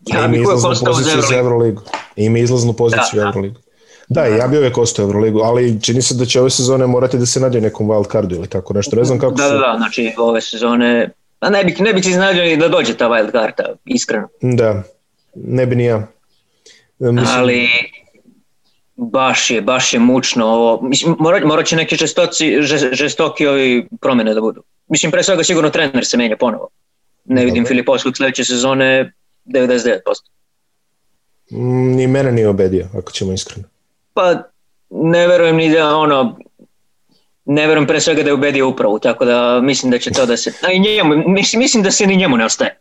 Ja 0.00 0.24
ima 0.24 0.36
izlaznu 0.36 0.86
poziciju 0.86 1.22
za 1.28 1.36
Euroligu. 1.36 1.82
Ima 2.16 2.38
izlaznu 2.38 2.72
poziciju 2.72 3.20
da, 3.20 3.22
Euroligu. 3.22 3.60
Da, 4.08 4.24
ja 4.24 4.48
bi 4.48 4.58
uvek 4.58 4.78
ostao 4.78 5.02
Euroligu, 5.02 5.40
ali 5.40 5.82
čini 5.82 6.02
se 6.02 6.14
da 6.14 6.24
će 6.24 6.40
ove 6.40 6.50
sezone 6.50 6.86
morati 6.86 7.18
da 7.18 7.26
se 7.26 7.40
nađe 7.40 7.60
nekom 7.60 7.88
wild 7.88 8.12
cardu 8.12 8.34
ili 8.34 8.48
tako 8.48 8.74
nešto. 8.74 8.96
Ne 8.96 9.04
znam 9.04 9.18
kako 9.18 9.34
da, 9.34 9.42
su... 9.42 9.54
Da, 9.54 9.58
da, 9.58 9.74
znači 9.78 10.14
ove 10.18 10.40
sezone 10.40 11.10
A 11.42 11.50
ne 11.50 11.64
bih, 11.64 11.80
ne 11.80 11.92
bih 11.92 12.06
iznenadio 12.06 12.44
ni 12.44 12.56
da 12.56 12.68
dođe 12.68 12.94
ta 12.96 13.08
wild 13.08 13.32
carta, 13.32 13.74
iskreno. 13.84 14.28
Da, 14.42 14.82
ne 15.34 15.66
bi 15.66 15.76
ni 15.76 15.84
ja. 15.84 16.06
Mislim... 16.98 17.26
Ali 17.38 17.68
baš 19.10 19.50
je, 19.50 19.60
baš 19.60 19.94
je 19.94 20.00
mučno 20.00 20.46
ovo. 20.46 20.82
Mislim, 20.82 21.16
morat, 21.18 21.44
morat 21.44 21.66
će 21.66 21.76
neki 21.76 21.96
žestoci, 21.96 22.62
žestoki 22.92 23.46
ovi 23.46 23.88
promene 24.00 24.34
da 24.34 24.40
budu. 24.40 24.62
Mislim, 24.88 25.12
pre 25.12 25.22
svega 25.22 25.44
sigurno 25.44 25.70
trener 25.70 26.06
se 26.06 26.16
menja 26.16 26.36
ponovo. 26.36 26.68
Ne 27.24 27.44
vidim 27.44 27.66
Filipovskog 27.66 28.16
sledeće 28.16 28.44
sezone 28.44 29.12
99%. 29.44 29.98
Mm, 31.50 31.96
ni 31.96 32.06
mene 32.06 32.32
nije 32.32 32.48
obedio, 32.48 32.88
ako 32.98 33.12
ćemo 33.12 33.32
iskreno. 33.32 33.68
Pa, 34.14 34.34
ne 34.90 35.26
verujem 35.28 35.56
ni 35.56 35.70
da 35.70 35.96
ono, 35.96 36.38
ne 37.44 37.66
verujem 37.66 37.86
pre 37.86 38.00
svega 38.00 38.22
da 38.22 38.28
je 38.28 38.34
ubedio 38.34 38.68
upravu, 38.68 38.98
tako 38.98 39.24
da 39.24 39.60
mislim 39.60 39.90
da 39.90 39.98
će 39.98 40.10
to 40.10 40.26
da 40.26 40.36
se, 40.36 40.52
a 40.62 40.72
i 40.72 40.78
njemu, 40.78 41.28
mislim, 41.28 41.60
mislim 41.60 41.82
da 41.82 41.90
se 41.90 42.06
ni 42.06 42.16
njemu 42.16 42.36
ne 42.36 42.44
ostaje. 42.44 42.78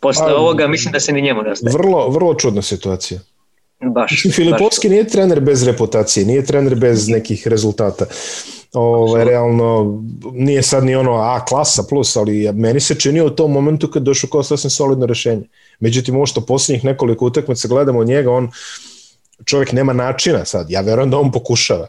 Posle 0.00 0.32
a, 0.32 0.36
ovoga 0.36 0.66
mislim 0.66 0.92
da 0.92 1.00
se 1.00 1.12
ni 1.12 1.22
njemu 1.22 1.42
ne 1.42 1.50
ostaje. 1.50 1.72
Vrlo, 1.72 2.08
vrlo 2.08 2.34
čudna 2.34 2.62
situacija. 2.62 3.20
Baš. 3.82 4.26
Filipovski 4.34 4.88
baš. 4.88 4.92
nije 4.92 5.08
trener 5.08 5.40
bez 5.40 5.62
reputacije, 5.62 6.26
nije 6.26 6.44
trener 6.44 6.74
bez 6.74 7.08
nekih 7.08 7.48
rezultata. 7.48 8.04
Ovo, 8.72 9.24
realno, 9.24 10.02
nije 10.32 10.62
sad 10.62 10.84
ni 10.84 10.94
ono 10.94 11.12
A 11.12 11.44
klasa 11.44 11.82
plus, 11.82 12.16
ali 12.16 12.52
meni 12.52 12.80
se 12.80 12.94
činio 12.94 13.26
u 13.26 13.30
tom 13.30 13.52
momentu 13.52 13.90
kad 13.90 14.02
došao 14.02 14.30
kao 14.30 14.42
sasvim 14.42 14.70
solidno 14.70 15.06
rešenje. 15.06 15.42
Međutim, 15.80 16.16
ovo 16.16 16.26
što 16.26 16.40
posljednjih 16.40 16.84
nekoliko 16.84 17.26
utakmica 17.26 17.68
gledamo 17.68 17.98
od 17.98 18.06
njega, 18.06 18.32
on 18.32 18.50
čovjek 19.44 19.72
nema 19.72 19.92
načina 19.92 20.44
sad, 20.44 20.70
ja 20.70 20.80
verujem 20.80 21.10
da 21.10 21.18
on 21.18 21.32
pokušava, 21.32 21.86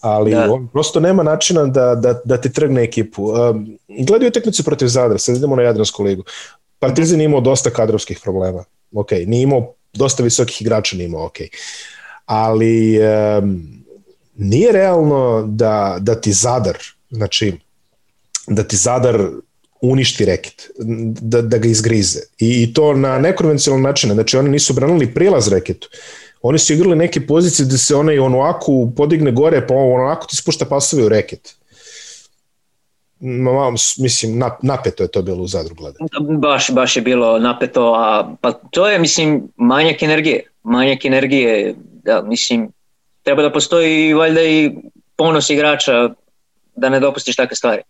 ali 0.00 0.30
da. 0.30 0.52
on 0.52 0.68
prosto 0.68 1.00
nema 1.00 1.22
načina 1.22 1.66
da, 1.66 1.94
da, 1.94 2.20
da 2.24 2.36
ti 2.36 2.52
trgne 2.52 2.82
ekipu. 2.82 3.24
Um, 3.24 3.78
gledaju 3.88 4.28
utakmicu 4.28 4.64
protiv 4.64 4.86
Zadra, 4.86 5.18
sad 5.18 5.36
idemo 5.36 5.56
na 5.56 5.62
Jadransku 5.62 6.02
ligu. 6.02 6.22
Partizan 6.78 7.20
imao 7.20 7.40
dosta 7.40 7.70
kadrovskih 7.70 8.20
problema. 8.22 8.64
Ok, 8.94 9.10
nije 9.26 9.42
imao 9.42 9.74
dosta 9.94 10.22
visokih 10.22 10.62
igrača, 10.62 10.96
nije 10.96 11.06
imao 11.06 11.26
ok. 11.26 11.36
Ali 12.26 12.98
um, 12.98 13.84
nije 14.34 14.72
realno 14.72 15.44
da, 15.48 15.96
da 16.00 16.20
ti 16.20 16.32
Zadar, 16.32 16.78
znači, 17.10 17.52
da 18.46 18.62
ti 18.62 18.76
Zadar 18.76 19.28
uništi 19.80 20.24
reket, 20.24 20.70
da, 21.20 21.42
da 21.42 21.58
ga 21.58 21.68
izgrize. 21.68 22.20
I, 22.38 22.62
i 22.62 22.72
to 22.74 22.94
na 22.94 23.18
nekonvencionalni 23.18 23.84
način. 23.84 24.12
Znači, 24.12 24.36
oni 24.36 24.50
nisu 24.50 24.72
branili 24.74 25.14
prilaz 25.14 25.48
reketu. 25.48 25.88
Oni 26.42 26.58
su 26.58 26.72
igrali 26.72 26.96
neke 26.96 27.26
pozicije 27.26 27.66
da 27.66 27.78
se 27.78 27.94
onaj 27.94 28.18
onoaku 28.18 28.92
podigne 28.96 29.32
gore, 29.32 29.66
pa 29.66 29.74
onako 29.74 30.26
ti 30.26 30.36
spušta 30.36 30.64
pasove 30.64 31.04
u 31.04 31.08
reket. 31.08 31.54
Malo, 33.20 33.70
mislim, 33.98 34.42
napeto 34.62 35.02
je 35.02 35.08
to 35.08 35.22
bilo 35.22 35.42
u 35.42 35.46
zadru 35.46 35.74
gleda. 35.74 35.98
Baš, 36.20 36.70
baš 36.70 36.96
je 36.96 37.02
bilo 37.02 37.38
napeto, 37.38 37.94
a 37.96 38.34
pa 38.40 38.52
to 38.52 38.88
je, 38.88 38.98
mislim, 38.98 39.48
manjak 39.56 40.02
energije. 40.02 40.50
Manjak 40.62 41.04
energije, 41.04 41.74
da, 42.04 42.22
mislim, 42.22 42.68
treba 43.22 43.42
da 43.42 43.52
postoji 43.52 44.14
valjda 44.14 44.42
i 44.42 44.70
ponos 45.16 45.50
igrača 45.50 46.10
da 46.76 46.88
ne 46.88 47.00
dopustiš 47.00 47.36
takve 47.36 47.56
stvari. 47.56 47.82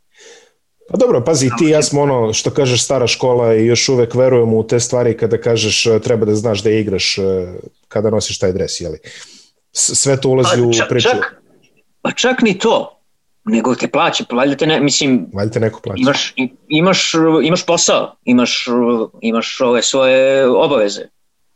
Pa 0.88 0.96
dobro, 0.96 1.24
pazi, 1.24 1.50
ti 1.58 1.64
ja 1.64 1.82
smo 1.82 2.02
ono 2.02 2.32
što 2.32 2.50
kažeš 2.50 2.84
stara 2.84 3.06
škola 3.06 3.54
i 3.54 3.66
još 3.66 3.88
uvek 3.88 4.14
verujemo 4.14 4.56
u 4.56 4.66
te 4.66 4.80
stvari 4.80 5.16
kada 5.16 5.38
kažeš 5.40 5.86
e, 5.86 6.00
treba 6.00 6.26
da 6.26 6.34
znaš 6.34 6.62
da 6.62 6.70
igraš 6.70 7.18
e, 7.18 7.22
kada 7.88 8.10
nosiš 8.10 8.38
taj 8.38 8.52
dres, 8.52 8.80
jeli? 8.80 8.98
Sve 9.72 10.20
to 10.20 10.28
ulazi 10.28 10.50
pa, 10.50 10.72
čak, 10.72 10.86
u 10.86 10.88
priču. 10.88 11.08
Čak, 11.08 11.42
pa 12.02 12.12
čak 12.12 12.42
ni 12.42 12.58
to, 12.58 13.00
nego 13.44 13.74
te 13.74 13.88
plaće, 13.88 14.24
valjda 14.32 14.56
te 14.56 14.66
ne, 14.66 14.80
mislim, 14.80 15.26
valjda 15.34 15.52
te 15.52 15.60
neko 15.60 15.80
plaća. 15.80 16.00
Imaš, 16.00 16.34
imaš, 16.68 17.12
imaš 17.42 17.66
posao, 17.66 18.14
imaš, 18.24 18.66
imaš 19.20 19.60
ove 19.60 19.82
svoje 19.82 20.46
obaveze. 20.48 21.02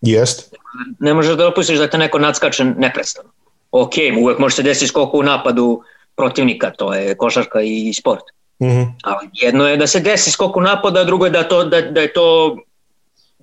Jest. 0.01 0.55
Ne 0.99 1.15
možeš 1.15 1.37
da 1.37 1.45
dopustiš 1.45 1.79
da 1.79 1.91
te 1.91 1.99
neko 1.99 2.19
nadskače 2.19 2.65
neprestano. 2.65 3.29
Ok, 3.71 3.93
uvek 4.21 4.39
može 4.39 4.57
se 4.57 4.63
desiti 4.63 4.87
skoko 4.87 5.19
u 5.19 5.23
napadu 5.23 5.83
protivnika, 6.17 6.71
to 6.71 6.95
je 6.95 7.17
košarka 7.17 7.61
i 7.63 7.95
sport. 7.95 8.23
Mm 8.61 8.67
-hmm. 8.67 8.93
Ali 9.03 9.29
jedno 9.33 9.69
je 9.69 9.77
da 9.77 9.87
se 9.87 10.01
desi 10.01 10.31
skoku 10.31 10.61
napada, 10.61 11.01
a 11.01 11.05
drugo 11.05 11.25
je 11.25 11.31
da, 11.31 11.43
to, 11.43 11.65
da, 11.65 11.81
da 11.81 12.01
je 12.01 12.13
to 12.13 12.57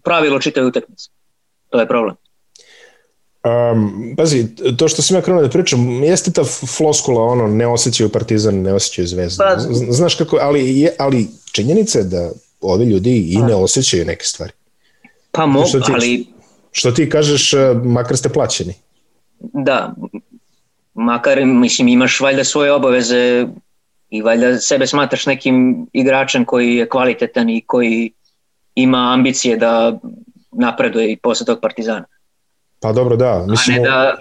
pravilo 0.03 0.39
čitave 0.39 0.67
utakmice. 0.67 1.09
To 1.69 1.79
je 1.79 1.87
problem. 1.87 2.15
Um, 3.45 4.13
pazi, 4.17 4.55
to 4.77 4.87
što 4.87 5.01
sam 5.01 5.17
ja 5.17 5.21
krenuo 5.21 5.41
da 5.41 5.49
pričam, 5.49 6.03
jeste 6.03 6.31
ta 6.31 6.43
floskula, 6.77 7.23
ono, 7.23 7.47
ne 7.47 7.67
osjećaju 7.67 8.09
Partizan, 8.09 8.61
ne 8.61 8.73
osjećaju 8.73 9.07
Zvezda. 9.07 9.43
Pa, 9.43 9.59
Znaš 9.89 10.15
kako, 10.15 10.37
ali, 10.41 10.79
je, 10.79 10.95
ali 10.99 11.27
činjenica 11.51 11.99
je 11.99 12.05
da 12.05 12.31
ovi 12.61 12.85
ljudi 12.85 13.17
i 13.17 13.37
ne 13.37 13.55
osjećaju 13.55 14.05
neke 14.05 14.23
stvari. 14.23 14.51
Pa 15.31 15.45
mogu, 15.45 15.67
što 15.67 15.79
ti, 15.79 15.91
ali... 15.93 16.25
Što 16.71 16.91
ti 16.91 17.09
kažeš, 17.09 17.53
e, 17.53 17.73
makar 17.83 18.17
ste 18.17 18.29
plaćeni. 18.29 18.73
Da, 19.39 19.93
makar, 20.93 21.45
mislim, 21.45 21.87
imaš 21.87 22.19
valjda 22.19 22.43
svoje 22.43 22.71
obaveze 22.71 23.47
i 24.09 24.21
valjda 24.21 24.57
sebe 24.57 24.87
smatraš 24.87 25.25
nekim 25.25 25.87
igračem 25.93 26.45
koji 26.45 26.75
je 26.75 26.89
kvalitetan 26.89 27.49
i 27.49 27.61
koji 27.61 28.11
ima 28.75 29.13
ambicije 29.13 29.57
da 29.57 29.99
napreduje 30.51 31.11
i 31.11 31.17
posle 31.17 31.45
tog 31.45 31.59
Partizana. 31.61 32.05
Pa 32.79 32.91
dobro, 32.91 33.15
da. 33.15 33.45
Mislim, 33.47 33.77
a, 33.77 33.79
ne 33.79 33.89
da, 33.89 34.17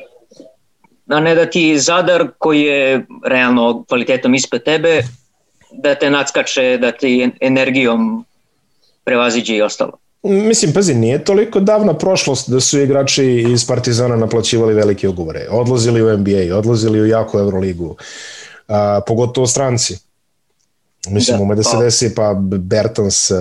a 1.16 1.20
ne 1.20 1.34
da 1.34 1.50
ti 1.50 1.78
Zadar 1.78 2.28
koji 2.38 2.60
je 2.60 3.06
realno 3.26 3.84
kvalitetom 3.88 4.34
ispred 4.34 4.62
tebe, 4.62 5.02
da 5.72 5.94
te 5.94 6.10
nadskače, 6.10 6.78
da 6.80 6.92
ti 6.92 7.30
energijom 7.40 8.24
prevaziđe 9.04 9.56
i 9.56 9.62
ostalo. 9.62 9.92
Mislim, 10.22 10.72
pazi, 10.72 10.94
nije 10.94 11.24
toliko 11.24 11.60
davna 11.60 11.94
prošlost 11.94 12.50
da 12.50 12.60
su 12.60 12.80
igrači 12.80 13.24
iz 13.52 13.66
Partizana 13.66 14.16
naplaćivali 14.16 14.74
velike 14.74 15.08
ugovore. 15.08 15.46
Odlazili 15.50 16.02
u 16.02 16.18
NBA, 16.18 16.56
odlazili 16.56 17.00
u 17.00 17.06
jaku 17.06 17.38
Euroligu 17.38 17.96
a, 18.68 19.00
pogotovo 19.06 19.46
stranci. 19.46 19.98
Mislim, 21.10 21.36
da, 21.36 21.42
ume 21.42 21.54
da 21.54 21.62
se 21.62 21.70
pa. 21.72 21.82
desi, 21.82 22.14
pa 22.14 22.34
Bertans, 22.40 23.30
e, 23.30 23.34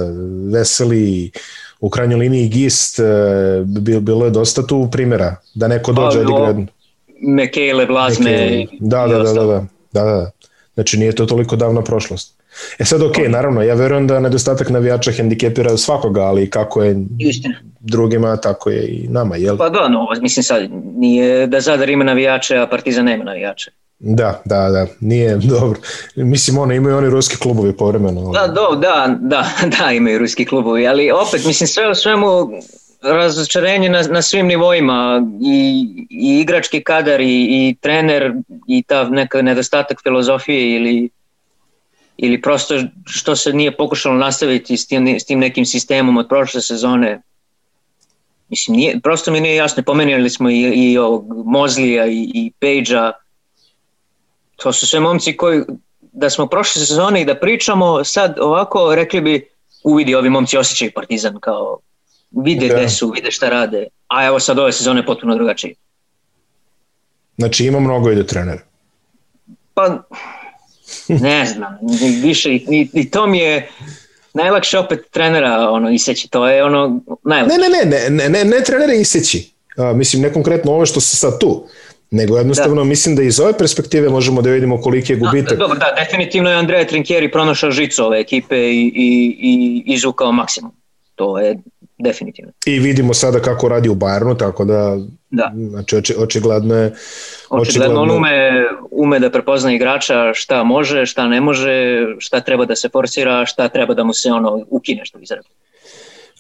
Veseli, 0.51 1.31
u 1.83 1.89
krajnjoj 1.89 2.19
liniji 2.19 2.47
Gist, 2.47 2.99
e, 2.99 3.03
bilo 4.01 4.25
je 4.25 4.31
dosta 4.31 4.67
tu 4.67 4.87
primjera, 4.91 5.35
da 5.53 5.67
neko 5.67 5.93
pa, 5.93 6.01
dođe 6.01 6.23
pa, 6.23 6.33
odigra. 6.33 6.65
Mekele, 7.21 7.85
Blazme. 7.85 8.65
Da, 8.79 9.07
da, 9.07 9.17
da, 9.17 9.33
da, 9.33 9.43
da, 9.43 9.65
da, 9.91 10.03
da. 10.03 10.31
Znači 10.73 10.97
nije 10.97 11.15
to 11.15 11.25
toliko 11.25 11.55
davna 11.55 11.81
prošlost. 11.81 12.35
E 12.79 12.85
sad, 12.85 13.01
ok, 13.01 13.17
naravno, 13.27 13.61
ja 13.61 13.73
verujem 13.73 14.07
da 14.07 14.19
nedostatak 14.19 14.69
navijača 14.69 15.11
hendikepira 15.11 15.77
svakoga, 15.77 16.21
ali 16.21 16.49
kako 16.49 16.83
je 16.83 16.95
Istina. 17.19 17.55
drugima, 17.79 18.37
tako 18.37 18.69
je 18.69 18.87
i 18.87 19.07
nama, 19.07 19.35
jel? 19.35 19.57
Pa 19.57 19.69
da, 19.69 19.89
no, 19.89 20.07
mislim 20.21 20.43
sad, 20.43 20.69
nije 20.95 21.47
da 21.47 21.61
Zadar 21.61 21.89
ima 21.89 22.03
navijače, 22.03 22.57
a 22.57 22.67
Partizan 22.67 23.05
nema 23.05 23.23
navijače. 23.23 23.71
Da, 24.05 24.41
da, 24.45 24.69
da, 24.69 24.87
nije 24.99 25.35
dobro. 25.59 25.79
Mislim, 26.15 26.57
ono, 26.57 26.73
imaju 26.73 26.97
oni 26.97 27.09
ruski 27.09 27.37
klubovi 27.37 27.77
povremeno. 27.77 28.31
Da, 28.31 28.47
do, 28.47 28.75
da, 28.75 29.17
da, 29.21 29.49
da, 29.79 29.91
imaju 29.91 30.19
ruski 30.19 30.45
klubovi, 30.45 30.87
ali 30.87 31.11
opet, 31.11 31.45
mislim, 31.45 31.67
sve 31.67 31.91
u 31.91 31.95
svemu 31.95 32.27
razočarenje 33.01 33.89
na, 33.89 34.01
na 34.01 34.21
svim 34.21 34.47
nivoima 34.47 35.21
i, 35.41 35.87
i 36.09 36.39
igrački 36.39 36.83
kadar 36.83 37.21
i, 37.21 37.25
i 37.25 37.75
trener 37.81 38.33
i 38.67 38.83
ta 38.83 39.09
neka 39.09 39.41
nedostatak 39.41 40.03
filozofije 40.03 40.75
ili 40.75 41.09
ili 42.17 42.41
prosto 42.41 42.75
što 43.05 43.35
se 43.35 43.53
nije 43.53 43.77
pokušalo 43.77 44.15
nastaviti 44.15 44.77
s 44.77 44.87
tim, 44.87 45.07
s 45.19 45.25
tim 45.25 45.39
nekim 45.39 45.65
sistemom 45.65 46.17
od 46.17 46.27
prošle 46.29 46.61
sezone 46.61 47.21
mislim, 48.49 48.77
nije, 48.77 48.99
prosto 48.99 49.31
mi 49.31 49.41
nije 49.41 49.55
jasno, 49.55 49.83
pomenuli 49.83 50.29
smo 50.29 50.49
i, 50.49 50.61
i 50.75 50.97
ovog 50.97 51.25
Mozlija 51.45 52.07
i, 52.07 52.31
i 52.33 52.51
Pejđa, 52.59 53.11
to 54.63 54.73
su 54.73 54.87
sve 54.87 54.99
momci 54.99 55.37
koji, 55.37 55.61
da 56.01 56.29
smo 56.29 56.47
prošle 56.47 56.85
sezone 56.85 57.21
i 57.21 57.25
da 57.25 57.35
pričamo, 57.35 58.03
sad 58.03 58.39
ovako 58.39 58.95
rekli 58.95 59.21
bi, 59.21 59.49
uvidi 59.83 60.15
ovi 60.15 60.29
momci 60.29 60.57
osjećaju 60.57 60.91
partizan, 60.95 61.39
kao 61.39 61.79
vide 62.31 62.67
da. 62.67 62.73
gde 62.73 62.89
su, 62.89 63.11
vide 63.15 63.31
šta 63.31 63.49
rade, 63.49 63.87
a 64.07 64.25
evo 64.25 64.39
sad 64.39 64.59
ove 64.59 64.71
sezone 64.71 65.05
potpuno 65.05 65.35
drugačije. 65.35 65.73
Znači 67.37 67.65
ima 67.65 67.79
mnogo 67.79 68.11
i 68.11 68.15
do 68.15 68.23
trenera. 68.23 68.61
Pa, 69.73 70.03
ne 71.07 71.45
znam, 71.45 71.77
više 72.23 72.53
i, 72.53 72.89
i 72.93 73.11
to 73.11 73.27
mi 73.27 73.39
je 73.39 73.69
najlakše 74.33 74.79
opet 74.79 74.99
trenera 75.11 75.69
ono 75.69 75.89
iseći, 75.89 76.29
to 76.29 76.47
je 76.47 76.63
ono 76.63 76.99
najlakše. 77.23 77.57
Ne, 77.57 77.69
ne, 77.69 77.85
ne, 77.85 78.09
ne, 78.09 78.29
ne, 78.29 78.43
ne 78.45 78.63
trenera 78.63 78.93
iseći. 78.93 79.51
A, 79.77 79.93
mislim, 79.93 80.21
ne 80.21 80.33
konkretno 80.33 80.71
ovo 80.71 80.85
što 80.85 81.01
se 81.01 81.17
sad 81.17 81.39
tu 81.39 81.67
nego 82.13 82.37
jednostavno 82.37 82.75
da. 82.75 82.83
mislim 82.83 83.15
da 83.15 83.23
iz 83.23 83.39
ove 83.39 83.57
perspektive 83.57 84.09
možemo 84.09 84.41
da 84.41 84.49
vidimo 84.49 84.81
koliki 84.81 85.13
je 85.13 85.17
gubitak. 85.17 85.49
Da, 85.49 85.55
dobro, 85.55 85.79
da, 85.79 85.95
definitivno 86.03 86.49
je 86.49 86.55
Andreja 86.55 86.87
Trinkieri 86.87 87.31
pronašao 87.31 87.71
žicu 87.71 88.05
ove 88.05 88.19
ekipe 88.19 88.57
i, 88.57 88.91
i, 88.95 89.37
i 89.39 89.83
izvukao 89.93 90.31
maksimum. 90.31 90.71
To 91.15 91.39
je 91.39 91.57
definitivno. 91.97 92.51
I 92.65 92.79
vidimo 92.79 93.13
sada 93.13 93.39
kako 93.39 93.67
radi 93.67 93.89
u 93.89 93.95
Bayernu, 93.95 94.37
tako 94.37 94.65
da, 94.65 94.97
da. 95.29 95.51
znači 95.69 95.95
oči, 95.95 96.15
očigledno 96.17 96.75
je 96.75 96.93
Očigledno 97.49 98.01
on 98.01 98.11
ume, 98.11 98.65
ume 98.91 99.19
da 99.19 99.29
prepozna 99.29 99.73
igrača 99.73 100.33
šta 100.33 100.63
može, 100.63 101.05
šta 101.05 101.27
ne 101.27 101.41
može, 101.41 102.05
šta 102.19 102.41
treba 102.41 102.65
da 102.65 102.75
se 102.75 102.89
forsira, 102.89 103.45
šta 103.45 103.67
treba 103.67 103.93
da 103.93 104.03
mu 104.03 104.13
se 104.13 104.31
ono 104.31 104.65
ukine, 104.69 105.05
što 105.05 105.19
bi. 105.19 105.25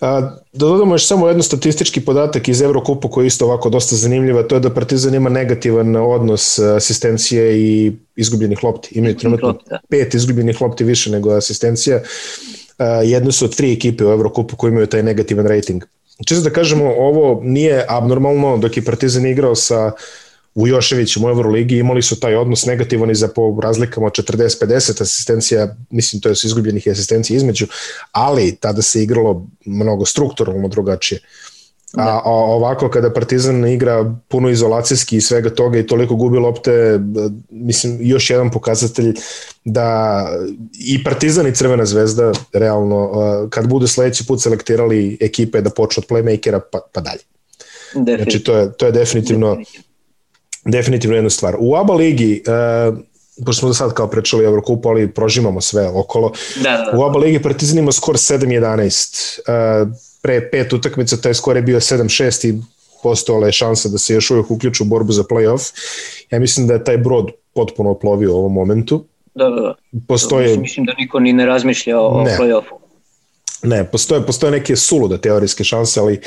A, 0.01 0.21
da 0.53 0.67
dodamo 0.67 0.93
još 0.93 1.07
samo 1.07 1.27
jedno 1.27 1.43
statistički 1.43 2.01
podatak 2.01 2.47
iz 2.47 2.61
Evrokupa 2.61 3.09
koji 3.09 3.25
je 3.25 3.27
isto 3.27 3.45
ovako 3.45 3.69
dosta 3.69 3.95
zanimljiva, 3.95 4.43
to 4.43 4.55
je 4.55 4.59
da 4.59 4.73
Partizan 4.73 5.15
ima 5.15 5.29
negativan 5.29 5.95
odnos 5.95 6.59
asistencije 6.59 7.59
i 7.59 7.91
izgubljenih 8.15 8.63
lopti. 8.63 8.89
Imaju 8.91 9.17
trenutno 9.17 9.55
da. 9.69 9.79
pet 9.89 10.13
izgubljenih 10.13 10.61
lopti 10.61 10.83
više 10.83 11.11
nego 11.11 11.31
asistencija. 11.31 12.01
Jedno 13.05 13.31
su 13.31 13.45
od 13.45 13.55
tri 13.55 13.73
ekipe 13.73 14.05
u 14.05 14.11
Evrokupu 14.11 14.55
koji 14.55 14.71
imaju 14.71 14.87
taj 14.87 15.03
negativan 15.03 15.47
rating. 15.47 15.83
Čisto 16.25 16.43
da 16.43 16.49
kažemo, 16.49 16.93
ovo 16.97 17.41
nije 17.43 17.85
abnormalno 17.89 18.57
dok 18.57 18.77
je 18.77 18.85
Partizan 18.85 19.25
igrao 19.25 19.55
sa 19.55 19.91
Vujoševićem 19.91 20.01
u 20.55 20.67
Euroligi 21.29 21.77
imali 21.77 22.01
su 22.01 22.19
taj 22.19 22.35
odnos 22.35 22.65
negativan 22.65 23.11
i 23.11 23.15
za 23.15 23.27
po 23.27 23.59
razlikama 23.63 24.07
od 24.07 24.13
40-50 24.13 25.01
asistencija, 25.01 25.75
mislim 25.89 26.21
to 26.21 26.29
je 26.29 26.35
su 26.35 26.47
izgubljenih 26.47 26.87
asistencija 26.91 27.37
između, 27.37 27.67
ali 28.11 28.55
tada 28.55 28.81
se 28.81 29.03
igralo 29.03 29.47
mnogo 29.65 30.05
strukturalno 30.05 30.67
drugačije. 30.67 31.21
A, 31.97 32.21
a 32.23 32.31
ovako 32.31 32.89
kada 32.89 33.13
Partizan 33.13 33.67
igra 33.67 34.15
puno 34.27 34.49
izolacijski 34.49 35.17
i 35.17 35.21
svega 35.21 35.49
toga 35.49 35.79
i 35.79 35.87
toliko 35.87 36.15
gubi 36.15 36.37
lopte, 36.37 36.99
mislim 37.49 37.97
još 38.01 38.29
jedan 38.29 38.51
pokazatelj 38.51 39.13
da 39.65 40.27
i 40.73 41.03
Partizan 41.03 41.47
i 41.47 41.55
Crvena 41.55 41.85
zvezda 41.85 42.31
realno 42.53 43.11
kad 43.49 43.67
budu 43.67 43.87
sledeći 43.87 44.25
put 44.25 44.41
selektirali 44.41 45.17
ekipe 45.21 45.61
da 45.61 45.69
počnu 45.69 46.03
od 46.03 46.09
playmakera 46.09 46.59
pa, 46.71 46.79
pa 46.93 47.01
dalje. 47.01 47.21
Definitivno. 47.95 48.23
Znači 48.23 48.43
to 48.43 48.57
je, 48.57 48.73
to 48.73 48.85
je 48.85 48.91
definitivno, 48.91 49.49
definitivno 49.49 49.92
definitivno 50.65 51.15
jedna 51.15 51.29
stvar. 51.29 51.55
U 51.59 51.75
ABA 51.75 51.93
ligi, 51.93 52.43
uh, 52.47 52.97
pošto 53.45 53.59
smo 53.59 53.67
do 53.67 53.73
sad 53.73 53.93
kao 53.93 54.07
prečali 54.07 54.45
Evrokupu, 54.45 54.89
ali 54.89 55.11
prožimamo 55.11 55.61
sve 55.61 55.89
okolo. 55.89 56.31
Da, 56.55 56.71
da, 56.71 56.91
da. 56.91 56.97
U 56.97 57.03
ABA 57.03 57.19
ligi 57.19 57.41
Partizan 57.41 57.77
ima 57.77 57.91
skor 57.91 58.15
7-11. 58.15 59.39
Uh, 59.83 59.91
pre 60.21 60.49
pet 60.51 60.73
utakmica 60.73 61.17
taj 61.17 61.33
skor 61.33 61.55
je 61.55 61.61
bio 61.61 61.79
7-6 61.79 62.47
i 62.49 62.61
postojala 63.03 63.45
je 63.45 63.51
šansa 63.51 63.89
da 63.89 63.97
se 63.97 64.13
još 64.13 64.31
uvijek 64.31 64.51
uključu 64.51 64.83
u 64.83 64.87
borbu 64.87 65.11
za 65.11 65.23
playoff. 65.23 65.71
Ja 66.31 66.39
mislim 66.39 66.67
da 66.67 66.73
je 66.73 66.83
taj 66.83 66.97
brod 66.97 67.31
potpuno 67.53 67.89
oplovio 67.89 68.33
u 68.33 68.37
ovom 68.37 68.53
momentu. 68.53 69.05
Da, 69.35 69.49
da, 69.49 69.61
da. 69.61 69.75
Postoje... 70.07 70.43
Mislim, 70.43 70.61
mislim 70.61 70.85
da 70.85 70.93
niko 70.97 71.19
ni 71.19 71.33
ne 71.33 71.45
razmišlja 71.45 71.99
o, 71.99 72.23
ne. 72.23 72.37
playoffu. 72.39 72.77
Ne, 73.63 73.83
postoje, 73.91 74.25
postoje 74.25 74.51
neke 74.51 74.75
sulude 74.75 75.17
teorijske 75.17 75.63
šanse, 75.63 75.99
ali 75.99 76.19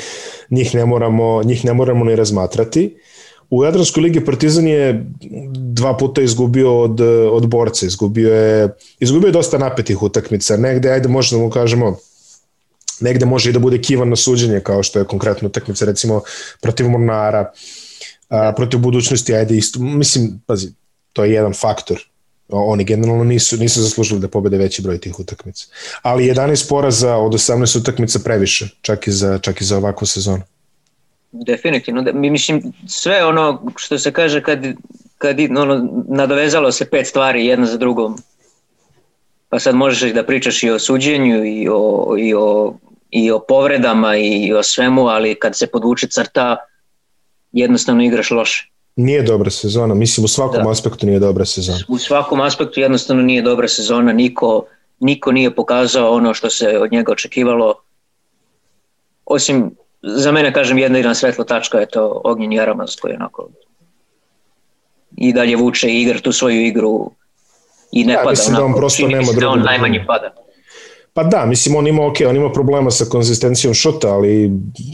njih 0.49 0.75
ne 0.75 0.85
moramo, 0.85 1.43
njih 1.43 1.65
ne 1.65 1.73
moramo 1.73 2.05
ni 2.05 2.15
razmatrati. 2.15 2.95
Uh, 2.95 3.16
U 3.49 3.63
Jadranskoj 3.63 4.03
ligi 4.03 4.25
Partizan 4.25 4.67
je 4.67 5.05
dva 5.53 5.97
puta 5.97 6.21
izgubio 6.21 6.81
od, 6.81 7.01
od 7.31 7.47
borca, 7.47 7.85
izgubio 7.85 8.33
je, 8.33 8.69
izgubio 8.99 9.27
je 9.27 9.31
dosta 9.31 9.57
napetih 9.57 10.03
utakmica, 10.03 10.57
negde, 10.57 10.91
ajde 10.91 11.09
možda 11.09 11.37
da 11.37 11.43
mu 11.43 11.49
kažemo, 11.49 11.97
negde 12.99 13.25
može 13.25 13.49
i 13.49 13.53
da 13.53 13.59
bude 13.59 13.81
kivan 13.81 14.09
na 14.09 14.15
suđenje, 14.15 14.59
kao 14.59 14.83
što 14.83 14.99
je 14.99 15.05
konkretno 15.05 15.47
utakmica 15.47 15.85
recimo 15.85 16.21
protiv 16.61 16.89
Mornara, 16.89 17.51
a, 18.29 18.53
protiv 18.55 18.79
budućnosti, 18.79 19.35
ajde 19.35 19.57
isto, 19.57 19.79
mislim, 19.79 20.41
pazi, 20.45 20.71
to 21.13 21.23
je 21.23 21.33
jedan 21.33 21.53
faktor, 21.53 22.03
oni 22.49 22.83
generalno 22.83 23.23
nisu, 23.23 23.57
nisu 23.57 23.81
zaslužili 23.81 24.19
da 24.19 24.27
pobede 24.27 24.57
veći 24.57 24.81
broj 24.81 24.97
tih 24.97 25.19
utakmica. 25.19 25.67
Ali 26.01 26.23
11 26.23 26.69
poraza 26.69 27.15
od 27.15 27.33
18 27.33 27.79
utakmica 27.79 28.19
previše, 28.19 28.69
čak 28.81 29.07
i 29.07 29.11
za, 29.11 29.37
čak 29.37 29.61
i 29.61 29.65
za 29.65 29.77
ovakvu 29.77 30.05
sezonu. 30.07 30.43
Definitivno, 31.45 32.05
mi 32.13 32.29
mislim 32.29 32.73
sve 32.87 33.25
ono 33.25 33.71
što 33.75 33.99
se 33.99 34.11
kaže 34.11 34.43
kad, 34.43 34.59
kad 35.17 35.37
ono, 35.57 35.89
nadovezalo 36.07 36.71
se 36.71 36.89
pet 36.89 37.07
stvari 37.07 37.45
jedna 37.45 37.65
za 37.65 37.77
drugom, 37.77 38.17
pa 39.49 39.59
sad 39.59 39.75
možeš 39.75 40.13
da 40.13 40.23
pričaš 40.23 40.63
i 40.63 40.69
o 40.69 40.79
suđenju 40.79 41.45
i 41.45 41.67
o, 41.71 42.15
i 42.19 42.33
o, 42.33 42.73
i 43.11 43.31
o 43.31 43.39
povredama 43.39 44.15
i 44.15 44.53
o 44.53 44.63
svemu, 44.63 45.07
ali 45.07 45.35
kad 45.35 45.57
se 45.57 45.67
podvuče 45.67 46.07
crta 46.07 46.57
jednostavno 47.51 48.03
igraš 48.03 48.31
loše. 48.31 48.71
Nije 48.95 49.21
dobra 49.21 49.49
sezona, 49.49 49.95
mislim 49.95 50.25
u 50.25 50.27
svakom 50.27 50.63
da. 50.63 50.71
aspektu 50.71 51.05
nije 51.05 51.19
dobra 51.19 51.45
sezona. 51.45 51.77
U 51.87 51.97
svakom 51.97 52.41
aspektu 52.41 52.79
jednostavno 52.79 53.23
nije 53.23 53.41
dobra 53.41 53.67
sezona, 53.67 54.13
niko, 54.13 54.65
niko 54.99 55.31
nije 55.31 55.55
pokazao 55.55 56.13
ono 56.13 56.33
što 56.33 56.49
se 56.49 56.79
od 56.79 56.91
njega 56.91 57.11
očekivalo, 57.11 57.73
osim 59.25 59.75
za 60.15 60.31
mene, 60.31 60.53
kažem, 60.53 60.77
jedna 60.77 60.97
jedna 60.97 61.15
svetla 61.15 61.45
tačka 61.45 61.79
je 61.79 61.85
to 61.85 62.21
Ognjen 62.23 62.53
Jaramaz 62.53 62.95
koji 62.95 63.11
je 63.11 63.15
onako 63.15 63.49
i 65.17 65.33
dalje 65.33 65.55
vuče 65.55 65.87
i 65.87 66.01
igra 66.01 66.19
tu 66.19 66.31
svoju 66.31 66.65
igru 66.65 67.11
i 67.91 68.03
ne 68.03 68.13
ja, 68.13 68.19
pada. 68.19 68.29
Mislim 68.29 68.55
onako, 68.55 68.67
da 68.67 68.73
on 68.73 68.79
prosto 68.79 69.07
nema 69.07 69.31
drugo. 69.31 69.39
Da 69.39 69.49
on 69.49 69.61
najmanje 69.61 70.03
pada. 70.07 70.33
Pa 71.13 71.23
da, 71.23 71.45
mislim, 71.45 71.75
on 71.75 71.87
ima, 71.87 72.07
ok, 72.07 72.15
on 72.29 72.35
ima 72.35 72.51
problema 72.51 72.91
sa 72.91 73.05
konzistencijom 73.05 73.73
šuta, 73.73 74.07
ali 74.07 74.51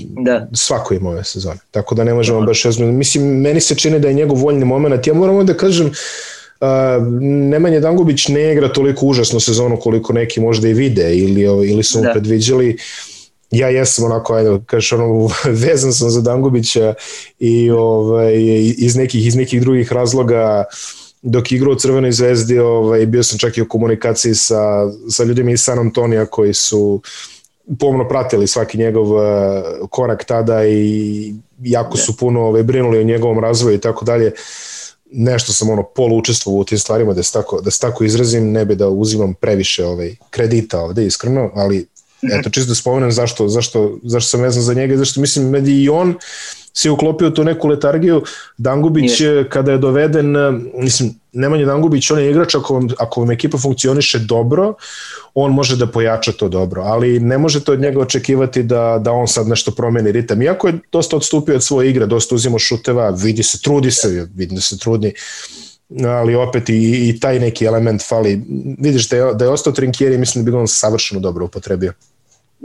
da. 0.09 0.47
svako 0.53 0.93
ima 0.93 1.09
ove 1.09 1.23
sezone. 1.23 1.59
Tako 1.71 1.95
da 1.95 2.03
ne 2.03 2.13
možemo 2.13 2.39
da. 2.39 2.45
baš 2.45 2.63
razmišljati. 2.63 2.97
Mislim, 2.97 3.41
meni 3.41 3.61
se 3.61 3.75
čini 3.75 3.99
da 3.99 4.07
je 4.07 4.13
njegov 4.13 4.37
voljni 4.37 4.65
moment. 4.65 5.07
Ja 5.07 5.13
moram 5.13 5.45
da 5.45 5.53
kažem, 5.53 5.91
Uh, 6.61 6.69
Nemanja 7.21 7.79
Dangubić 7.79 8.27
ne 8.27 8.51
igra 8.51 8.67
toliko 8.73 9.05
užasnu 9.05 9.39
sezonu 9.39 9.77
koliko 9.79 10.13
neki 10.13 10.41
možda 10.41 10.67
i 10.67 10.73
vide 10.73 11.15
ili, 11.15 11.41
ili 11.41 11.83
su 11.83 11.97
mu 11.97 12.03
da. 12.03 12.11
predviđali. 12.11 12.69
Uh, 12.69 13.12
ja 13.53 13.69
jesam 13.69 14.05
onako, 14.05 14.33
ajde, 14.33 14.59
kažeš 14.65 14.91
ono, 14.91 15.29
vezan 15.65 15.93
sam 15.93 16.09
za 16.09 16.21
Dangubića 16.21 16.93
i 17.39 17.71
ovaj, 17.71 18.33
iz 18.77 18.95
nekih, 18.95 19.27
iz 19.27 19.35
nekih 19.35 19.61
drugih 19.61 19.93
razloga 19.93 20.63
dok 21.21 21.51
igra 21.51 21.71
u 21.71 21.75
Crvenoj 21.75 22.11
zvezdi, 22.11 22.59
ovaj, 22.59 23.05
bio 23.05 23.23
sam 23.23 23.39
čak 23.39 23.57
i 23.57 23.61
u 23.61 23.69
komunikaciji 23.69 24.35
sa, 24.35 24.91
sa 25.09 25.23
ljudima 25.23 25.51
iz 25.51 25.61
San 25.61 25.79
Antonija 25.79 26.25
koji 26.25 26.53
su 26.53 27.01
pomno 27.79 28.07
pratili 28.07 28.47
svaki 28.47 28.77
njegov 28.77 29.23
eh, 29.23 29.63
korak 29.89 30.23
tada 30.23 30.65
i 30.65 31.33
jako 31.61 31.97
su 31.97 32.17
puno 32.17 32.41
ovaj, 32.41 32.63
brinuli 32.63 32.99
o 32.99 33.03
njegovom 33.03 33.39
razvoju 33.39 33.75
i 33.75 33.81
tako 33.81 34.05
dalje. 34.05 34.31
Nešto 35.11 35.53
sam 35.53 35.69
ono 35.69 35.83
polu 35.83 36.17
učestvovao 36.17 36.59
u 36.59 36.63
tim 36.63 36.77
stvarima 36.77 37.13
da 37.13 37.23
se 37.23 37.33
tako, 37.33 37.61
da 37.61 37.71
se 37.71 37.79
tako 37.79 38.03
izrazim, 38.03 38.51
ne 38.51 38.65
bi 38.65 38.75
da 38.75 38.87
uzimam 38.87 39.33
previše 39.33 39.85
ovaj, 39.85 40.15
kredita 40.29 40.79
ovde 40.79 41.05
iskreno, 41.05 41.51
ali 41.55 41.87
Eto, 42.31 42.49
čisto 42.49 42.71
da 42.71 42.75
spomenem 42.75 43.11
zašto, 43.11 43.47
zašto, 43.47 43.99
zašto 44.03 44.29
sam 44.29 44.41
vezan 44.41 44.63
za 44.63 44.73
njega, 44.73 44.97
zašto 44.97 45.21
mislim 45.21 45.49
med 45.49 45.67
i 45.67 45.89
on 45.89 46.15
se 46.73 46.89
uklopio 46.89 47.29
tu 47.29 47.43
neku 47.43 47.67
letargiju. 47.67 48.23
Dangubić 48.57 49.21
je. 49.21 49.49
kada 49.49 49.71
je 49.71 49.77
doveden, 49.77 50.35
mislim, 50.77 51.13
Nemanja 51.33 51.65
Dangubić, 51.65 52.11
on 52.11 52.19
je 52.19 52.31
igrač, 52.31 52.55
ako 52.55 52.73
vam, 52.73 52.87
ako 52.97 53.21
vam 53.21 53.31
ekipa 53.31 53.57
funkcioniše 53.57 54.19
dobro, 54.19 54.73
on 55.33 55.51
može 55.51 55.75
da 55.75 55.87
pojača 55.87 56.31
to 56.31 56.49
dobro, 56.49 56.81
ali 56.81 57.19
ne 57.19 57.37
možete 57.37 57.71
od 57.71 57.81
njega 57.81 57.99
očekivati 57.99 58.63
da, 58.63 58.99
da 59.01 59.11
on 59.11 59.27
sad 59.27 59.47
nešto 59.47 59.71
promeni 59.71 60.11
ritam. 60.11 60.41
Iako 60.41 60.67
je 60.67 60.79
dosta 60.91 61.15
odstupio 61.15 61.55
od 61.55 61.63
svoje 61.63 61.89
igre, 61.89 62.05
dosta 62.05 62.35
uzimo 62.35 62.59
šuteva, 62.59 63.09
vidi 63.09 63.43
se, 63.43 63.61
trudi 63.61 63.91
se, 63.91 64.27
vidi 64.35 64.61
se 64.61 64.77
trudi, 64.77 65.13
ali 66.05 66.35
opet 66.35 66.69
i, 66.69 67.09
i 67.09 67.19
taj 67.19 67.39
neki 67.39 67.65
element 67.65 68.01
fali. 68.07 68.41
Vidiš 68.79 69.09
da 69.09 69.17
je, 69.17 69.33
da 69.33 69.45
je 69.45 69.51
ostao 69.51 69.73
Trinkieri, 69.73 70.17
mislim 70.17 70.45
da 70.45 70.51
bi 70.51 70.57
on 70.57 70.67
savršeno 70.67 71.21
dobro 71.21 71.45
upotrebio. 71.45 71.93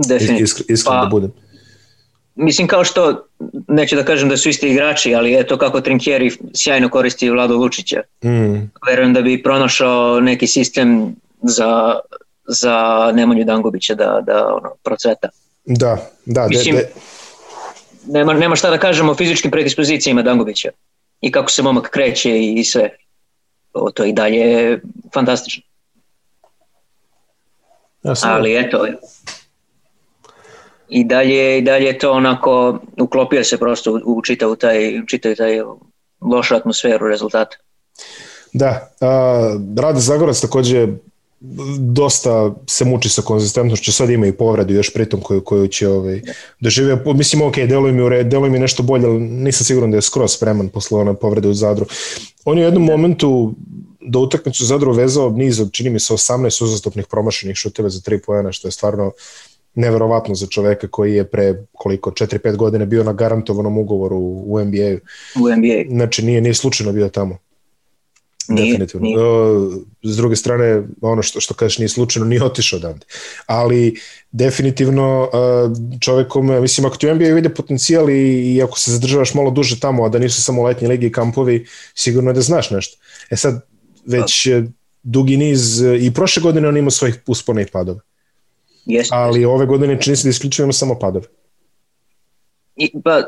Definitivno. 0.06 0.44
Iskren, 0.44 0.66
iskren 0.68 0.96
pa, 0.96 1.04
da 1.04 1.08
budem. 1.10 1.32
Mislim 2.34 2.68
kao 2.68 2.84
što, 2.84 3.26
neću 3.68 3.96
da 3.96 4.04
kažem 4.04 4.28
da 4.28 4.36
su 4.36 4.48
isti 4.48 4.68
igrači, 4.68 5.14
ali 5.14 5.40
eto 5.40 5.58
kako 5.58 5.80
Trinkieri 5.80 6.30
sjajno 6.54 6.88
koristi 6.88 7.30
Vlado 7.30 7.56
Lučića. 7.56 8.02
Mm. 8.24 8.70
Verujem 8.86 9.14
da 9.14 9.22
bi 9.22 9.42
pronašao 9.42 10.20
neki 10.20 10.46
sistem 10.46 11.16
za, 11.42 11.98
za 12.46 13.10
Nemanju 13.14 13.44
Dangubića 13.44 13.94
da, 13.94 14.22
da 14.26 14.54
ono, 14.54 14.70
procveta. 14.82 15.28
Da, 15.64 16.10
da. 16.24 16.46
Mislim, 16.48 16.76
de, 16.76 16.82
de... 16.82 16.88
Nema, 18.18 18.34
nema 18.34 18.56
šta 18.56 18.70
da 18.70 18.78
kažemo 18.78 19.12
o 19.12 19.14
fizičkim 19.14 19.50
predispozicijama 19.50 20.22
Dangubića 20.22 20.68
i 21.20 21.32
kako 21.32 21.50
se 21.50 21.62
momak 21.62 21.90
kreće 21.90 22.42
i 22.42 22.64
sve. 22.64 22.90
O, 23.72 23.90
to 23.90 24.04
i 24.04 24.12
dalje 24.12 24.36
je 24.36 24.82
fantastično. 25.14 25.62
Ja 28.02 28.14
Ali 28.22 28.56
eto, 28.56 28.86
i 30.88 31.04
dalje, 31.04 31.58
i 31.58 31.62
dalje 31.62 31.98
to 31.98 32.12
onako 32.12 32.78
uklopio 33.00 33.44
se 33.44 33.58
prosto 33.58 33.92
u, 33.92 34.16
u 34.16 34.22
čitavu 34.22 34.56
taj, 34.56 35.00
čitavu 35.06 35.34
taj 35.34 35.60
lošu 36.20 36.54
atmosferu 36.54 37.08
rezultata. 37.08 37.56
Da, 38.52 38.90
a, 39.00 39.56
Rade 39.76 40.00
Zagorac 40.00 40.40
takođe 40.40 40.88
dosta 41.78 42.54
se 42.66 42.84
muči 42.84 43.08
sa 43.08 43.22
konzistentnošću, 43.22 43.92
sad 43.92 44.10
ima 44.10 44.26
i 44.26 44.32
povredu 44.32 44.74
još 44.74 44.92
pritom 44.92 45.20
koju, 45.20 45.40
koju 45.40 45.68
će 45.68 45.88
ovaj, 45.88 46.20
doživio. 46.60 47.02
Mislim, 47.14 47.42
ok, 47.42 47.56
deluje 47.56 47.92
mi 47.92 48.02
u 48.02 48.08
red, 48.08 48.26
deluje 48.26 48.50
mi 48.50 48.58
nešto 48.58 48.82
bolje, 48.82 49.06
ali 49.06 49.20
nisam 49.20 49.64
siguran 49.64 49.90
da 49.90 49.96
je 49.96 50.02
skroz 50.02 50.32
spreman 50.32 50.68
posle 50.68 51.00
one 51.00 51.14
povrede 51.14 51.48
u 51.48 51.54
Zadru. 51.54 51.86
On 52.44 52.58
je 52.58 52.64
u 52.64 52.66
jednom 52.66 52.86
da. 52.86 52.92
momentu 52.92 53.54
do 54.00 54.20
utakmicu 54.20 54.64
Zadru 54.64 54.92
vezao 54.92 55.30
niz 55.30 55.60
od, 55.60 55.72
čini 55.72 55.90
mi 55.90 56.00
se, 56.00 56.14
18 56.14 56.64
uzastopnih 56.64 57.06
promašenih 57.06 57.56
šuteva 57.56 57.88
za 57.88 58.00
3 58.00 58.20
pojena, 58.26 58.52
što 58.52 58.68
je 58.68 58.72
stvarno 58.72 59.12
neverovatno 59.78 60.34
za 60.34 60.46
čoveka 60.46 60.88
koji 60.88 61.14
je 61.14 61.24
pre 61.24 61.54
koliko 61.72 62.10
4-5 62.10 62.56
godina 62.56 62.84
bio 62.84 63.04
na 63.04 63.12
garantovanom 63.12 63.78
ugovoru 63.78 64.18
u 64.46 64.60
NBA-u. 64.64 64.98
U 65.42 65.56
NBA. 65.56 65.96
Znači 65.96 66.24
nije 66.24 66.40
nije 66.40 66.54
slučajno 66.54 66.92
bio 66.92 67.08
tamo. 67.08 67.38
Nije, 68.48 68.72
definitivno. 68.72 69.04
Nije. 69.04 69.18
S 70.02 70.16
druge 70.16 70.36
strane, 70.36 70.82
ono 71.00 71.22
što, 71.22 71.40
što 71.40 71.54
kažeš 71.54 71.78
nije 71.78 71.88
slučajno, 71.88 72.28
nije 72.28 72.44
otišao 72.44 72.76
odavde. 72.76 73.06
Ali 73.46 74.00
definitivno 74.32 75.28
čovekom, 76.00 76.62
mislim, 76.62 76.86
ako 76.86 76.96
ti 76.96 77.08
u 77.08 77.14
NBA 77.14 77.24
vide 77.24 77.48
potencijal 77.48 78.10
i, 78.10 78.54
i 78.54 78.62
ako 78.62 78.78
se 78.78 78.92
zadržavaš 78.92 79.34
malo 79.34 79.50
duže 79.50 79.80
tamo, 79.80 80.04
a 80.04 80.08
da 80.08 80.18
nisu 80.18 80.42
samo 80.42 80.62
letnje 80.62 80.88
ligi 80.88 81.06
i 81.06 81.12
kampovi, 81.12 81.66
sigurno 81.94 82.30
je 82.30 82.34
da 82.34 82.40
znaš 82.40 82.70
nešto. 82.70 82.98
E 83.30 83.36
sad, 83.36 83.66
već 84.06 84.48
dugi 85.02 85.36
niz, 85.36 85.82
i 86.00 86.14
prošle 86.14 86.42
godine 86.42 86.68
on 86.68 86.76
ima 86.76 86.90
svojih 86.90 87.22
uspona 87.26 87.60
i 87.60 87.66
padova. 87.66 88.00
Jeste. 88.88 89.14
Ali 89.16 89.44
ove 89.44 89.66
godine 89.66 90.00
čini 90.00 90.16
se 90.16 90.28
da 90.28 90.30
isključujemo 90.30 90.72
samo 90.72 90.98
padove. 90.98 91.26
I, 92.76 92.90
pa, 93.04 93.22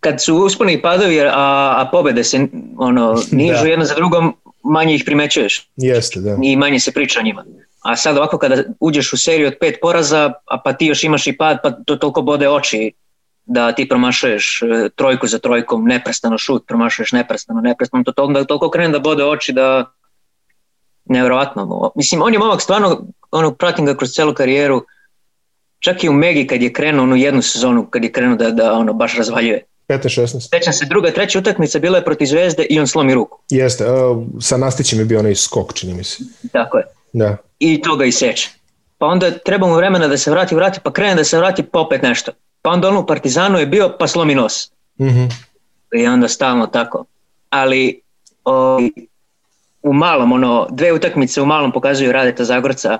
kad 0.00 0.22
su 0.22 0.36
usponi 0.36 0.72
i 0.72 0.82
padovi, 0.82 1.20
a, 1.20 1.30
a 1.76 1.88
pobede 1.92 2.24
se 2.24 2.46
ono, 2.78 3.22
nižu 3.30 3.62
da. 3.62 3.68
jedna 3.68 3.84
za 3.84 3.94
drugom, 3.94 4.36
manje 4.62 4.94
ih 4.94 5.02
primećuješ. 5.06 5.70
Jeste, 5.76 6.20
da. 6.20 6.38
I 6.42 6.56
manje 6.56 6.80
se 6.80 6.92
priča 6.92 7.20
o 7.20 7.22
njima. 7.22 7.44
A 7.82 7.96
sad 7.96 8.16
ovako 8.16 8.38
kada 8.38 8.62
uđeš 8.80 9.12
u 9.12 9.16
seriju 9.16 9.46
od 9.46 9.54
pet 9.60 9.78
poraza, 9.82 10.32
a 10.46 10.60
pa 10.64 10.72
ti 10.72 10.86
još 10.86 11.04
imaš 11.04 11.26
i 11.26 11.36
pad, 11.36 11.58
pa 11.62 11.70
to 11.70 11.96
toliko 11.96 12.22
bode 12.22 12.48
oči 12.48 12.92
da 13.46 13.72
ti 13.72 13.88
promašuješ 13.88 14.62
e, 14.62 14.88
trojku 14.94 15.26
za 15.26 15.38
trojkom, 15.38 15.84
neprestano 15.84 16.38
šut, 16.38 16.64
promašuješ 16.66 17.12
neprestano, 17.12 17.60
neprestano, 17.60 18.04
to 18.04 18.12
toliko, 18.12 18.44
toliko 18.44 18.70
krene 18.70 18.92
da 18.92 18.98
bode 18.98 19.24
oči 19.24 19.52
da 19.52 19.92
nevjerovatno. 21.10 21.90
Mislim, 21.94 22.22
on 22.22 22.32
je 22.32 22.38
momak 22.38 22.62
stvarno, 22.62 23.06
ono, 23.30 23.54
pratim 23.54 23.86
ga 23.86 23.96
kroz 23.96 24.10
celu 24.10 24.34
karijeru, 24.34 24.84
čak 25.78 26.04
i 26.04 26.08
u 26.08 26.12
Megi 26.12 26.46
kad 26.46 26.62
je 26.62 26.72
krenuo 26.72 27.02
onu 27.02 27.16
jednu 27.16 27.42
sezonu, 27.42 27.86
kad 27.86 28.04
je 28.04 28.12
krenuo 28.12 28.36
da, 28.36 28.50
da 28.50 28.72
ono 28.72 28.92
baš 28.92 29.16
razvaljuje. 29.16 29.64
15-16. 29.88 30.48
Sećam 30.56 30.72
se, 30.72 30.86
druga, 30.86 31.10
treća 31.10 31.38
utakmica 31.38 31.78
bila 31.78 31.98
je 31.98 32.04
protiv 32.04 32.26
Zvezde 32.26 32.62
i 32.62 32.80
on 32.80 32.86
slomi 32.86 33.14
ruku. 33.14 33.38
Jeste, 33.50 33.90
uh, 33.90 34.22
sa 34.40 34.56
Nastićem 34.56 34.98
je 34.98 35.04
bio 35.04 35.18
onaj 35.18 35.34
skok, 35.34 35.74
čini 35.74 35.94
mi 35.94 36.04
se. 36.04 36.24
Tako 36.52 36.78
je. 36.78 36.84
Da. 37.12 37.36
I 37.58 37.82
to 37.82 37.96
ga 37.96 38.04
iseče. 38.04 38.50
Pa 38.98 39.06
onda 39.06 39.30
treba 39.30 39.66
mu 39.66 39.74
vremena 39.74 40.08
da 40.08 40.18
se 40.18 40.30
vrati, 40.30 40.54
vrati, 40.54 40.80
pa 40.84 40.92
krene 40.92 41.14
da 41.14 41.24
se 41.24 41.38
vrati, 41.38 41.62
pa 41.62 41.80
opet 41.80 42.02
nešto. 42.02 42.32
Pa 42.62 42.70
onda 42.70 42.88
on 42.88 42.96
u 42.96 43.06
Partizanu 43.06 43.58
je 43.58 43.66
bio, 43.66 43.96
pa 43.98 44.06
slomi 44.06 44.34
nos. 44.34 44.70
Mm 45.00 45.06
-hmm. 45.06 45.32
I 45.94 46.06
onda 46.06 46.28
stalno 46.28 46.66
tako. 46.66 47.04
Ali 47.50 48.00
o, 48.44 48.80
u 49.82 49.92
malom, 49.92 50.32
ono, 50.32 50.66
dve 50.70 50.92
utakmice 50.92 51.42
u 51.42 51.46
malom 51.46 51.72
pokazuju 51.72 52.12
Radeta 52.12 52.44
Zagorca, 52.44 52.98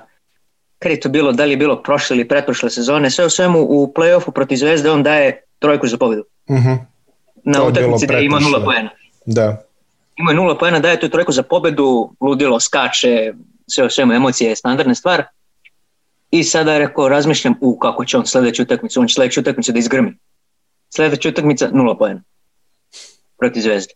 kad 0.79 0.91
je 0.91 0.99
to 0.99 1.09
bilo, 1.09 1.31
da 1.31 1.45
li 1.45 1.51
je 1.51 1.57
bilo 1.57 1.83
prošle 1.83 2.15
ili 2.15 2.27
pretprošle 2.27 2.69
sezone, 2.69 3.11
sve 3.11 3.25
u 3.25 3.29
svemu 3.29 3.59
u 3.59 3.93
play-offu 3.95 4.31
protiv 4.31 4.55
Zvezde 4.55 4.91
on 4.91 5.03
daje 5.03 5.43
trojku 5.59 5.87
za 5.87 5.97
pobedu. 5.97 6.23
Uh 6.47 6.55
mhm. 6.55 6.69
-huh. 6.69 6.77
Na 7.43 7.63
utakmici 7.63 8.07
da 8.07 8.19
ima 8.19 8.39
nula 8.39 8.63
poena. 8.65 8.89
Da. 9.25 9.63
Ima 10.17 10.33
nula 10.33 10.57
poena, 10.57 10.79
daje 10.79 10.99
tu 10.99 11.09
trojku 11.09 11.31
za 11.31 11.43
pobedu, 11.43 12.15
ludilo, 12.21 12.59
skače, 12.59 13.33
sve 13.67 13.85
u 13.85 13.89
svemu, 13.89 14.13
emocije 14.13 14.49
je 14.49 14.55
standardna 14.55 14.95
stvar. 14.95 15.23
I 16.31 16.43
sada 16.43 16.77
rekao, 16.77 17.09
razmišljam, 17.09 17.55
u 17.61 17.79
kako 17.79 18.05
će 18.05 18.17
on 18.17 18.25
sledeću 18.25 18.63
utakmicu, 18.63 19.01
on 19.01 19.07
će 19.07 19.13
sledeću 19.13 19.39
utakmicu 19.39 19.71
da 19.71 19.79
izgrmi. 19.79 20.17
Sledeća 20.89 21.29
utakmica, 21.29 21.69
nula 21.73 21.97
poena. 21.97 22.23
Protiv 23.37 23.61
Zvezde. 23.61 23.93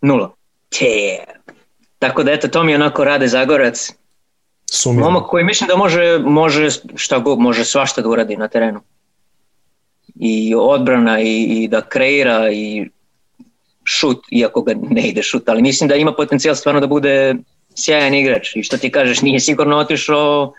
Nula. 0.00 0.37
Te. 0.68 1.24
Tako 1.98 2.22
da 2.22 2.32
eto, 2.32 2.48
to 2.48 2.62
mi 2.64 2.74
onako 2.74 3.04
rade 3.04 3.28
Zagorac. 3.28 3.92
Sumio. 4.70 5.04
Momak 5.04 5.26
koji 5.30 5.44
mislim 5.44 5.68
da 5.68 5.76
može, 5.76 6.18
može 6.18 6.68
šta 6.94 7.18
god, 7.18 7.38
može 7.38 7.64
svašta 7.64 8.02
da 8.02 8.08
uradi 8.08 8.36
na 8.36 8.48
terenu. 8.48 8.80
I 10.14 10.54
odbrana 10.54 11.20
i, 11.20 11.42
i 11.42 11.68
da 11.68 11.80
kreira 11.88 12.50
i 12.52 12.90
šut, 13.84 14.18
iako 14.30 14.62
ga 14.62 14.74
ne 14.90 15.08
ide 15.08 15.22
šut, 15.22 15.48
ali 15.48 15.62
mislim 15.62 15.88
da 15.88 15.94
ima 15.94 16.12
potencijal 16.12 16.54
stvarno 16.54 16.80
da 16.80 16.86
bude 16.86 17.34
sjajan 17.74 18.14
igrač. 18.14 18.56
I 18.56 18.62
što 18.62 18.78
ti 18.78 18.90
kažeš, 18.90 19.22
nije 19.22 19.40
sigurno 19.40 19.76
otišao 19.76 20.52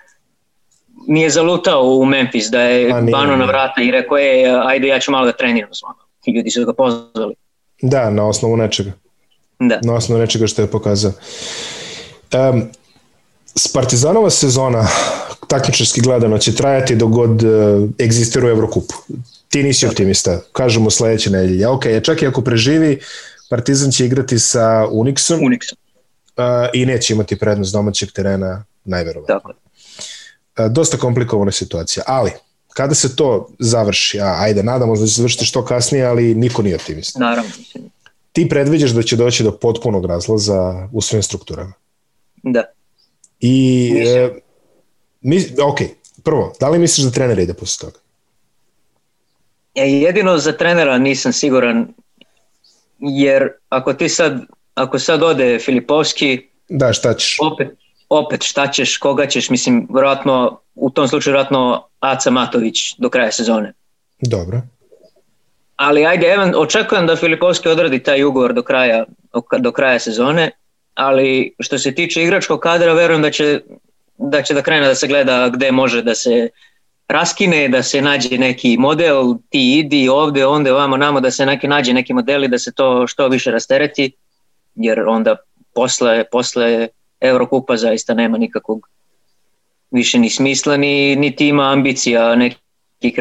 nije 1.08 1.30
zalutao 1.30 1.84
u 1.84 2.06
Memphis 2.06 2.48
da 2.52 2.62
je 2.62 2.90
pa 2.90 3.02
bano 3.02 3.36
na 3.36 3.46
vrata 3.46 3.82
i 3.82 3.92
rekao 3.92 4.18
je 4.18 4.62
ajde 4.66 4.88
ja 4.88 5.00
ću 5.00 5.12
malo 5.12 5.26
da 5.26 5.32
treniram 5.32 5.74
s 5.74 5.82
vama. 5.82 6.00
I 6.26 6.32
ljudi 6.32 6.50
su 6.50 6.66
ga 6.66 6.74
pozvali. 6.74 7.36
Da, 7.82 8.10
na 8.10 8.28
osnovu 8.28 8.58
nečega. 8.58 8.92
Da. 9.60 9.80
Na 9.84 9.94
osnovu 9.94 10.22
nečega 10.22 10.48
što 10.48 10.62
je 10.62 10.72
pokazao. 10.72 11.12
Um, 12.34 12.70
Partizanova 13.74 14.30
sezona 14.30 14.88
takmičarski 15.48 16.02
gledano 16.02 16.38
će 16.38 16.56
trajati 16.56 16.96
dok 16.96 17.10
god 17.10 17.44
uh, 17.44 17.90
egzistira 18.00 18.48
u 18.48 18.50
Evrokupu. 18.50 18.96
Ti 19.50 19.64
nisi 19.64 19.88
optimista. 19.88 20.42
Kažemo 20.52 20.90
sledeće 20.90 21.30
nedelje. 21.30 21.68
Ok, 21.68 21.84
čak 22.04 22.22
i 22.22 22.28
ako 22.28 22.42
preživi, 22.42 23.00
Partizan 23.50 23.92
će 23.92 24.06
igrati 24.06 24.40
sa 24.40 24.88
Unixom. 24.92 25.40
Unixom. 25.40 25.74
Uh, 25.74 26.70
I 26.74 26.86
neće 26.86 27.14
imati 27.14 27.40
prednost 27.40 27.74
domaćeg 27.74 28.12
terena, 28.12 28.66
najverovatno. 28.86 29.36
Tako. 29.36 29.54
Uh, 30.60 30.72
dosta 30.72 30.98
komplikovana 30.98 31.52
situacija, 31.52 32.04
ali 32.08 32.32
kada 32.74 32.96
se 32.96 33.16
to 33.16 33.50
završi, 33.60 34.20
a 34.20 34.36
ajde, 34.40 34.64
nadamo 34.64 34.96
da 34.96 35.06
će 35.06 35.14
se 35.14 35.18
završiti 35.18 35.46
što 35.46 35.66
kasnije, 35.66 36.06
ali 36.06 36.36
niko 36.36 36.62
nije 36.62 36.76
optimista. 36.76 37.20
Naravno. 37.20 37.52
Ti 38.32 38.50
predviđaš 38.50 38.92
da 38.92 39.04
će 39.04 39.16
doći 39.16 39.44
do 39.44 39.52
potpunog 39.52 40.06
razlaza 40.06 40.90
u 40.94 41.02
svim 41.02 41.24
strukturama. 41.24 41.74
Da. 42.44 42.64
I, 43.40 43.92
e, 44.08 44.30
mi, 45.22 45.38
ok, 45.62 45.80
prvo, 46.24 46.54
da 46.60 46.70
li 46.70 46.80
misliš 46.80 47.06
da 47.06 47.12
trener 47.12 47.40
ide 47.40 47.54
posle 47.54 47.88
toga? 47.90 48.00
Ja, 49.76 49.84
jedino 49.84 50.38
za 50.38 50.52
trenera 50.52 50.98
nisam 50.98 51.34
siguran, 51.34 51.88
jer 53.00 53.50
ako 53.70 53.94
ti 53.94 54.10
sad, 54.10 54.42
ako 54.74 55.00
sad 55.00 55.24
ode 55.24 55.60
Filipovski, 55.60 56.50
da, 56.70 56.94
šta 56.94 57.14
ćeš? 57.14 57.38
Opet, 57.42 57.68
opet 58.10 58.44
šta 58.44 58.68
ćeš, 58.68 58.98
koga 58.98 59.28
ćeš, 59.28 59.50
mislim, 59.50 59.88
vjerojatno, 59.94 60.60
u 60.76 60.90
tom 60.90 61.08
slučaju 61.08 61.32
vjerojatno 61.32 61.88
Aca 62.00 62.32
Matović 62.32 62.96
do 62.98 63.10
kraja 63.10 63.32
sezone. 63.32 63.74
Dobro. 64.22 64.62
Ali 65.80 66.06
ajde, 66.06 66.28
evan, 66.28 66.54
očekujem 66.58 67.06
da 67.08 67.16
Filipovski 67.16 67.70
odradi 67.70 68.00
taj 68.04 68.24
ugovor 68.24 68.54
do 68.54 68.62
kraja, 68.64 69.06
do 69.60 69.72
kraja 69.72 70.00
sezone, 70.00 70.52
ali 70.94 71.54
što 71.60 71.80
se 71.80 71.96
tiče 71.96 72.24
igračkog 72.24 72.60
kadra, 72.60 72.94
verujem 72.94 73.22
da 73.22 73.32
će 73.32 73.62
da 74.18 74.42
će 74.42 74.54
da 74.54 74.62
krene 74.62 74.88
da 74.88 74.96
se 74.96 75.08
gleda 75.08 75.50
gde 75.50 75.72
može 75.72 76.02
da 76.02 76.16
se 76.16 76.50
raskine, 77.08 77.68
da 77.68 77.84
se 77.84 78.02
nađe 78.02 78.38
neki 78.38 78.78
model, 78.78 79.36
ti 79.50 79.80
idi 79.80 80.10
ovde, 80.10 80.46
onda 80.46 80.74
ovamo 80.74 80.98
namo, 80.98 81.20
da 81.20 81.32
se 81.32 81.46
neki 81.46 81.68
nađe 81.68 81.94
neki 81.94 82.14
modeli, 82.14 82.48
da 82.48 82.60
se 82.60 82.72
to 82.72 83.08
što 83.08 83.28
više 83.28 83.52
rastereti, 83.52 84.12
jer 84.76 85.00
onda 85.08 85.36
posle, 85.76 86.24
posle 86.32 86.88
Eurokupa 87.22 87.78
zaista 87.78 88.14
nema 88.14 88.38
nikakvog 88.38 88.90
više 89.92 90.20
ni 90.20 90.30
smisla, 90.30 90.78
ni, 90.78 91.16
niti 91.16 91.48
ima 91.48 91.72
ambicija 91.72 92.36
nekih 92.36 93.20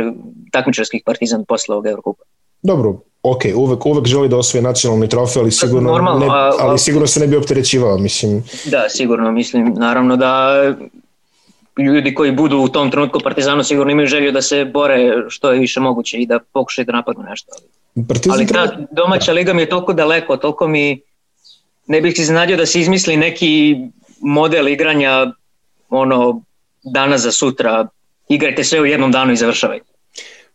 takmičarskih 0.53 1.03
partizan 1.07 1.45
posle 1.45 1.75
ovog 1.75 1.87
Eurokupa. 1.87 2.25
Dobro, 2.63 3.01
ok, 3.23 3.43
uvek, 3.55 3.87
uvek 3.87 4.07
želi 4.07 4.29
da 4.29 4.37
osvoje 4.37 4.63
nacionalni 4.63 5.09
trofej, 5.09 5.41
ali 5.41 5.51
sigurno, 5.51 5.93
Normalno, 5.93 6.27
ne, 6.27 6.33
ali 6.61 6.79
sigurno 6.79 7.07
se 7.07 7.21
ne 7.21 7.27
bi 7.27 7.37
opterećivao, 7.37 7.99
mislim. 7.99 8.45
Da, 8.65 8.89
sigurno, 8.89 9.33
mislim, 9.33 9.75
naravno 9.77 10.17
da 10.17 10.55
ljudi 11.79 12.15
koji 12.15 12.33
budu 12.33 12.59
u 12.59 12.69
tom 12.69 12.91
trenutku 12.91 13.21
Partizanu 13.25 13.65
sigurno 13.65 13.93
imaju 13.93 14.09
želju 14.09 14.33
da 14.33 14.43
se 14.43 14.65
bore 14.65 15.13
što 15.29 15.53
je 15.53 15.59
više 15.59 15.81
moguće 15.81 16.17
i 16.19 16.27
da 16.27 16.39
pokušaju 16.53 16.87
da 16.87 16.93
napadnu 16.93 17.23
nešto. 17.23 17.53
Partizan 18.09 18.33
ali 18.39 18.47
ta 18.47 18.77
domaća 18.91 19.33
liga 19.33 19.53
mi 19.53 19.63
je 19.63 19.69
toliko 19.69 19.93
daleko, 19.93 20.37
toliko 20.37 20.69
mi 20.69 21.01
ne 21.87 22.01
bih 22.01 22.15
iznenadio 22.19 22.57
da 22.57 22.67
se 22.67 22.81
izmisli 22.81 23.17
neki 23.17 23.77
model 24.21 24.69
igranja 24.69 25.33
ono 25.89 26.43
dana 26.85 27.19
za 27.19 27.33
sutra, 27.33 27.87
igrajte 28.29 28.65
sve 28.65 28.81
u 28.81 28.87
jednom 28.87 29.13
danu 29.13 29.33
i 29.33 29.37
završavajte. 29.37 29.88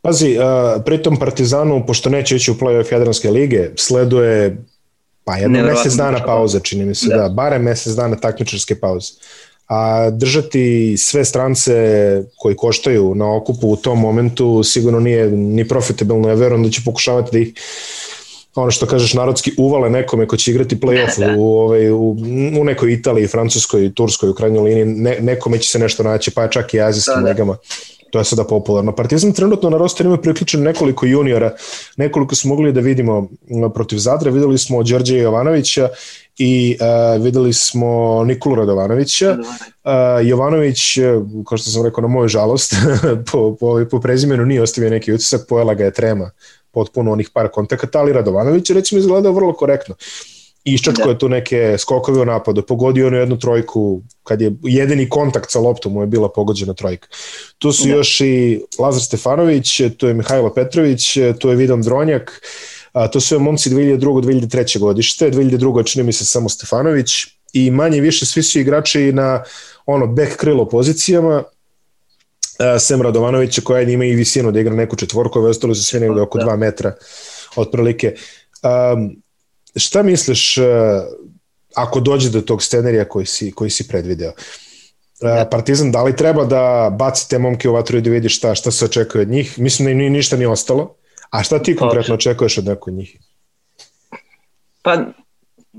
Pazi, 0.04 0.38
uh, 0.38 0.84
pritom 0.86 1.16
Partizanu, 1.20 1.84
pošto 1.88 2.10
neće 2.10 2.36
ići 2.36 2.52
u 2.52 2.54
play-off 2.54 2.94
Jadranske 2.94 3.32
lige, 3.32 3.70
sleduje 3.76 4.58
pa 5.24 5.36
jedno 5.36 5.64
mesec 5.64 5.94
dana 5.94 6.26
pauze, 6.26 6.60
čini 6.60 6.86
mi 6.86 6.96
se, 6.96 7.08
da, 7.08 7.18
da 7.18 7.30
bare 7.30 7.60
mesec 7.60 7.94
dana 7.94 8.16
takmičarske 8.16 8.76
pauze. 8.76 9.14
A 9.68 10.10
držati 10.10 10.96
sve 10.98 11.26
strance 11.26 11.74
koji 12.38 12.56
koštaju 12.56 13.16
na 13.16 13.36
okupu 13.36 13.68
u 13.68 13.76
tom 13.76 14.00
momentu 14.00 14.64
sigurno 14.64 15.00
nije 15.00 15.32
ni 15.32 15.68
profitabilno, 15.68 16.30
ja 16.30 16.36
verujem 16.36 16.64
da 16.64 16.70
će 16.70 16.82
pokušavati 16.86 17.32
da 17.32 17.40
ih 17.40 17.54
ono 18.56 18.72
što 18.72 18.86
kažeš 18.86 19.14
narodski 19.14 19.52
uvale 19.58 19.90
nekome 19.90 20.28
ko 20.28 20.38
će 20.38 20.52
igrati 20.52 20.76
play-off 20.76 21.20
da, 21.20 21.28
da. 21.28 21.36
u, 21.38 21.58
ovaj, 21.58 21.92
u, 21.92 22.18
u 22.60 22.64
nekoj 22.64 22.94
Italiji, 22.94 23.28
Francuskoj, 23.28 23.94
Turskoj, 23.94 24.30
u 24.30 24.34
krajnjoj 24.34 24.64
liniji, 24.64 24.86
ne, 24.86 25.18
nekome 25.22 25.58
će 25.58 25.70
se 25.70 25.80
nešto 25.80 26.04
naći, 26.04 26.32
pa 26.32 26.48
čak 26.48 26.74
i 26.74 26.82
azijskim 26.82 27.16
da, 27.16 27.22
da. 27.22 27.30
ligama. 27.30 27.58
To 28.14 28.20
je 28.20 28.26
sada 28.30 28.44
popularno. 28.44 28.92
Partizan 28.96 29.32
trenutno 29.34 29.70
na 29.70 29.78
roster 29.78 30.06
ima 30.06 30.18
priključen 30.18 30.62
nekoliko 30.64 31.06
juniora, 31.06 31.56
nekoliko 31.98 32.36
smo 32.36 32.50
mogli 32.50 32.72
da 32.72 32.80
vidimo 32.80 33.28
protiv 33.74 33.98
Zadra, 33.98 34.32
videli 34.32 34.58
smo 34.58 34.84
Đorđe 34.84 35.18
Jovanovića 35.18 35.90
i 36.38 36.78
uh, 36.80 37.24
videli 37.24 37.54
smo 37.54 38.24
Nikolu 38.24 38.56
Radovanovića. 38.56 39.38
Uh, 39.40 40.28
Jovanović, 40.28 40.80
kao 41.50 41.58
što 41.58 41.72
sam 41.72 41.86
rekao, 41.86 42.02
na 42.02 42.08
moju 42.08 42.28
žalost, 42.28 42.76
po, 43.32 43.56
po, 43.60 43.86
po 43.92 44.00
prezimenu 44.00 44.46
nije 44.46 44.62
ostavio 44.62 44.90
neki 44.90 45.14
utisak, 45.14 45.42
pojela 45.50 45.74
ga 45.74 45.84
je 45.84 45.94
trema 45.94 46.32
potpuno 46.72 47.12
onih 47.12 47.30
par 47.34 47.50
kontakata, 47.50 48.00
ali 48.00 48.14
Radovanović 48.14 48.70
je 48.70 48.74
recimo 48.74 49.00
izgledao 49.00 49.32
vrlo 49.32 49.54
korektno. 49.54 49.96
Iščačko 50.64 51.04
da. 51.04 51.10
je 51.10 51.20
tu 51.20 51.30
neke 51.30 51.78
skokove 51.78 52.22
u 52.22 52.26
napadu, 52.26 52.62
pogodio 52.62 53.08
ono 53.08 53.18
jednu 53.18 53.40
trojku, 53.40 54.02
kad 54.24 54.42
je 54.42 54.54
jedini 54.64 55.10
kontakt 55.10 55.52
sa 55.52 55.60
loptom 55.60 55.94
mu 55.94 56.02
je 56.02 56.08
bila 56.08 56.30
pogođena 56.30 56.74
trojka. 56.74 57.08
Tu 57.58 57.72
su 57.72 57.88
da. 57.88 57.94
još 57.94 58.22
i 58.22 58.62
Lazar 58.80 59.02
Stefanović, 59.02 59.82
tu 59.98 60.08
je 60.08 60.14
Mihajlo 60.14 60.54
Petrović, 60.54 61.18
tu 61.40 61.50
je 61.50 61.56
Vidon 61.56 61.82
Dronjak, 61.82 62.42
a, 62.94 63.08
to 63.08 63.20
su 63.20 63.36
je 63.36 63.40
momci 63.40 63.70
2002. 63.70 64.00
2003. 64.00 64.80
godište, 64.80 65.32
2002. 65.32 65.86
čini 65.86 66.04
mi 66.04 66.14
se 66.14 66.26
samo 66.26 66.50
Stefanović 66.50 67.10
i 67.54 67.72
manje 67.72 68.02
više 68.02 68.26
svi 68.26 68.44
su 68.44 68.60
igrači 68.60 69.12
na 69.12 69.44
ono 69.86 70.08
back 70.08 70.36
krilo 70.36 70.70
pozicijama, 70.70 71.44
Sem 72.80 73.02
Radovanovića 73.02 73.62
koja 73.62 73.82
ima 73.82 74.06
i 74.06 74.16
visinu 74.16 74.52
da 74.52 74.60
igra 74.60 74.74
neku 74.74 74.96
četvorku, 74.96 75.40
ove 75.40 75.50
ostalo 75.50 75.76
su 75.76 75.84
sve 75.84 76.00
negde 76.00 76.22
oko 76.22 76.38
2 76.38 76.46
da. 76.46 76.56
metra 76.56 76.96
otprilike. 77.56 78.16
Um, 78.64 79.23
šta 79.76 80.04
misliš 80.04 80.58
uh, 80.58 80.66
ako 81.76 82.00
dođe 82.00 82.30
do 82.30 82.42
tog 82.42 82.64
scenarija 82.64 83.06
koji 83.06 83.26
si, 83.26 83.52
koji 83.52 83.70
si 83.70 83.88
predvideo? 83.88 84.30
Uh, 84.30 85.30
Partizan, 85.52 85.92
da 85.92 86.04
li 86.04 86.16
treba 86.16 86.46
da 86.46 86.90
baci 87.00 87.30
te 87.30 87.40
momke 87.40 87.70
u 87.70 87.74
vatru 87.74 87.98
i 87.98 88.02
da 88.02 88.10
vidi 88.10 88.30
šta, 88.30 88.56
šta 88.56 88.72
se 88.72 88.86
očekuje 88.86 89.22
od 89.22 89.30
njih? 89.30 89.60
Mislim 89.60 89.86
da 89.86 89.92
im 89.92 90.14
ništa 90.14 90.38
nije 90.38 90.48
ostalo. 90.48 90.96
A 91.30 91.44
šta 91.44 91.60
ti 91.60 91.76
konkretno 91.76 92.16
očekuješ 92.16 92.58
od 92.58 92.66
neko 92.66 92.90
od 92.90 92.94
njih? 92.94 93.18
Pa, 94.82 94.98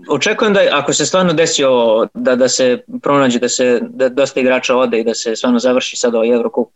očekujem 0.08 0.54
da 0.54 0.60
ako 0.72 0.92
se 0.92 1.06
stvarno 1.06 1.32
desi 1.32 1.64
ovo, 1.64 2.06
da, 2.14 2.36
da 2.36 2.48
se 2.48 2.78
pronađe, 3.02 3.38
da 3.38 3.48
se 3.48 3.80
da 3.82 4.08
dosta 4.08 4.40
igrača 4.40 4.76
ode 4.76 5.00
i 5.00 5.04
da 5.04 5.14
se 5.14 5.36
stvarno 5.36 5.58
završi 5.58 5.96
sad 5.96 6.14
ovaj 6.14 6.28
Evrokup. 6.28 6.68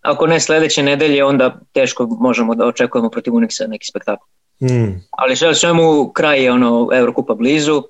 Ako 0.00 0.26
ne 0.26 0.40
sledeće 0.40 0.82
nedelje, 0.82 1.24
onda 1.24 1.60
teško 1.72 2.06
možemo 2.20 2.54
da 2.54 2.66
očekujemo 2.66 3.10
protiv 3.10 3.32
Unixa 3.32 3.66
neki 3.68 3.86
spektakl. 3.86 4.24
Mm. 4.62 5.00
Ali 5.10 5.36
sve 5.36 5.54
svemu 5.54 6.12
kraj 6.12 6.44
je 6.44 6.52
ono 6.52 6.88
Evrokupa 6.92 7.34
blizu. 7.34 7.82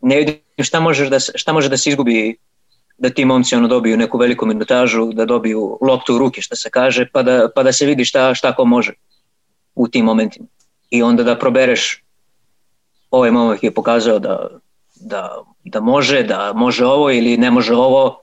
Ne 0.00 0.16
vidim 0.16 0.40
šta, 0.62 0.80
možeš 0.80 1.08
da, 1.08 1.20
šta 1.20 1.52
može 1.52 1.68
da 1.68 1.76
se 1.76 1.90
izgubi 1.90 2.36
da 2.98 3.10
ti 3.10 3.24
momci 3.24 3.56
ono 3.56 3.68
dobiju 3.68 3.96
neku 3.96 4.18
veliku 4.18 4.46
minutažu, 4.46 5.12
da 5.12 5.24
dobiju 5.24 5.78
loptu 5.80 6.14
u 6.14 6.18
ruke, 6.18 6.42
što 6.42 6.56
se 6.56 6.70
kaže, 6.70 7.06
pa 7.12 7.22
da, 7.22 7.48
pa 7.54 7.62
da 7.62 7.72
se 7.72 7.86
vidi 7.86 8.04
šta, 8.04 8.34
šta 8.34 8.54
ko 8.54 8.64
može 8.64 8.92
u 9.74 9.88
tim 9.88 10.04
momentima. 10.04 10.46
I 10.90 11.02
onda 11.02 11.22
da 11.22 11.38
probereš 11.38 12.02
ovaj 13.10 13.30
momak 13.30 13.62
je 13.62 13.74
pokazao 13.74 14.18
da, 14.18 14.48
da, 14.94 15.42
da 15.64 15.80
može, 15.80 16.22
da 16.22 16.52
može 16.54 16.84
ovo 16.84 17.10
ili 17.10 17.36
ne 17.36 17.50
može 17.50 17.74
ovo 17.74 18.20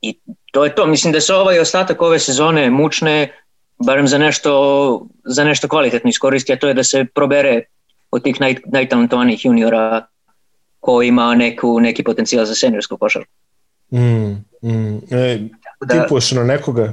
i 0.00 0.18
to 0.52 0.64
je 0.64 0.74
to. 0.74 0.86
Mislim 0.86 1.12
da 1.12 1.20
se 1.20 1.34
ovaj 1.34 1.60
ostatak 1.60 2.02
ove 2.02 2.18
sezone 2.18 2.70
mučne 2.70 3.42
barem 3.78 4.08
za 4.08 4.18
nešto, 4.18 5.06
za 5.24 5.44
nešto 5.44 5.68
kvalitetno 5.68 6.10
iskoristi, 6.10 6.52
a 6.52 6.58
to 6.58 6.68
je 6.68 6.74
da 6.74 6.84
se 6.84 7.04
probere 7.14 7.62
od 8.10 8.22
tih 8.22 8.40
naj, 8.40 8.56
najtalentovanijih 8.66 9.44
juniora 9.44 10.06
ko 10.80 11.02
ima 11.02 11.34
neku, 11.34 11.80
neki 11.80 12.04
potencijal 12.04 12.44
za 12.44 12.54
seniorsku 12.54 12.96
košarku. 12.96 13.32
Mm, 13.90 14.30
mm. 14.62 14.96
E, 15.10 15.38
da, 15.80 16.02
tipuješ 16.02 16.32
na 16.32 16.44
nekoga? 16.44 16.92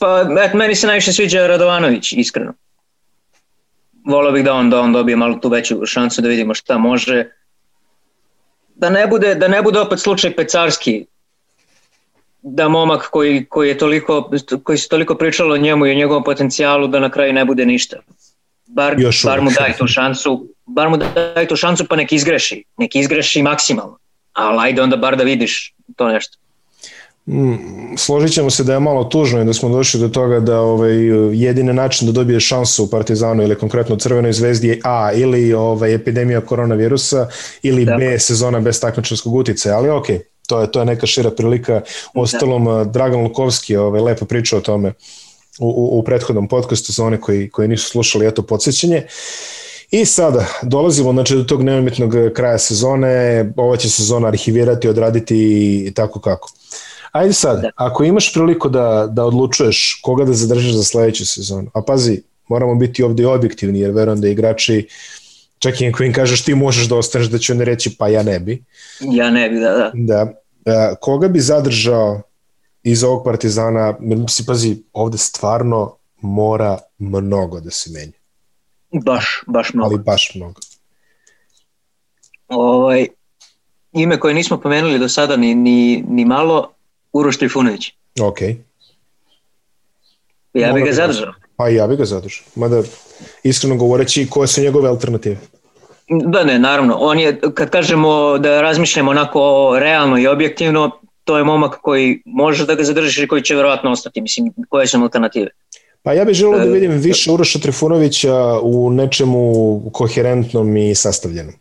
Pa, 0.00 0.26
et, 0.44 0.54
meni 0.54 0.74
se 0.74 0.86
najviše 0.86 1.12
sviđa 1.12 1.46
Radovanović, 1.46 2.12
iskreno. 2.12 2.52
Volio 4.04 4.32
bih 4.32 4.44
da 4.44 4.54
on, 4.54 4.70
da 4.70 4.80
on 4.80 4.92
dobije 4.92 5.16
malo 5.16 5.34
tu 5.34 5.48
veću 5.48 5.86
šansu 5.86 6.22
da 6.22 6.28
vidimo 6.28 6.54
šta 6.54 6.78
može. 6.78 7.30
Da 8.74 8.90
ne 8.90 9.06
bude, 9.06 9.34
da 9.34 9.48
ne 9.48 9.62
bude 9.62 9.80
opet 9.80 10.00
slučaj 10.00 10.36
Pecarski, 10.36 11.06
da 12.46 12.68
momak 12.68 13.08
koji, 13.10 13.44
koji, 13.44 13.68
je 13.68 13.78
toliko, 13.78 14.30
koji 14.62 14.78
se 14.78 14.88
toliko 14.88 15.14
pričalo 15.14 15.54
o 15.54 15.58
njemu 15.58 15.86
i 15.86 15.90
o 15.90 15.94
njegovom 15.94 16.24
potencijalu 16.24 16.88
da 16.88 17.00
na 17.00 17.10
kraju 17.10 17.32
ne 17.32 17.44
bude 17.44 17.66
ništa. 17.66 17.96
Bar, 18.66 18.94
Još 18.98 19.24
bar 19.24 19.40
mu 19.40 19.50
daj 19.58 19.76
tu 19.78 19.86
šansu, 19.86 20.46
bar 20.66 20.88
mu 20.88 20.96
daj 20.96 21.48
tu 21.48 21.56
šansu 21.56 21.84
pa 21.88 21.96
nek 21.96 22.12
izgreši, 22.12 22.64
nek 22.76 22.96
izgreši 22.96 23.42
maksimalno. 23.42 23.98
Ali 24.32 24.58
ajde 24.60 24.82
onda 24.82 24.96
bar 24.96 25.16
da 25.16 25.24
vidiš 25.24 25.74
to 25.96 26.08
nešto. 26.08 26.38
Mm, 27.26 27.96
složit 27.96 28.32
ćemo 28.32 28.50
se 28.50 28.64
da 28.64 28.72
je 28.72 28.80
malo 28.80 29.04
tužno 29.04 29.42
i 29.42 29.44
da 29.44 29.52
smo 29.52 29.68
došli 29.68 30.00
do 30.00 30.08
toga 30.08 30.40
da 30.40 30.60
ovaj, 30.60 30.94
jedini 31.32 31.72
način 31.72 32.06
da 32.06 32.12
dobije 32.12 32.40
šansu 32.40 32.84
u 32.84 32.90
Partizanu 32.90 33.42
ili 33.42 33.58
konkretno 33.58 33.94
u 33.94 33.98
Crvenoj 33.98 34.32
zvezdi 34.32 34.68
je 34.68 34.80
A 34.84 35.12
ili 35.14 35.52
ovaj, 35.52 35.94
epidemija 35.94 36.40
koronavirusa 36.40 37.28
ili 37.62 37.84
da. 37.84 37.96
B 37.96 38.18
sezona 38.18 38.60
bez 38.60 38.80
takmičarskog 38.80 39.34
utice, 39.34 39.70
ali 39.70 39.90
ok, 39.90 40.06
to 40.46 40.60
je, 40.60 40.72
to 40.72 40.78
je 40.78 40.84
neka 40.84 41.06
šira 41.06 41.30
prilika. 41.30 41.80
U 42.14 42.20
ostalom, 42.20 42.64
da. 42.64 42.84
Dragan 42.84 43.20
Lukovski 43.20 43.76
ovaj, 43.76 44.00
lepo 44.00 44.24
pričao 44.24 44.58
o 44.58 44.62
tome 44.62 44.92
u, 45.58 45.68
u, 45.68 45.98
u 45.98 46.02
prethodnom 46.02 46.48
podcastu 46.48 46.92
za 46.92 47.04
one 47.04 47.20
koji, 47.20 47.50
koji 47.50 47.68
nisu 47.68 47.88
slušali, 47.88 48.26
eto 48.26 48.42
podsjećanje. 48.42 49.06
I 49.90 50.04
sada 50.04 50.46
dolazimo 50.62 51.12
znači, 51.12 51.34
do 51.34 51.44
tog 51.44 51.62
neumitnog 51.62 52.14
kraja 52.34 52.58
sezone, 52.58 53.44
ova 53.56 53.76
će 53.76 53.90
sezona 53.90 54.28
arhivirati, 54.28 54.88
odraditi 54.88 55.36
i 55.86 55.92
tako 55.94 56.20
kako. 56.20 56.50
Ajde 57.12 57.32
sad, 57.32 57.62
da. 57.62 57.70
ako 57.76 58.04
imaš 58.04 58.32
priliku 58.32 58.68
da, 58.68 59.08
da 59.10 59.24
odlučuješ 59.24 60.00
koga 60.02 60.24
da 60.24 60.32
zadržiš 60.32 60.72
za 60.72 60.82
sledeću 60.84 61.26
sezonu, 61.26 61.70
a 61.74 61.82
pazi, 61.82 62.22
moramo 62.48 62.74
biti 62.74 63.02
ovde 63.02 63.26
objektivni 63.26 63.80
jer 63.80 63.90
verujem 63.90 64.20
da 64.20 64.28
igrači 64.28 64.88
čak 65.58 65.80
i 65.80 65.88
ako 65.88 66.02
im 66.02 66.12
kažeš 66.12 66.44
ti 66.44 66.54
možeš 66.54 66.88
da 66.88 66.96
ostaneš 66.96 67.26
da 67.26 67.38
će 67.38 67.52
oni 67.52 67.64
reći 67.64 67.96
pa 67.98 68.08
ja 68.08 68.22
ne 68.22 68.38
bi. 68.40 68.62
Ja 69.00 69.30
ne 69.30 69.50
bi, 69.50 69.60
da, 69.60 69.70
da. 69.70 69.90
Da. 69.94 70.32
E, 70.64 70.94
koga 71.00 71.28
bi 71.28 71.40
zadržao 71.40 72.22
iz 72.82 73.04
ovog 73.04 73.24
Partizana, 73.24 73.94
si 74.28 74.46
pazi, 74.46 74.76
ovde 74.92 75.18
stvarno 75.18 75.96
mora 76.20 76.78
mnogo 76.98 77.60
da 77.60 77.70
se 77.70 77.90
menja. 77.90 78.18
Baš, 79.04 79.44
baš 79.46 79.74
mnogo. 79.74 79.94
Ali 79.94 79.98
baš 79.98 80.32
mnogo. 80.34 80.60
Ovaj, 82.48 83.06
ime 83.92 84.20
koje 84.20 84.34
nismo 84.34 84.60
pomenuli 84.60 84.98
do 84.98 85.08
sada 85.08 85.36
ni, 85.36 85.54
ni, 85.54 86.04
ni 86.08 86.24
malo, 86.24 86.70
Uroš 87.12 87.38
Trifunović. 87.38 87.92
Ok. 88.20 88.40
Ja 90.54 90.72
bih 90.72 90.84
ga 90.84 90.90
da 90.90 90.96
zadržao. 90.96 91.32
Pa 91.56 91.68
ja 91.68 91.86
bih 91.86 91.98
ga 91.98 92.04
zadržao. 92.04 92.44
Mada, 92.54 92.82
iskreno 93.42 93.76
govoreći, 93.76 94.26
koje 94.30 94.48
su 94.48 94.60
njegove 94.60 94.88
alternative? 94.88 95.36
Da 96.08 96.44
ne, 96.44 96.58
naravno. 96.58 96.96
On 97.00 97.18
je, 97.18 97.40
kad 97.54 97.70
kažemo 97.70 98.38
da 98.38 98.62
razmišljamo 98.62 99.10
onako 99.10 99.72
realno 99.78 100.18
i 100.18 100.26
objektivno, 100.26 100.90
to 101.24 101.38
je 101.38 101.44
momak 101.44 101.78
koji 101.82 102.22
može 102.24 102.66
da 102.66 102.74
ga 102.74 102.84
zadržiš 102.84 103.18
i 103.18 103.28
koji 103.28 103.42
će 103.42 103.54
verovatno 103.54 103.90
ostati. 103.90 104.20
Mislim, 104.20 104.52
koje 104.68 104.86
su 104.86 104.98
alternative? 104.98 105.50
Pa 106.02 106.12
ja 106.12 106.24
bih 106.24 106.34
želeo 106.34 106.58
da 106.58 106.64
vidim 106.64 106.92
više 106.92 107.32
Uroša 107.32 107.58
Trifunovića 107.58 108.60
u 108.62 108.90
nečemu 108.90 109.80
koherentnom 109.92 110.76
i 110.76 110.94
sastavljenom. 110.94 111.54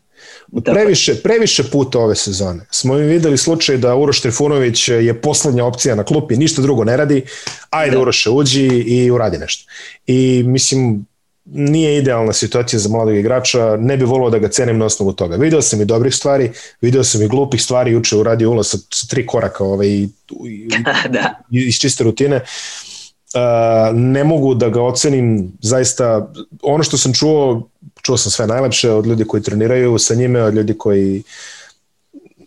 Previše, 0.62 1.16
previše 1.16 1.64
puta 1.64 1.99
ove 1.99 2.16
sezone 2.16 2.66
smo 2.72 2.93
mi 2.93 3.01
videli 3.01 3.38
slučaj 3.38 3.78
da 3.78 3.95
Uroš 3.95 4.22
Trifunović 4.22 4.88
je 4.88 5.22
poslednja 5.22 5.66
opcija 5.66 5.95
na 5.95 6.04
klupi, 6.04 6.38
ništa 6.38 6.62
drugo 6.62 6.84
ne 6.84 6.97
radi, 6.97 7.24
ajde 7.70 7.95
da. 7.95 8.01
Uroše 8.01 8.30
uđi 8.30 8.66
i 8.66 9.12
uradi 9.12 9.38
nešto. 9.38 9.72
I 10.08 10.43
mislim, 10.45 11.06
nije 11.45 11.97
idealna 11.97 12.34
situacija 12.34 12.80
za 12.80 12.89
mladog 12.89 13.16
igrača, 13.16 13.78
ne 13.78 13.97
bi 13.97 14.06
volio 14.06 14.30
da 14.30 14.39
ga 14.39 14.47
cenim 14.49 14.78
na 14.78 14.86
osnovu 14.86 15.14
toga. 15.14 15.36
Video 15.36 15.62
sam 15.62 15.82
i 15.82 15.86
dobrih 15.86 16.16
stvari, 16.16 16.51
video 16.82 17.04
sam 17.04 17.22
i 17.22 17.28
glupih 17.28 17.64
stvari, 17.64 17.91
juče 17.91 18.18
uradio 18.18 18.51
ulaz 18.51 18.68
sa, 18.68 18.78
sa 18.78 19.08
tri 19.08 19.26
koraka 19.26 19.64
ovaj, 19.64 19.88
i, 19.88 20.10
i, 20.45 20.70
da. 21.16 21.39
iz 21.49 21.76
čiste 21.76 22.04
rutine. 22.04 22.36
Uh, 22.36 23.97
ne 23.97 24.24
mogu 24.24 24.54
da 24.54 24.70
ga 24.70 24.82
ocenim 24.82 25.51
zaista, 25.62 26.32
ono 26.62 26.84
što 26.84 26.97
sam 26.97 27.14
čuo, 27.14 27.70
čuo 28.04 28.18
sam 28.18 28.32
sve 28.32 28.47
najlepše 28.47 28.91
od 28.91 29.06
ljudi 29.06 29.26
koji 29.28 29.43
treniraju 29.43 29.97
sa 29.97 30.16
njime, 30.16 30.43
od 30.43 30.54
ljudi 30.54 30.78
koji 30.78 31.24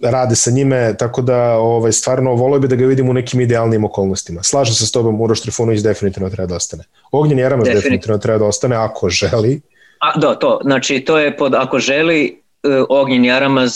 rade 0.02 0.36
sa 0.36 0.50
njime, 0.50 0.96
tako 0.98 1.22
da 1.22 1.58
ovaj, 1.58 1.92
stvarno 1.92 2.34
volio 2.34 2.60
bi 2.60 2.68
da 2.68 2.76
ga 2.76 2.86
vidim 2.86 3.08
u 3.08 3.12
nekim 3.12 3.40
idealnim 3.40 3.84
okolnostima. 3.84 4.42
Slažem 4.42 4.74
se 4.74 4.86
s 4.86 4.92
tobom, 4.92 5.20
Uroš 5.20 5.40
Trifunović 5.40 5.80
definitivno 5.80 6.30
treba 6.30 6.46
da 6.46 6.56
ostane. 6.56 6.84
Ognjen 7.10 7.38
Jeramac 7.38 7.64
definitivno. 7.64 7.82
definitivno 7.82 8.18
treba 8.18 8.38
da 8.38 8.44
ostane 8.44 8.76
ako 8.76 9.08
želi. 9.08 9.60
A, 10.00 10.18
da, 10.18 10.34
to, 10.34 10.60
znači 10.62 11.00
to 11.00 11.18
je 11.18 11.36
pod 11.36 11.54
ako 11.54 11.78
želi 11.78 12.42
uh, 12.62 12.86
Ognjen 12.88 13.24
Jaramaz 13.24 13.72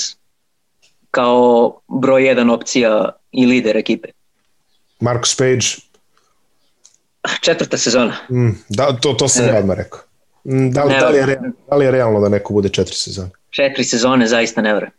kao 1.11 1.73
broj 1.89 2.27
jedan 2.27 2.51
opcija 2.51 3.11
i 3.33 3.47
lider 3.47 3.77
ekipe. 3.77 4.09
Marcus 5.01 5.37
Page? 5.37 5.67
Četvrta 7.41 7.79
sezona. 7.79 8.17
Mm, 8.31 8.51
da, 8.69 8.93
to, 9.01 9.13
to 9.13 9.29
sam 9.29 9.57
odmah 9.57 9.77
rekao. 9.77 10.01
Mm, 10.45 10.71
da, 10.71 10.85
li, 10.85 10.95
da, 11.01 11.09
li 11.09 11.19
je, 11.19 11.41
da 11.71 11.77
li 11.77 11.85
je 11.85 11.91
realno 11.91 12.21
da 12.21 12.29
neko 12.29 12.53
bude 12.53 12.69
četiri 12.69 12.95
sezone? 12.95 13.31
Četiri 13.51 13.85
sezone 13.85 14.27
zaista 14.27 14.63
ne 14.63 14.75
vrem. 14.75 14.91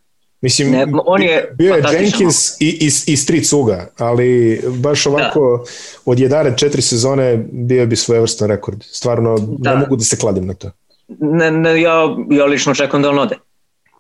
Mislim, 0.42 0.72
ne, 0.72 0.88
on 1.06 1.22
je 1.22 1.54
bio 1.58 1.76
je 1.76 1.84
Jenkins 1.94 2.62
i, 2.62 2.68
i, 2.68 3.14
i 3.14 3.18
Street 3.18 3.48
Cuga, 3.48 3.88
ali 3.98 4.62
baš 4.68 5.06
ovako 5.06 5.64
da. 5.66 5.72
od 6.06 6.18
11 6.18 6.58
četiri 6.58 6.82
sezone 6.82 7.46
bio 7.52 7.86
bi 7.86 7.96
svojevrstan 7.96 8.48
rekord. 8.48 8.84
Stvarno 8.84 9.38
da. 9.40 9.74
ne 9.74 9.80
mogu 9.80 9.96
da 9.96 10.04
se 10.04 10.18
kladim 10.18 10.46
na 10.48 10.54
to. 10.54 10.72
Ne, 11.08 11.52
ne, 11.52 11.82
ja, 11.82 12.16
ja 12.30 12.46
lično 12.46 12.72
očekujem 12.72 13.04
da 13.04 13.10
on 13.10 13.20
ode. 13.20 13.38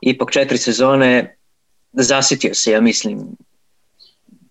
Ipak 0.01 0.31
četiri 0.31 0.57
sezone 0.57 1.37
zasitio 1.93 2.53
se, 2.53 2.71
ja 2.71 2.81
mislim, 2.81 3.19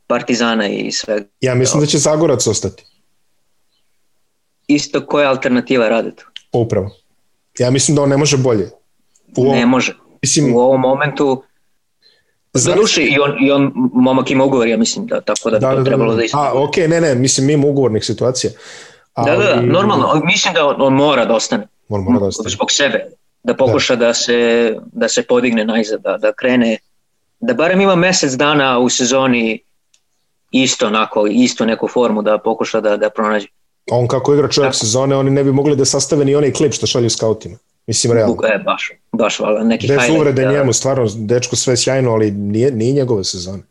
Partizana 0.06 0.68
i 0.68 0.92
sve. 0.92 1.22
Ja 1.40 1.54
mislim 1.54 1.80
da 1.80 1.86
će 1.86 1.98
Zagorac 1.98 2.46
ostati. 2.46 2.84
Isto 4.66 5.06
koja 5.06 5.30
alternativa 5.30 5.88
radi 5.88 6.10
tu? 6.16 6.29
Upravo. 6.52 6.90
Ja 7.58 7.70
mislim 7.70 7.94
da 7.96 8.02
on 8.02 8.08
ne 8.08 8.16
može 8.16 8.36
bolje. 8.36 8.70
U 9.36 9.42
ovom, 9.42 9.56
ne 9.56 9.66
može 9.66 9.96
mislim, 10.22 10.54
u 10.54 10.58
ovom 10.58 10.80
momentu 10.80 11.42
Zaruši 12.52 13.02
i 13.02 13.18
on, 13.18 13.46
i 13.46 13.50
on 13.50 13.72
momak 13.92 14.30
ima 14.30 14.44
ugovor, 14.44 14.68
ja 14.68 14.76
mislim, 14.76 15.06
da, 15.06 15.20
tako 15.20 15.50
da, 15.50 15.58
da, 15.58 15.74
da, 15.74 15.84
trebalo 15.84 16.14
da, 16.14 16.22
da 16.22 16.38
A, 16.38 16.52
ok, 16.54 16.76
ne, 16.76 17.00
ne, 17.00 17.14
mislim, 17.14 17.46
mi 17.46 17.52
ima 17.52 17.66
ugovornih 17.66 18.04
situacija. 18.04 18.52
Ali... 19.12 19.30
Da, 19.30 19.36
da, 19.36 19.54
da, 19.54 19.60
normalno, 19.60 20.22
mislim 20.24 20.54
da 20.54 20.66
on, 20.66 20.74
on 20.78 20.94
mora 20.94 21.24
da 21.24 21.34
ostane. 21.34 21.66
On 21.88 22.00
mora 22.00 22.18
da 22.18 22.26
ostane. 22.26 22.50
Zbog 22.50 22.72
sebe, 22.72 23.06
da 23.42 23.54
pokuša 23.54 23.96
da, 23.96 24.06
da 24.06 24.14
se, 24.14 24.76
da 24.92 25.08
se 25.08 25.22
podigne 25.22 25.64
najzad, 25.64 26.00
da, 26.00 26.16
da 26.18 26.32
krene, 26.32 26.78
da 27.40 27.54
barem 27.54 27.80
ima 27.80 27.94
mesec 27.94 28.32
dana 28.32 28.78
u 28.78 28.88
sezoni 28.88 29.62
isto 30.50 30.86
onako, 30.86 31.26
isto 31.26 31.64
neku 31.64 31.88
formu 31.88 32.22
da 32.22 32.38
pokuša 32.38 32.80
da, 32.80 32.96
da 32.96 33.10
pronađe. 33.10 33.46
On 33.90 34.08
kako 34.08 34.34
igra 34.34 34.48
čovjek 34.48 34.74
sezone, 34.74 35.16
oni 35.16 35.30
ne 35.30 35.44
bi 35.44 35.52
mogli 35.52 35.76
da 35.76 35.84
sastave 35.84 36.24
ni 36.24 36.34
onaj 36.34 36.52
klip 36.52 36.72
što 36.72 36.86
šalju 36.86 37.10
skautima. 37.10 37.56
Mislim, 37.86 38.12
realno. 38.12 38.36
E, 38.54 38.58
baš, 38.64 38.90
baš, 39.12 39.38
vala, 39.40 39.64
neki 39.64 39.86
Bez 39.86 39.98
uvrede 40.16 40.44
da, 40.44 40.52
njemu, 40.52 40.72
stvarno, 40.72 41.08
dečko 41.16 41.56
sve 41.56 41.76
sjajno, 41.76 42.12
ali 42.12 42.30
nije, 42.30 42.70
nije 42.70 42.92
njegove 42.92 43.24
sezone. 43.24 43.62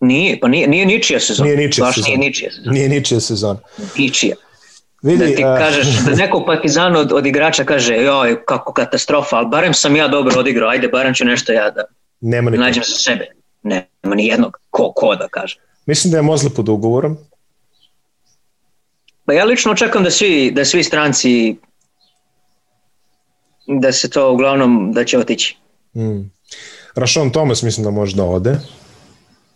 Nije, 0.00 0.40
pa 0.40 0.48
nije, 0.48 0.68
nije 0.68 0.86
ničija 0.86 1.20
sezona. 1.20 1.44
Nije 1.46 1.56
ničija 1.56 1.84
baš 1.84 1.94
sezona. 1.94 2.16
Nije 2.16 2.28
ničija 2.28 2.50
sezona. 2.50 2.72
Nije 2.72 2.88
ničija 2.88 3.20
sezona. 3.20 3.58
Ničija. 3.98 4.36
Vidi, 5.02 5.18
da 5.18 5.36
ti 5.36 5.44
uh, 5.44 5.58
kažeš, 5.58 5.86
da 5.86 6.14
neko 6.14 6.44
partizan 6.46 6.96
od, 6.96 7.12
od 7.12 7.26
igrača 7.26 7.64
kaže, 7.64 7.96
joj, 7.96 8.44
kako 8.44 8.72
katastrofa, 8.72 9.36
ali 9.36 9.48
barem 9.48 9.74
sam 9.74 9.96
ja 9.96 10.08
dobro 10.08 10.40
odigrao, 10.40 10.70
ajde, 10.70 10.88
barem 10.88 11.14
ću 11.14 11.24
nešto 11.24 11.52
ja 11.52 11.70
da 11.70 11.84
Nema 12.20 12.50
nađem 12.50 12.82
za 12.86 12.94
sebe. 12.96 13.26
Nema 13.62 14.14
ni 14.14 14.26
jednog, 14.26 14.58
ko, 14.70 14.92
ko 14.92 15.16
da 15.16 15.28
kaže. 15.28 15.58
Mislim 15.86 16.10
da 16.10 16.18
je 16.18 16.22
Mozle 16.22 16.50
pod 16.50 16.68
ugovorom. 16.68 17.18
Pa 19.24 19.32
ja 19.32 19.44
lično 19.44 19.72
očekam 19.72 20.04
da 20.04 20.10
svi, 20.10 20.50
da 20.50 20.64
svi 20.64 20.84
stranci 20.84 21.56
da 23.66 23.92
se 23.92 24.10
to 24.10 24.32
uglavnom 24.32 24.92
da 24.92 25.04
će 25.04 25.18
otići. 25.18 25.56
Mm. 25.96 26.20
Rašon 26.94 27.30
Thomas 27.30 27.62
mislim 27.62 27.84
da 27.84 27.90
može 27.90 28.16
da 28.16 28.24
ode. 28.24 28.56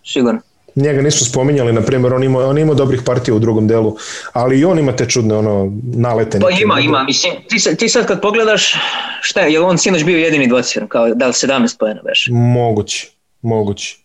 Sigurno. 0.04 0.40
Njega 0.74 1.02
nismo 1.02 1.26
spominjali, 1.26 1.72
na 1.72 1.82
primjer, 1.82 2.14
on 2.14 2.24
ima, 2.24 2.38
on 2.38 2.58
ima 2.58 2.74
dobrih 2.74 3.00
partija 3.06 3.34
u 3.34 3.38
drugom 3.38 3.68
delu, 3.68 3.96
ali 4.32 4.60
i 4.60 4.64
on 4.64 4.78
ima 4.78 4.96
te 4.96 5.08
čudne 5.08 5.34
ono, 5.34 5.72
nalete. 5.94 6.40
Pa 6.40 6.50
ima, 6.50 6.80
ima. 6.80 7.04
Mislim, 7.04 7.32
ti, 7.48 7.58
sad, 7.58 7.78
ti 7.78 7.88
sad 7.88 8.06
kad 8.06 8.20
pogledaš, 8.20 8.74
šta 9.20 9.40
je, 9.40 9.52
je 9.52 9.60
on 9.60 9.78
sinoć 9.78 10.04
bio 10.04 10.18
jedini 10.18 10.48
dvociran, 10.48 10.88
kao 10.88 11.14
da 11.14 11.26
li 11.26 11.32
17 11.32 11.78
pojena 11.78 12.00
veš? 12.04 12.28
Moguće, 12.32 13.08
moguće. 13.42 13.96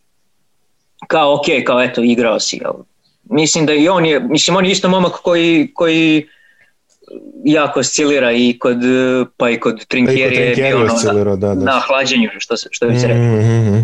Kao, 1.07 1.33
ok, 1.33 1.45
kao 1.65 1.81
eto, 1.81 2.03
igrao 2.03 2.39
si, 2.39 2.59
ali 2.65 2.83
mislim 3.23 3.65
da 3.65 3.73
i 3.73 3.89
on 3.89 4.05
je, 4.05 4.19
mislim, 4.19 4.57
on 4.57 4.65
je 4.65 4.71
isto 4.71 4.89
momak 4.89 5.13
koji, 5.23 5.71
koji 5.73 6.27
jako 7.43 7.79
oscilira 7.79 8.31
i 8.31 8.57
kod, 8.59 8.77
pa 9.37 9.49
i 9.49 9.59
kod 9.59 9.85
Trinkieri 9.85 10.35
je 10.35 10.55
bio 10.55 10.77
ono, 10.77 11.23
na, 11.23 11.35
da, 11.35 11.55
da. 11.55 11.63
na 11.65 11.81
hlađenju, 11.87 12.29
što, 12.37 12.57
se, 12.57 12.67
što 12.71 12.87
bi 12.87 12.99
se 12.99 13.07
rekao. 13.07 13.23
Mm 13.23 13.39
-hmm. 13.39 13.83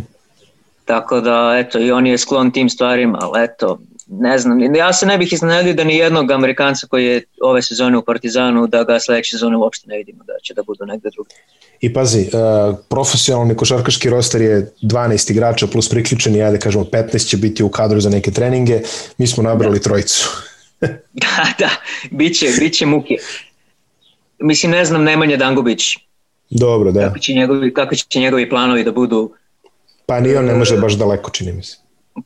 Tako 0.86 1.22
da, 1.22 1.58
eto, 1.60 1.80
i 1.80 1.92
on 1.92 2.08
je 2.08 2.18
sklon 2.18 2.52
tim 2.52 2.70
stvarima, 2.70 3.20
ali 3.22 3.44
eto, 3.44 3.80
ne 4.08 4.38
znam, 4.38 4.76
ja 4.76 4.94
se 4.94 5.06
ne 5.06 5.18
bih 5.18 5.34
iznenadio 5.34 5.74
da 5.74 5.84
ni 5.84 5.98
jednog 5.98 6.32
Amerikanca 6.32 6.88
koji 6.88 7.06
je 7.06 7.24
ove 7.42 7.62
sezone 7.62 7.98
u 7.98 8.02
Partizanu, 8.02 8.68
da 8.68 8.84
ga 8.84 9.00
sledeće 9.00 9.30
sezone 9.30 9.58
uopšte 9.58 9.88
ne 9.90 9.98
vidimo, 9.98 10.24
da 10.24 10.34
će 10.44 10.54
da 10.54 10.64
budu 10.64 10.86
negde 10.86 11.10
drugi. 11.10 11.36
I 11.82 11.94
pazi, 11.94 12.30
uh, 12.34 12.76
profesionalni 12.90 13.56
košarkaški 13.56 14.10
roster 14.10 14.42
je 14.42 14.72
12 14.82 15.32
igrača 15.32 15.68
plus 15.68 15.90
priključeni, 15.90 16.44
ajde 16.44 16.60
kažemo 16.60 16.84
15 16.84 17.28
će 17.28 17.38
biti 17.38 17.64
u 17.64 17.70
kadru 17.70 18.00
za 18.00 18.10
neke 18.10 18.32
treninge, 18.32 18.82
mi 19.18 19.28
smo 19.28 19.44
nabrali 19.44 19.80
da. 19.80 19.84
trojicu. 19.84 20.30
da, 21.24 21.48
da, 21.60 21.70
biće, 22.12 22.48
biće 22.60 22.86
muke. 22.86 23.16
Mislim, 24.40 24.72
ne 24.72 24.86
znam 24.86 25.04
Nemanja 25.04 25.38
Dangubić. 25.38 25.98
Dobro, 26.50 26.92
da. 26.92 27.08
Kako 27.08 27.20
će 27.20 27.34
njegovi, 27.34 27.74
kako 27.74 27.96
će 27.96 28.20
njegovi 28.20 28.50
planovi 28.50 28.84
da 28.84 28.92
budu 28.92 29.32
Pa 30.08 30.20
ni 30.20 30.36
on 30.36 30.46
ne 30.46 30.54
može 30.56 30.78
baš 30.78 30.94
daleko, 30.94 31.32
čini 31.32 31.54
mi 31.54 31.64
se. 31.64 31.78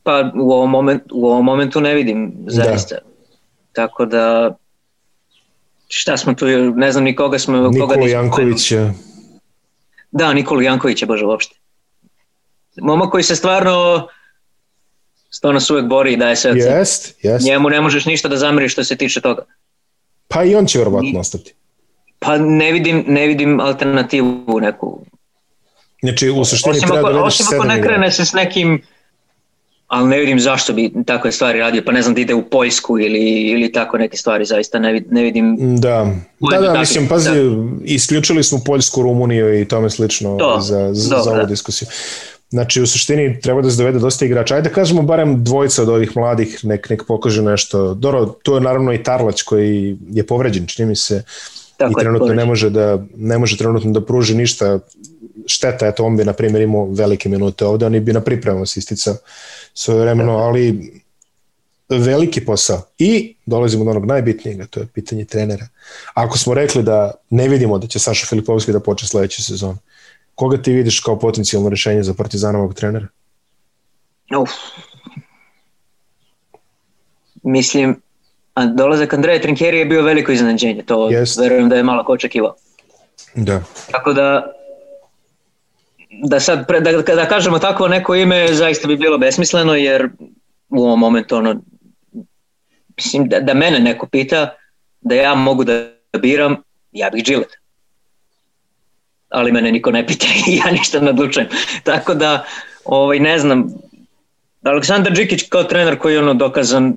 Pa 0.02 0.30
u 0.34 0.52
ovom, 0.52 0.70
moment, 0.70 1.02
u 1.12 1.26
ovom 1.26 1.44
momentu 1.44 1.80
ne 1.80 1.94
vidim, 1.94 2.32
zaista. 2.46 2.94
Da. 2.94 3.00
Tako 3.72 4.06
da, 4.06 4.54
šta 5.88 6.16
smo 6.16 6.34
tu, 6.34 6.46
ne 6.76 6.92
znam 6.92 7.04
ni 7.04 7.16
koga 7.16 7.38
smo... 7.38 7.68
Nikola 7.68 7.94
koga 7.94 8.08
Janković 8.08 8.70
je... 8.72 8.92
Da, 10.12 10.32
Nikola 10.32 10.62
Janković 10.62 11.02
je, 11.02 11.06
bože, 11.06 11.26
uopšte. 11.26 11.56
Momak 12.76 13.10
koji 13.10 13.24
se 13.24 13.36
stvarno 13.36 14.08
stvarno 15.30 15.60
se 15.60 15.72
uvek 15.72 15.86
bori 15.86 16.12
i 16.12 16.16
daje 16.16 16.36
sve 16.36 16.52
Jest, 16.54 17.24
jest. 17.24 17.46
Njemu 17.46 17.68
ne 17.68 17.80
možeš 17.80 18.04
ništa 18.04 18.28
da 18.28 18.36
zameriš 18.36 18.72
što 18.72 18.84
se 18.84 18.96
tiče 18.96 19.20
toga. 19.20 19.44
Pa 20.28 20.44
i 20.44 20.54
on 20.54 20.66
će 20.66 20.78
verovatno 20.78 21.20
ostati. 21.20 21.54
Pa 22.18 22.38
ne 22.38 22.72
vidim, 22.72 23.04
ne 23.08 23.26
vidim 23.26 23.60
alternativu 23.60 24.60
neku 24.60 25.04
Znači, 26.02 26.30
u 26.30 26.44
suštini 26.44 26.76
osim 26.76 26.88
treba 26.88 27.08
ako, 27.08 27.12
da 27.12 27.24
Osim 27.24 27.46
ako 27.54 27.64
ne 27.64 27.82
krene 27.82 28.10
se 28.10 28.24
s 28.24 28.32
nekim, 28.32 28.82
ali 29.92 30.08
ne 30.08 30.18
vidim 30.18 30.40
zašto 30.40 30.72
bi 30.72 30.92
takve 31.06 31.32
stvari 31.32 31.58
radio, 31.58 31.82
pa 31.86 31.92
ne 31.92 32.02
znam 32.02 32.14
da 32.14 32.20
ide 32.20 32.34
u 32.34 32.42
Poljsku 32.42 32.98
ili, 32.98 33.50
ili 33.50 33.72
tako 33.72 33.98
neke 33.98 34.16
stvari, 34.16 34.44
zaista 34.44 34.78
ne, 34.78 35.02
ne 35.10 35.22
vidim. 35.22 35.56
Da, 35.80 36.14
da, 36.50 36.60
da, 36.60 36.78
mislim, 36.78 37.08
pazi, 37.08 37.30
da. 37.30 37.34
isključili 37.84 38.42
smo 38.42 38.60
Poljsku, 38.66 39.02
Rumuniju 39.02 39.60
i 39.60 39.68
tome 39.68 39.90
slično 39.90 40.36
to, 40.36 40.60
za, 40.60 40.94
za, 40.94 41.16
do, 41.16 41.22
za 41.22 41.30
ovu 41.30 41.40
da. 41.40 41.46
diskusiju. 41.46 41.88
Znači, 42.50 42.82
u 42.82 42.86
suštini 42.86 43.40
treba 43.40 43.62
da 43.62 43.70
se 43.70 43.76
dovede 43.76 43.98
dosta 43.98 44.24
igrača. 44.24 44.54
Ajde 44.54 44.68
da 44.68 44.74
kažemo 44.74 45.02
barem 45.02 45.44
dvojica 45.44 45.82
od 45.82 45.88
ovih 45.88 46.16
mladih, 46.16 46.64
nek, 46.64 46.90
nek 46.90 47.04
pokaže 47.08 47.42
nešto. 47.42 47.94
Doro, 47.94 48.26
tu 48.26 48.54
je 48.54 48.60
naravno 48.60 48.92
i 48.92 49.02
Tarlać 49.02 49.42
koji 49.42 49.96
je 50.10 50.26
povređen, 50.26 50.66
čini 50.66 50.88
mi 50.88 50.96
se, 50.96 51.22
Tako 51.76 52.00
i 52.00 52.02
trenutno 52.02 52.34
ne 52.34 52.44
može 52.44 52.70
da 52.70 52.98
ne 53.16 53.38
može 53.38 53.56
trenutno 53.56 53.90
da 53.90 54.04
pruži 54.04 54.34
ništa 54.34 54.78
šteta, 55.46 55.86
eto 55.86 56.04
on 56.04 56.16
bi 56.16 56.24
na 56.24 56.32
primjer 56.32 56.62
imao 56.62 56.88
velike 56.90 57.28
minute 57.28 57.66
ovde, 57.66 57.86
oni 57.86 58.00
bi 58.00 58.12
na 58.12 58.20
pripremama 58.20 58.66
se 58.66 58.80
isticao 58.80 59.14
svoje 59.74 60.00
vremeno, 60.00 60.32
ali 60.32 60.92
veliki 61.88 62.44
posao. 62.44 62.82
I 62.98 63.36
dolazimo 63.46 63.84
do 63.84 63.90
onog 63.90 64.06
najbitnijeg, 64.06 64.66
to 64.70 64.80
je 64.80 64.86
pitanje 64.86 65.24
trenera. 65.24 65.66
Ako 66.14 66.38
smo 66.38 66.54
rekli 66.54 66.82
da 66.82 67.12
ne 67.30 67.48
vidimo 67.48 67.78
da 67.78 67.86
će 67.86 67.98
Saša 67.98 68.26
Filipovski 68.26 68.72
da 68.72 68.80
počne 68.80 69.08
sledeću 69.08 69.44
sezonu, 69.44 69.78
koga 70.34 70.62
ti 70.62 70.72
vidiš 70.72 71.00
kao 71.00 71.18
potencijalno 71.18 71.68
rešenje 71.68 72.02
za 72.02 72.14
Partizanovog 72.14 72.74
trenera? 72.74 73.06
Uf. 74.38 74.50
Mislim, 77.42 78.00
a 78.54 78.66
dolazak 78.66 79.14
Andreja 79.14 79.40
Trinkjeri 79.40 79.78
je 79.78 79.84
bio 79.84 80.02
veliko 80.02 80.32
iznenađenje, 80.32 80.82
to 80.82 81.10
Jest. 81.10 81.38
verujem 81.38 81.68
da 81.68 81.76
je 81.76 81.82
malo 81.82 82.04
ko 82.04 82.12
očekivao. 82.12 82.54
Da. 83.34 83.62
Tako 83.90 84.12
da 84.12 84.52
da 86.12 86.40
sad 86.40 86.66
pre, 86.66 86.80
da, 86.80 86.92
da 86.92 87.28
kažemo 87.28 87.58
tako 87.58 87.88
neko 87.88 88.14
ime 88.14 88.48
zaista 88.52 88.88
bi 88.88 88.96
bilo 88.96 89.18
besmisleno 89.18 89.74
jer 89.74 90.08
u 90.68 90.84
ovom 90.84 91.00
momentu 91.00 91.36
ono 91.36 91.62
mislim 92.96 93.28
da, 93.28 93.40
da 93.40 93.54
mene 93.54 93.78
neko 93.78 94.06
pita 94.06 94.54
da 95.00 95.14
ja 95.14 95.34
mogu 95.34 95.64
da 95.64 95.88
biram 96.18 96.56
ja 96.92 97.10
bih 97.10 97.24
Gillette 97.24 97.62
ali 99.32 99.52
mene 99.52 99.72
niko 99.72 99.90
ne 99.90 100.06
pita 100.06 100.26
i 100.48 100.56
ja 100.56 100.70
ništa 100.70 101.00
ne 101.00 101.10
odlučujem. 101.10 101.48
Tako 101.84 102.14
da 102.14 102.44
ovaj, 102.84 103.18
ne 103.18 103.38
znam 103.38 103.74
Aleksandar 104.62 105.12
Đikić 105.12 105.42
kao 105.48 105.64
trener 105.64 105.98
koji 105.98 106.12
je 106.12 106.18
ono 106.18 106.34
dokazan 106.34 106.96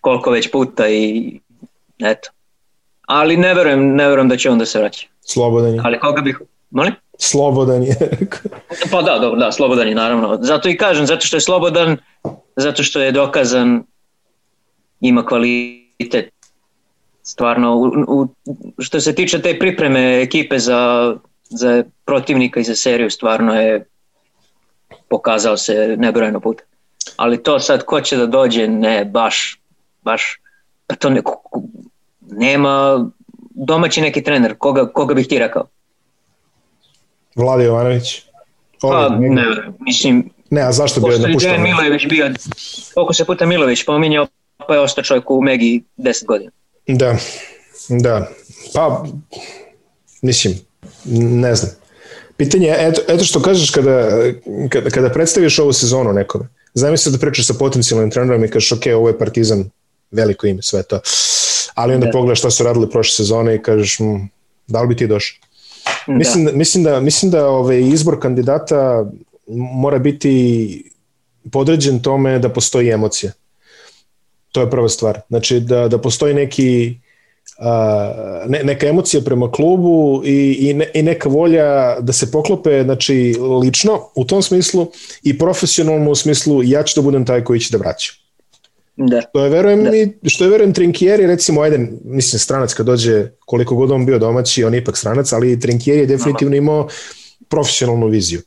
koliko 0.00 0.30
već 0.30 0.50
puta 0.50 0.88
i 0.88 1.32
eto. 1.98 2.30
Ali 3.06 3.36
ne 3.36 3.54
verujem, 3.54 3.94
ne 3.94 4.08
verujem 4.08 4.28
da 4.28 4.36
će 4.36 4.50
on 4.50 4.58
da 4.58 4.66
se 4.66 4.78
vraća. 4.78 5.06
Slobodan 5.20 5.74
je. 5.74 5.80
Ali 5.84 5.98
koga 5.98 6.20
bih 6.20 6.38
molim? 6.72 6.94
Slobodan 7.18 7.82
je. 7.82 7.96
pa 8.90 9.02
da, 9.02 9.18
dobro, 9.18 9.40
da, 9.40 9.52
slobodan 9.52 9.88
je 9.88 9.94
naravno. 9.94 10.38
Zato 10.40 10.68
i 10.68 10.76
kažem, 10.76 11.06
zato 11.06 11.26
što 11.26 11.36
je 11.36 11.40
slobodan, 11.40 11.96
zato 12.56 12.82
što 12.82 13.00
je 13.00 13.12
dokazan, 13.12 13.82
ima 15.00 15.26
kvalitet. 15.26 16.30
Stvarno, 17.22 17.76
u, 17.76 17.86
u, 18.08 18.28
što 18.78 19.00
se 19.00 19.14
tiče 19.14 19.42
te 19.42 19.58
pripreme 19.58 20.22
ekipe 20.22 20.58
za, 20.58 21.14
za 21.44 21.84
protivnika 22.04 22.60
i 22.60 22.64
za 22.64 22.74
seriju, 22.74 23.10
stvarno 23.10 23.60
je 23.60 23.84
pokazao 25.08 25.56
se 25.56 25.96
nebrojeno 25.98 26.40
puta. 26.40 26.62
Ali 27.16 27.42
to 27.42 27.58
sad 27.58 27.84
ko 27.84 28.00
će 28.00 28.16
da 28.16 28.26
dođe, 28.26 28.68
ne, 28.68 29.04
baš, 29.04 29.60
baš, 30.02 30.40
pa 30.86 30.94
to 30.94 31.10
ne, 31.10 31.22
nema 32.20 33.06
domaći 33.54 34.00
neki 34.00 34.22
trener, 34.22 34.54
koga, 34.58 34.92
koga 34.92 35.14
bih 35.14 35.28
ti 35.28 35.38
rekao? 35.38 35.66
Vlade 37.36 37.64
Jovanović? 37.64 38.22
Pa, 38.80 39.08
ne, 39.18 39.44
mislim... 39.80 40.30
Ne, 40.50 40.62
a 40.62 40.72
zašto 40.72 41.00
bio 41.00 41.18
napuštao? 41.18 41.32
Pošto 41.32 41.48
je 41.48 41.58
Milojević 41.58 42.06
bio, 42.06 42.30
koliko 42.94 43.14
se 43.14 43.24
puta 43.24 43.46
Milović 43.46 43.84
pominjao, 43.84 44.26
pa 44.68 44.74
je 44.74 44.80
ostao 44.80 45.04
čovjek 45.04 45.30
u 45.30 45.42
Megi 45.42 45.82
10 45.98 46.26
godina. 46.26 46.50
Da, 46.86 47.16
da. 47.88 48.28
Pa, 48.74 49.04
mislim, 50.22 50.54
ne 51.40 51.54
znam. 51.54 51.70
Pitanje 52.36 52.66
je, 52.66 52.76
eto, 52.78 53.00
eto 53.08 53.24
što 53.24 53.42
kažeš 53.42 53.70
kada, 53.70 54.08
kada, 54.68 54.90
kada 54.90 55.10
predstaviš 55.10 55.58
ovu 55.58 55.72
sezonu 55.72 56.12
nekome, 56.12 56.48
zamisli 56.74 57.12
da 57.12 57.18
pričaš 57.18 57.46
sa 57.46 57.54
potencijalnim 57.54 58.10
trenerom 58.10 58.44
i 58.44 58.50
kažeš, 58.50 58.72
ok, 58.72 58.82
ovo 58.96 59.08
je 59.08 59.18
Partizan, 59.18 59.70
veliko 60.10 60.46
ime, 60.46 60.62
sve 60.62 60.82
to. 60.82 61.00
Ali 61.74 61.94
onda 61.94 62.06
da. 62.06 62.12
pogledaš 62.12 62.38
šta 62.38 62.50
su 62.50 62.64
radili 62.64 62.90
prošle 62.90 63.12
sezone 63.12 63.54
i 63.54 63.62
kažeš, 63.62 63.98
hm, 63.98 64.16
da 64.66 64.82
li 64.82 64.88
bi 64.88 64.96
ti 64.96 65.06
došao? 65.06 65.38
Mislim, 66.06 66.44
da. 66.44 66.52
mislim 66.52 66.84
da, 66.84 67.00
mislim 67.00 67.30
da 67.30 67.48
ovaj 67.48 67.80
izbor 67.80 68.20
kandidata 68.20 69.10
mora 69.48 69.98
biti 69.98 70.84
podređen 71.52 72.02
tome 72.02 72.38
da 72.38 72.48
postoji 72.48 72.90
emocija. 72.90 73.32
To 74.52 74.60
je 74.60 74.70
prva 74.70 74.88
stvar. 74.88 75.20
Znači 75.28 75.60
da, 75.60 75.88
da 75.88 75.98
postoji 75.98 76.34
neki 76.34 76.94
a, 77.58 78.44
ne, 78.48 78.64
neka 78.64 78.86
emocija 78.86 79.22
prema 79.24 79.50
klubu 79.50 80.22
i, 80.24 80.56
i, 80.60 80.74
ne, 80.74 80.90
i 80.94 81.02
neka 81.02 81.28
volja 81.28 82.00
da 82.00 82.12
se 82.12 82.30
poklope 82.30 82.82
znači, 82.82 83.36
lično 83.62 84.00
u 84.14 84.24
tom 84.24 84.42
smislu 84.42 84.86
i 85.22 85.38
profesionalno 85.38 86.10
u 86.10 86.14
smislu 86.14 86.62
ja 86.62 86.82
ću 86.82 87.00
da 87.00 87.04
budem 87.04 87.26
taj 87.26 87.44
koji 87.44 87.60
će 87.60 87.76
da 87.76 87.78
vraća. 87.78 88.12
Da. 88.96 89.20
Što 89.20 89.44
je 89.44 89.50
verujem 89.50 89.84
da. 89.84 89.96
i 89.96 90.28
što 90.28 90.44
je 90.44 90.50
verujem 90.50 90.74
Trinkieri 90.74 91.26
recimo 91.26 91.60
ajde 91.60 91.88
mislim 92.04 92.40
stranac 92.40 92.74
kad 92.74 92.86
dođe 92.86 93.28
koliko 93.38 93.74
god 93.74 93.90
on 93.90 94.06
bio 94.06 94.18
domaći 94.18 94.64
on 94.64 94.74
je 94.74 94.80
ipak 94.80 94.96
stranac 94.96 95.32
ali 95.32 95.60
Trinkieri 95.60 96.00
je 96.00 96.06
definitivno 96.06 96.56
imao 96.56 96.88
profesionalnu 97.48 98.06
viziju. 98.06 98.40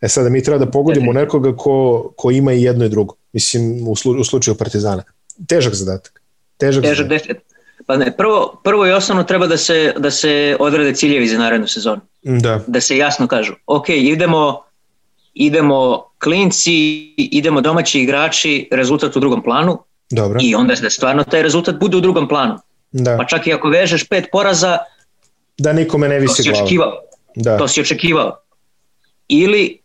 E 0.00 0.08
sada 0.08 0.28
mi 0.28 0.42
treba 0.42 0.64
da 0.64 0.70
pogodimo 0.70 1.12
nekoga 1.12 1.56
ko, 1.56 2.12
ko 2.16 2.30
ima 2.30 2.52
i 2.52 2.62
jedno 2.62 2.84
i 2.84 2.88
drugo. 2.88 3.14
Mislim 3.32 3.88
u, 3.88 3.96
slu, 3.96 4.12
u 4.20 4.24
slučaju 4.24 4.54
Partizana. 4.54 5.02
Težak 5.48 5.74
zadatak. 5.74 6.22
Težak, 6.56 6.84
Težak 6.84 7.08
zadatak. 7.08 7.36
Pa 7.86 7.96
ne, 7.96 8.16
prvo, 8.16 8.60
prvo 8.64 8.86
i 8.86 8.92
osnovno 8.92 9.24
treba 9.24 9.46
da 9.46 9.56
se, 9.56 9.94
da 9.98 10.10
se 10.10 10.56
odrede 10.60 10.94
ciljevi 10.94 11.28
za 11.28 11.38
narednu 11.38 11.66
sezonu. 11.66 12.00
Da. 12.22 12.60
Da 12.66 12.80
se 12.80 12.96
jasno 12.96 13.26
kažu, 13.26 13.52
ok, 13.66 13.88
idemo, 13.88 14.62
idemo 15.34 16.04
klinci, 16.18 16.72
idemo 17.16 17.60
domaći 17.60 18.00
igrači, 18.00 18.68
rezultat 18.72 19.16
u 19.16 19.20
drugom 19.20 19.42
planu, 19.42 19.78
Dobro. 20.10 20.38
i 20.42 20.54
onda 20.54 20.74
da 20.74 20.90
stvarno 20.90 21.24
taj 21.24 21.42
rezultat 21.42 21.74
bude 21.74 21.96
u 21.96 22.00
drugom 22.00 22.28
planu. 22.28 22.58
Da. 22.92 23.16
Pa 23.16 23.24
čak 23.24 23.46
i 23.46 23.52
ako 23.52 23.68
vežeš 23.68 24.04
pet 24.08 24.28
poraza, 24.32 24.78
da 25.58 25.72
nikome 25.72 26.08
ne 26.08 26.18
visi 26.18 26.42
glava. 26.42 26.58
Očekivao. 26.58 26.92
Da. 27.36 27.58
To 27.58 27.68
si 27.68 27.80
očekivao. 27.80 28.36
Ili 29.28 29.80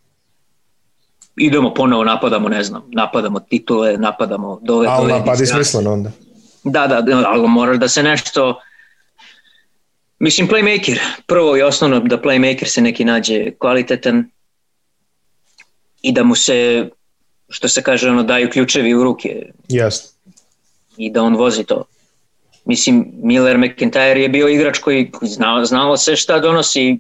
idemo 1.37 1.73
ponovo 1.73 2.03
napadamo, 2.03 2.49
ne 2.49 2.63
znam, 2.63 2.83
napadamo 2.93 3.39
titule, 3.39 3.97
napadamo 3.97 4.59
dove. 4.61 4.87
Ali 4.89 5.11
napad 5.11 5.39
je 5.39 5.45
smisleno 5.45 5.93
onda. 5.93 6.11
Da, 6.63 6.87
da, 6.87 7.23
ali 7.27 7.47
mora 7.47 7.77
da 7.77 7.87
se 7.87 8.03
nešto... 8.03 8.61
Mislim, 10.19 10.47
playmaker, 10.47 10.99
prvo 11.27 11.57
i 11.57 11.61
osnovno 11.61 11.99
da 11.99 12.21
playmaker 12.21 12.65
se 12.65 12.81
neki 12.81 13.05
nađe 13.05 13.51
kvalitetan 13.59 14.29
i 16.01 16.11
da 16.11 16.23
mu 16.23 16.35
se, 16.35 16.89
što 17.49 17.67
se 17.67 17.83
kaže, 17.83 18.09
ono, 18.09 18.23
daju 18.23 18.49
ključevi 18.49 18.95
u 18.95 19.03
ruke. 19.03 19.51
Jasno. 19.67 20.14
I 20.97 21.11
da 21.11 21.23
on 21.23 21.35
vozi 21.35 21.63
to. 21.63 21.83
Mislim, 22.65 23.11
Miller 23.23 23.57
McIntyre 23.57 24.17
je 24.17 24.29
bio 24.29 24.47
igrač 24.47 24.79
koji 24.79 25.11
znao, 25.21 25.65
znao 25.65 25.97
se 25.97 26.15
šta 26.15 26.39
donosi, 26.39 26.99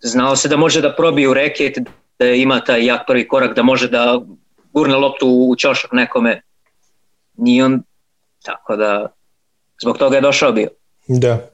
znao 0.00 0.36
se 0.36 0.48
da 0.48 0.56
može 0.56 0.80
da 0.80 0.94
probije 0.96 1.28
u 1.28 1.34
reket, 1.34 1.78
da 2.18 2.26
ima 2.26 2.60
taj 2.60 2.86
jak 2.86 3.06
prvi 3.06 3.28
korak, 3.28 3.56
da 3.56 3.62
može 3.62 3.88
da 3.88 4.20
gurne 4.72 4.96
loptu 4.96 5.28
u 5.28 5.56
ćošak 5.56 5.92
nekome. 5.92 6.42
Nije 7.36 7.64
on 7.64 7.82
Tako 8.46 8.76
da, 8.76 9.12
zbog 9.82 9.98
toga 9.98 10.16
je 10.16 10.20
došao 10.20 10.52
bio. 10.52 10.68
Da. 11.08 11.50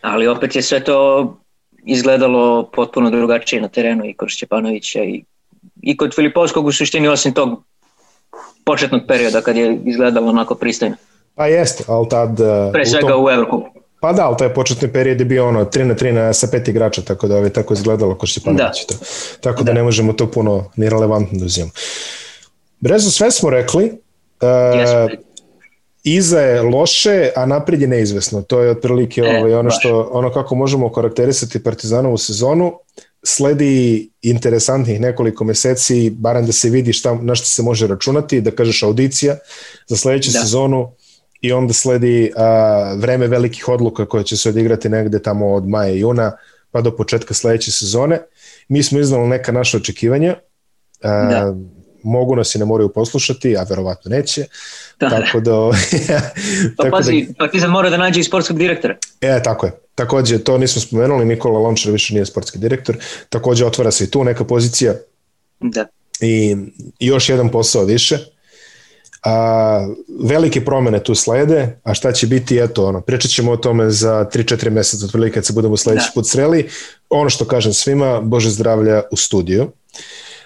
Ali 0.00 0.26
opet 0.26 0.56
je 0.56 0.62
sve 0.62 0.84
to 0.84 1.38
izgledalo 1.84 2.70
potpuno 2.72 3.10
drugačije 3.10 3.62
na 3.62 3.68
terenu 3.68 4.04
i 4.04 4.14
kod 4.14 4.28
Šćepanovića 4.28 5.02
i, 5.02 5.24
i 5.82 5.96
kod 5.96 6.14
Filipovskog 6.14 6.66
u 6.66 6.72
suštini 6.72 7.08
osim 7.08 7.34
tog 7.34 7.64
početnog 8.72 9.00
perioda 9.08 9.40
kad 9.40 9.56
je 9.56 9.78
izgledalo 9.84 10.28
onako 10.28 10.54
pristojno. 10.54 10.96
Pa 11.34 11.46
jeste, 11.46 11.84
ali 11.88 12.08
tad... 12.08 12.40
Uh, 12.40 12.72
Pre 12.72 12.86
svega 12.86 13.06
u, 13.06 13.10
tom... 13.10 13.24
u 13.24 13.30
Evropu. 13.30 13.62
Pa 14.00 14.12
da, 14.12 14.26
ali 14.26 14.36
taj 14.36 14.54
početni 14.54 14.92
period 14.92 15.20
je 15.20 15.24
bio 15.24 15.48
ono 15.48 15.64
3 15.64 15.84
na 15.84 15.94
3 15.94 16.12
na, 16.12 16.32
sa 16.32 16.48
pet 16.52 16.68
igrača, 16.68 17.02
tako 17.02 17.28
da 17.28 17.36
je 17.36 17.52
tako 17.52 17.74
izgledalo 17.74 18.14
kod 18.14 18.28
Šćepanovića. 18.28 18.84
Da. 18.88 18.96
Tako 19.40 19.62
da. 19.62 19.72
da 19.72 19.72
ne 19.72 19.82
možemo 19.82 20.12
to 20.12 20.30
puno 20.30 20.70
ni 20.76 20.90
relevantno 20.90 21.38
da 21.38 21.44
uzimamo. 21.44 21.72
Brezo, 22.80 23.10
sve 23.10 23.30
smo 23.30 23.50
rekli, 23.50 23.92
Uh, 24.40 25.10
iza 26.04 26.40
je 26.40 26.62
loše, 26.62 27.30
a 27.36 27.46
napred 27.46 27.82
je 27.82 27.88
neizvesno. 27.88 28.42
To 28.42 28.60
je 28.60 28.70
otprilike 28.70 29.20
e, 29.20 29.38
ovaj, 29.38 29.54
ono, 29.54 29.70
što, 29.70 30.08
ono 30.12 30.32
kako 30.32 30.54
možemo 30.54 30.92
karakterisati 30.92 31.62
Partizanovu 31.62 32.18
sezonu. 32.18 32.72
Sledi 33.22 34.10
interesantnih 34.22 35.00
nekoliko 35.00 35.44
meseci, 35.44 36.10
barem 36.10 36.46
da 36.46 36.52
se 36.52 36.70
vidi 36.70 36.92
šta, 36.92 37.14
na 37.22 37.34
što 37.34 37.46
se 37.46 37.62
može 37.62 37.86
računati, 37.86 38.40
da 38.40 38.50
kažeš 38.50 38.82
audicija 38.82 39.36
za 39.88 39.96
sledeću 39.96 40.30
da. 40.32 40.40
sezonu 40.40 40.92
i 41.40 41.52
onda 41.52 41.72
sledi 41.72 42.32
a, 42.36 42.94
vreme 42.98 43.26
velikih 43.26 43.68
odluka 43.68 44.06
koje 44.06 44.24
će 44.24 44.36
se 44.36 44.48
odigrati 44.48 44.88
negde 44.88 45.22
tamo 45.22 45.52
od 45.54 45.68
maja 45.68 45.92
i 45.92 46.00
juna 46.00 46.36
pa 46.70 46.80
do 46.80 46.96
početka 46.96 47.34
sledeće 47.34 47.72
sezone. 47.72 48.20
Mi 48.68 48.82
smo 48.82 49.00
iznali 49.00 49.28
neka 49.28 49.52
naša 49.52 49.76
očekivanja. 49.76 50.36
A, 51.02 51.08
da 51.08 51.54
mogu 52.02 52.36
nas 52.36 52.54
i 52.54 52.58
ne 52.58 52.64
moraju 52.64 52.88
poslušati, 52.88 53.56
a 53.56 53.62
verovatno 53.70 54.08
neće. 54.08 54.44
Da, 55.00 55.08
da. 55.08 55.20
tako 55.20 55.40
da... 55.40 55.52
pa 56.76 56.82
tako 56.82 56.96
pazi, 56.96 57.26
da, 57.28 57.34
Partizan 57.38 57.70
mora 57.70 57.90
da 57.90 57.96
nađe 57.96 58.20
i 58.20 58.24
sportskog 58.24 58.58
direktora. 58.58 58.96
E, 59.20 59.42
tako 59.42 59.66
je. 59.66 59.72
Takođe, 59.94 60.38
to 60.38 60.58
nismo 60.58 60.82
spomenuli, 60.82 61.24
Nikola 61.24 61.58
Lončar 61.58 61.92
više 61.92 62.14
nije 62.14 62.26
sportski 62.26 62.58
direktor. 62.58 62.96
Takođe, 63.28 63.66
otvara 63.66 63.90
se 63.90 64.04
i 64.04 64.10
tu 64.10 64.24
neka 64.24 64.44
pozicija. 64.44 64.94
Da. 65.60 65.86
I 66.20 66.56
još 67.00 67.28
jedan 67.28 67.48
posao 67.48 67.84
više. 67.84 68.18
A, 69.22 69.86
velike 70.24 70.64
promene 70.64 71.02
tu 71.02 71.14
slede, 71.14 71.80
a 71.84 71.94
šta 71.94 72.12
će 72.12 72.26
biti, 72.26 72.58
eto, 72.58 72.86
ono, 72.86 73.00
pričat 73.00 73.30
ćemo 73.30 73.52
o 73.52 73.56
tome 73.56 73.90
za 73.90 74.26
3-4 74.34 74.70
meseca, 74.70 75.06
otprilike 75.06 75.34
kad 75.34 75.46
se 75.46 75.52
budemo 75.52 75.76
sledeći 75.76 76.06
da. 76.06 76.12
put 76.14 76.28
sreli. 76.28 76.68
Ono 77.10 77.30
što 77.30 77.44
kažem 77.44 77.72
svima, 77.72 78.20
Bože 78.20 78.50
zdravlja 78.50 79.02
u 79.10 79.16
studiju. 79.16 79.72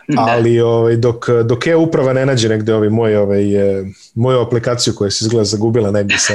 Da. 0.09 0.21
ali 0.29 0.61
ovaj, 0.61 0.97
dok, 0.97 1.27
dok 1.45 1.67
je 1.67 1.77
uprava 1.77 2.13
ne 2.13 2.27
nađe 2.27 2.49
negde 2.49 2.75
ovaj, 2.75 2.89
moj, 2.89 3.17
ovaj, 3.17 3.45
moju 4.15 4.41
aplikaciju 4.41 4.95
koja 4.95 5.11
se 5.11 5.25
izgleda 5.25 5.45
zagubila 5.45 5.91
negde 5.91 6.15
sa... 6.19 6.35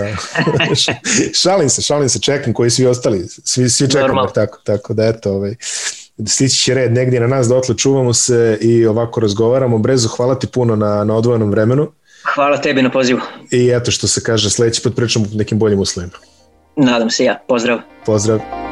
šalim 1.42 1.70
se, 1.70 1.82
šalim 1.82 2.10
se, 2.10 2.22
čekam 2.22 2.54
koji 2.54 2.70
svi 2.70 2.86
ostali, 2.86 3.28
svi, 3.28 3.70
svi 3.70 3.90
čekamo 3.90 4.28
tako, 4.28 4.60
tako 4.64 4.94
da 4.94 5.06
eto, 5.06 5.32
ovaj, 5.32 5.56
stići 6.28 6.58
će 6.58 6.74
red 6.74 6.94
negdje 6.94 7.20
na 7.20 7.28
nas, 7.28 7.48
dotle 7.48 7.78
čuvamo 7.78 8.14
se 8.14 8.58
i 8.62 8.86
ovako 8.86 9.20
razgovaramo. 9.20 9.78
Brezo, 9.78 10.10
hvala 10.10 10.40
ti 10.40 10.48
puno 10.48 10.76
na, 10.76 11.04
na 11.04 11.16
odvojenom 11.16 11.52
vremenu. 11.52 11.92
Hvala 12.36 12.62
tebi 12.62 12.82
na 12.82 12.92
pozivu. 12.92 13.20
I 13.52 13.70
eto 13.70 13.92
što 13.92 14.08
se 14.08 14.24
kaže, 14.24 14.50
sledeći 14.50 14.82
put 14.82 14.96
pričamo 14.96 15.26
nekim 15.34 15.60
boljim 15.60 15.80
uslovima. 15.80 16.14
Nadam 16.76 17.10
se 17.10 17.24
ja, 17.24 17.40
pozdrav. 17.48 17.80
Pozdrav. 18.06 18.69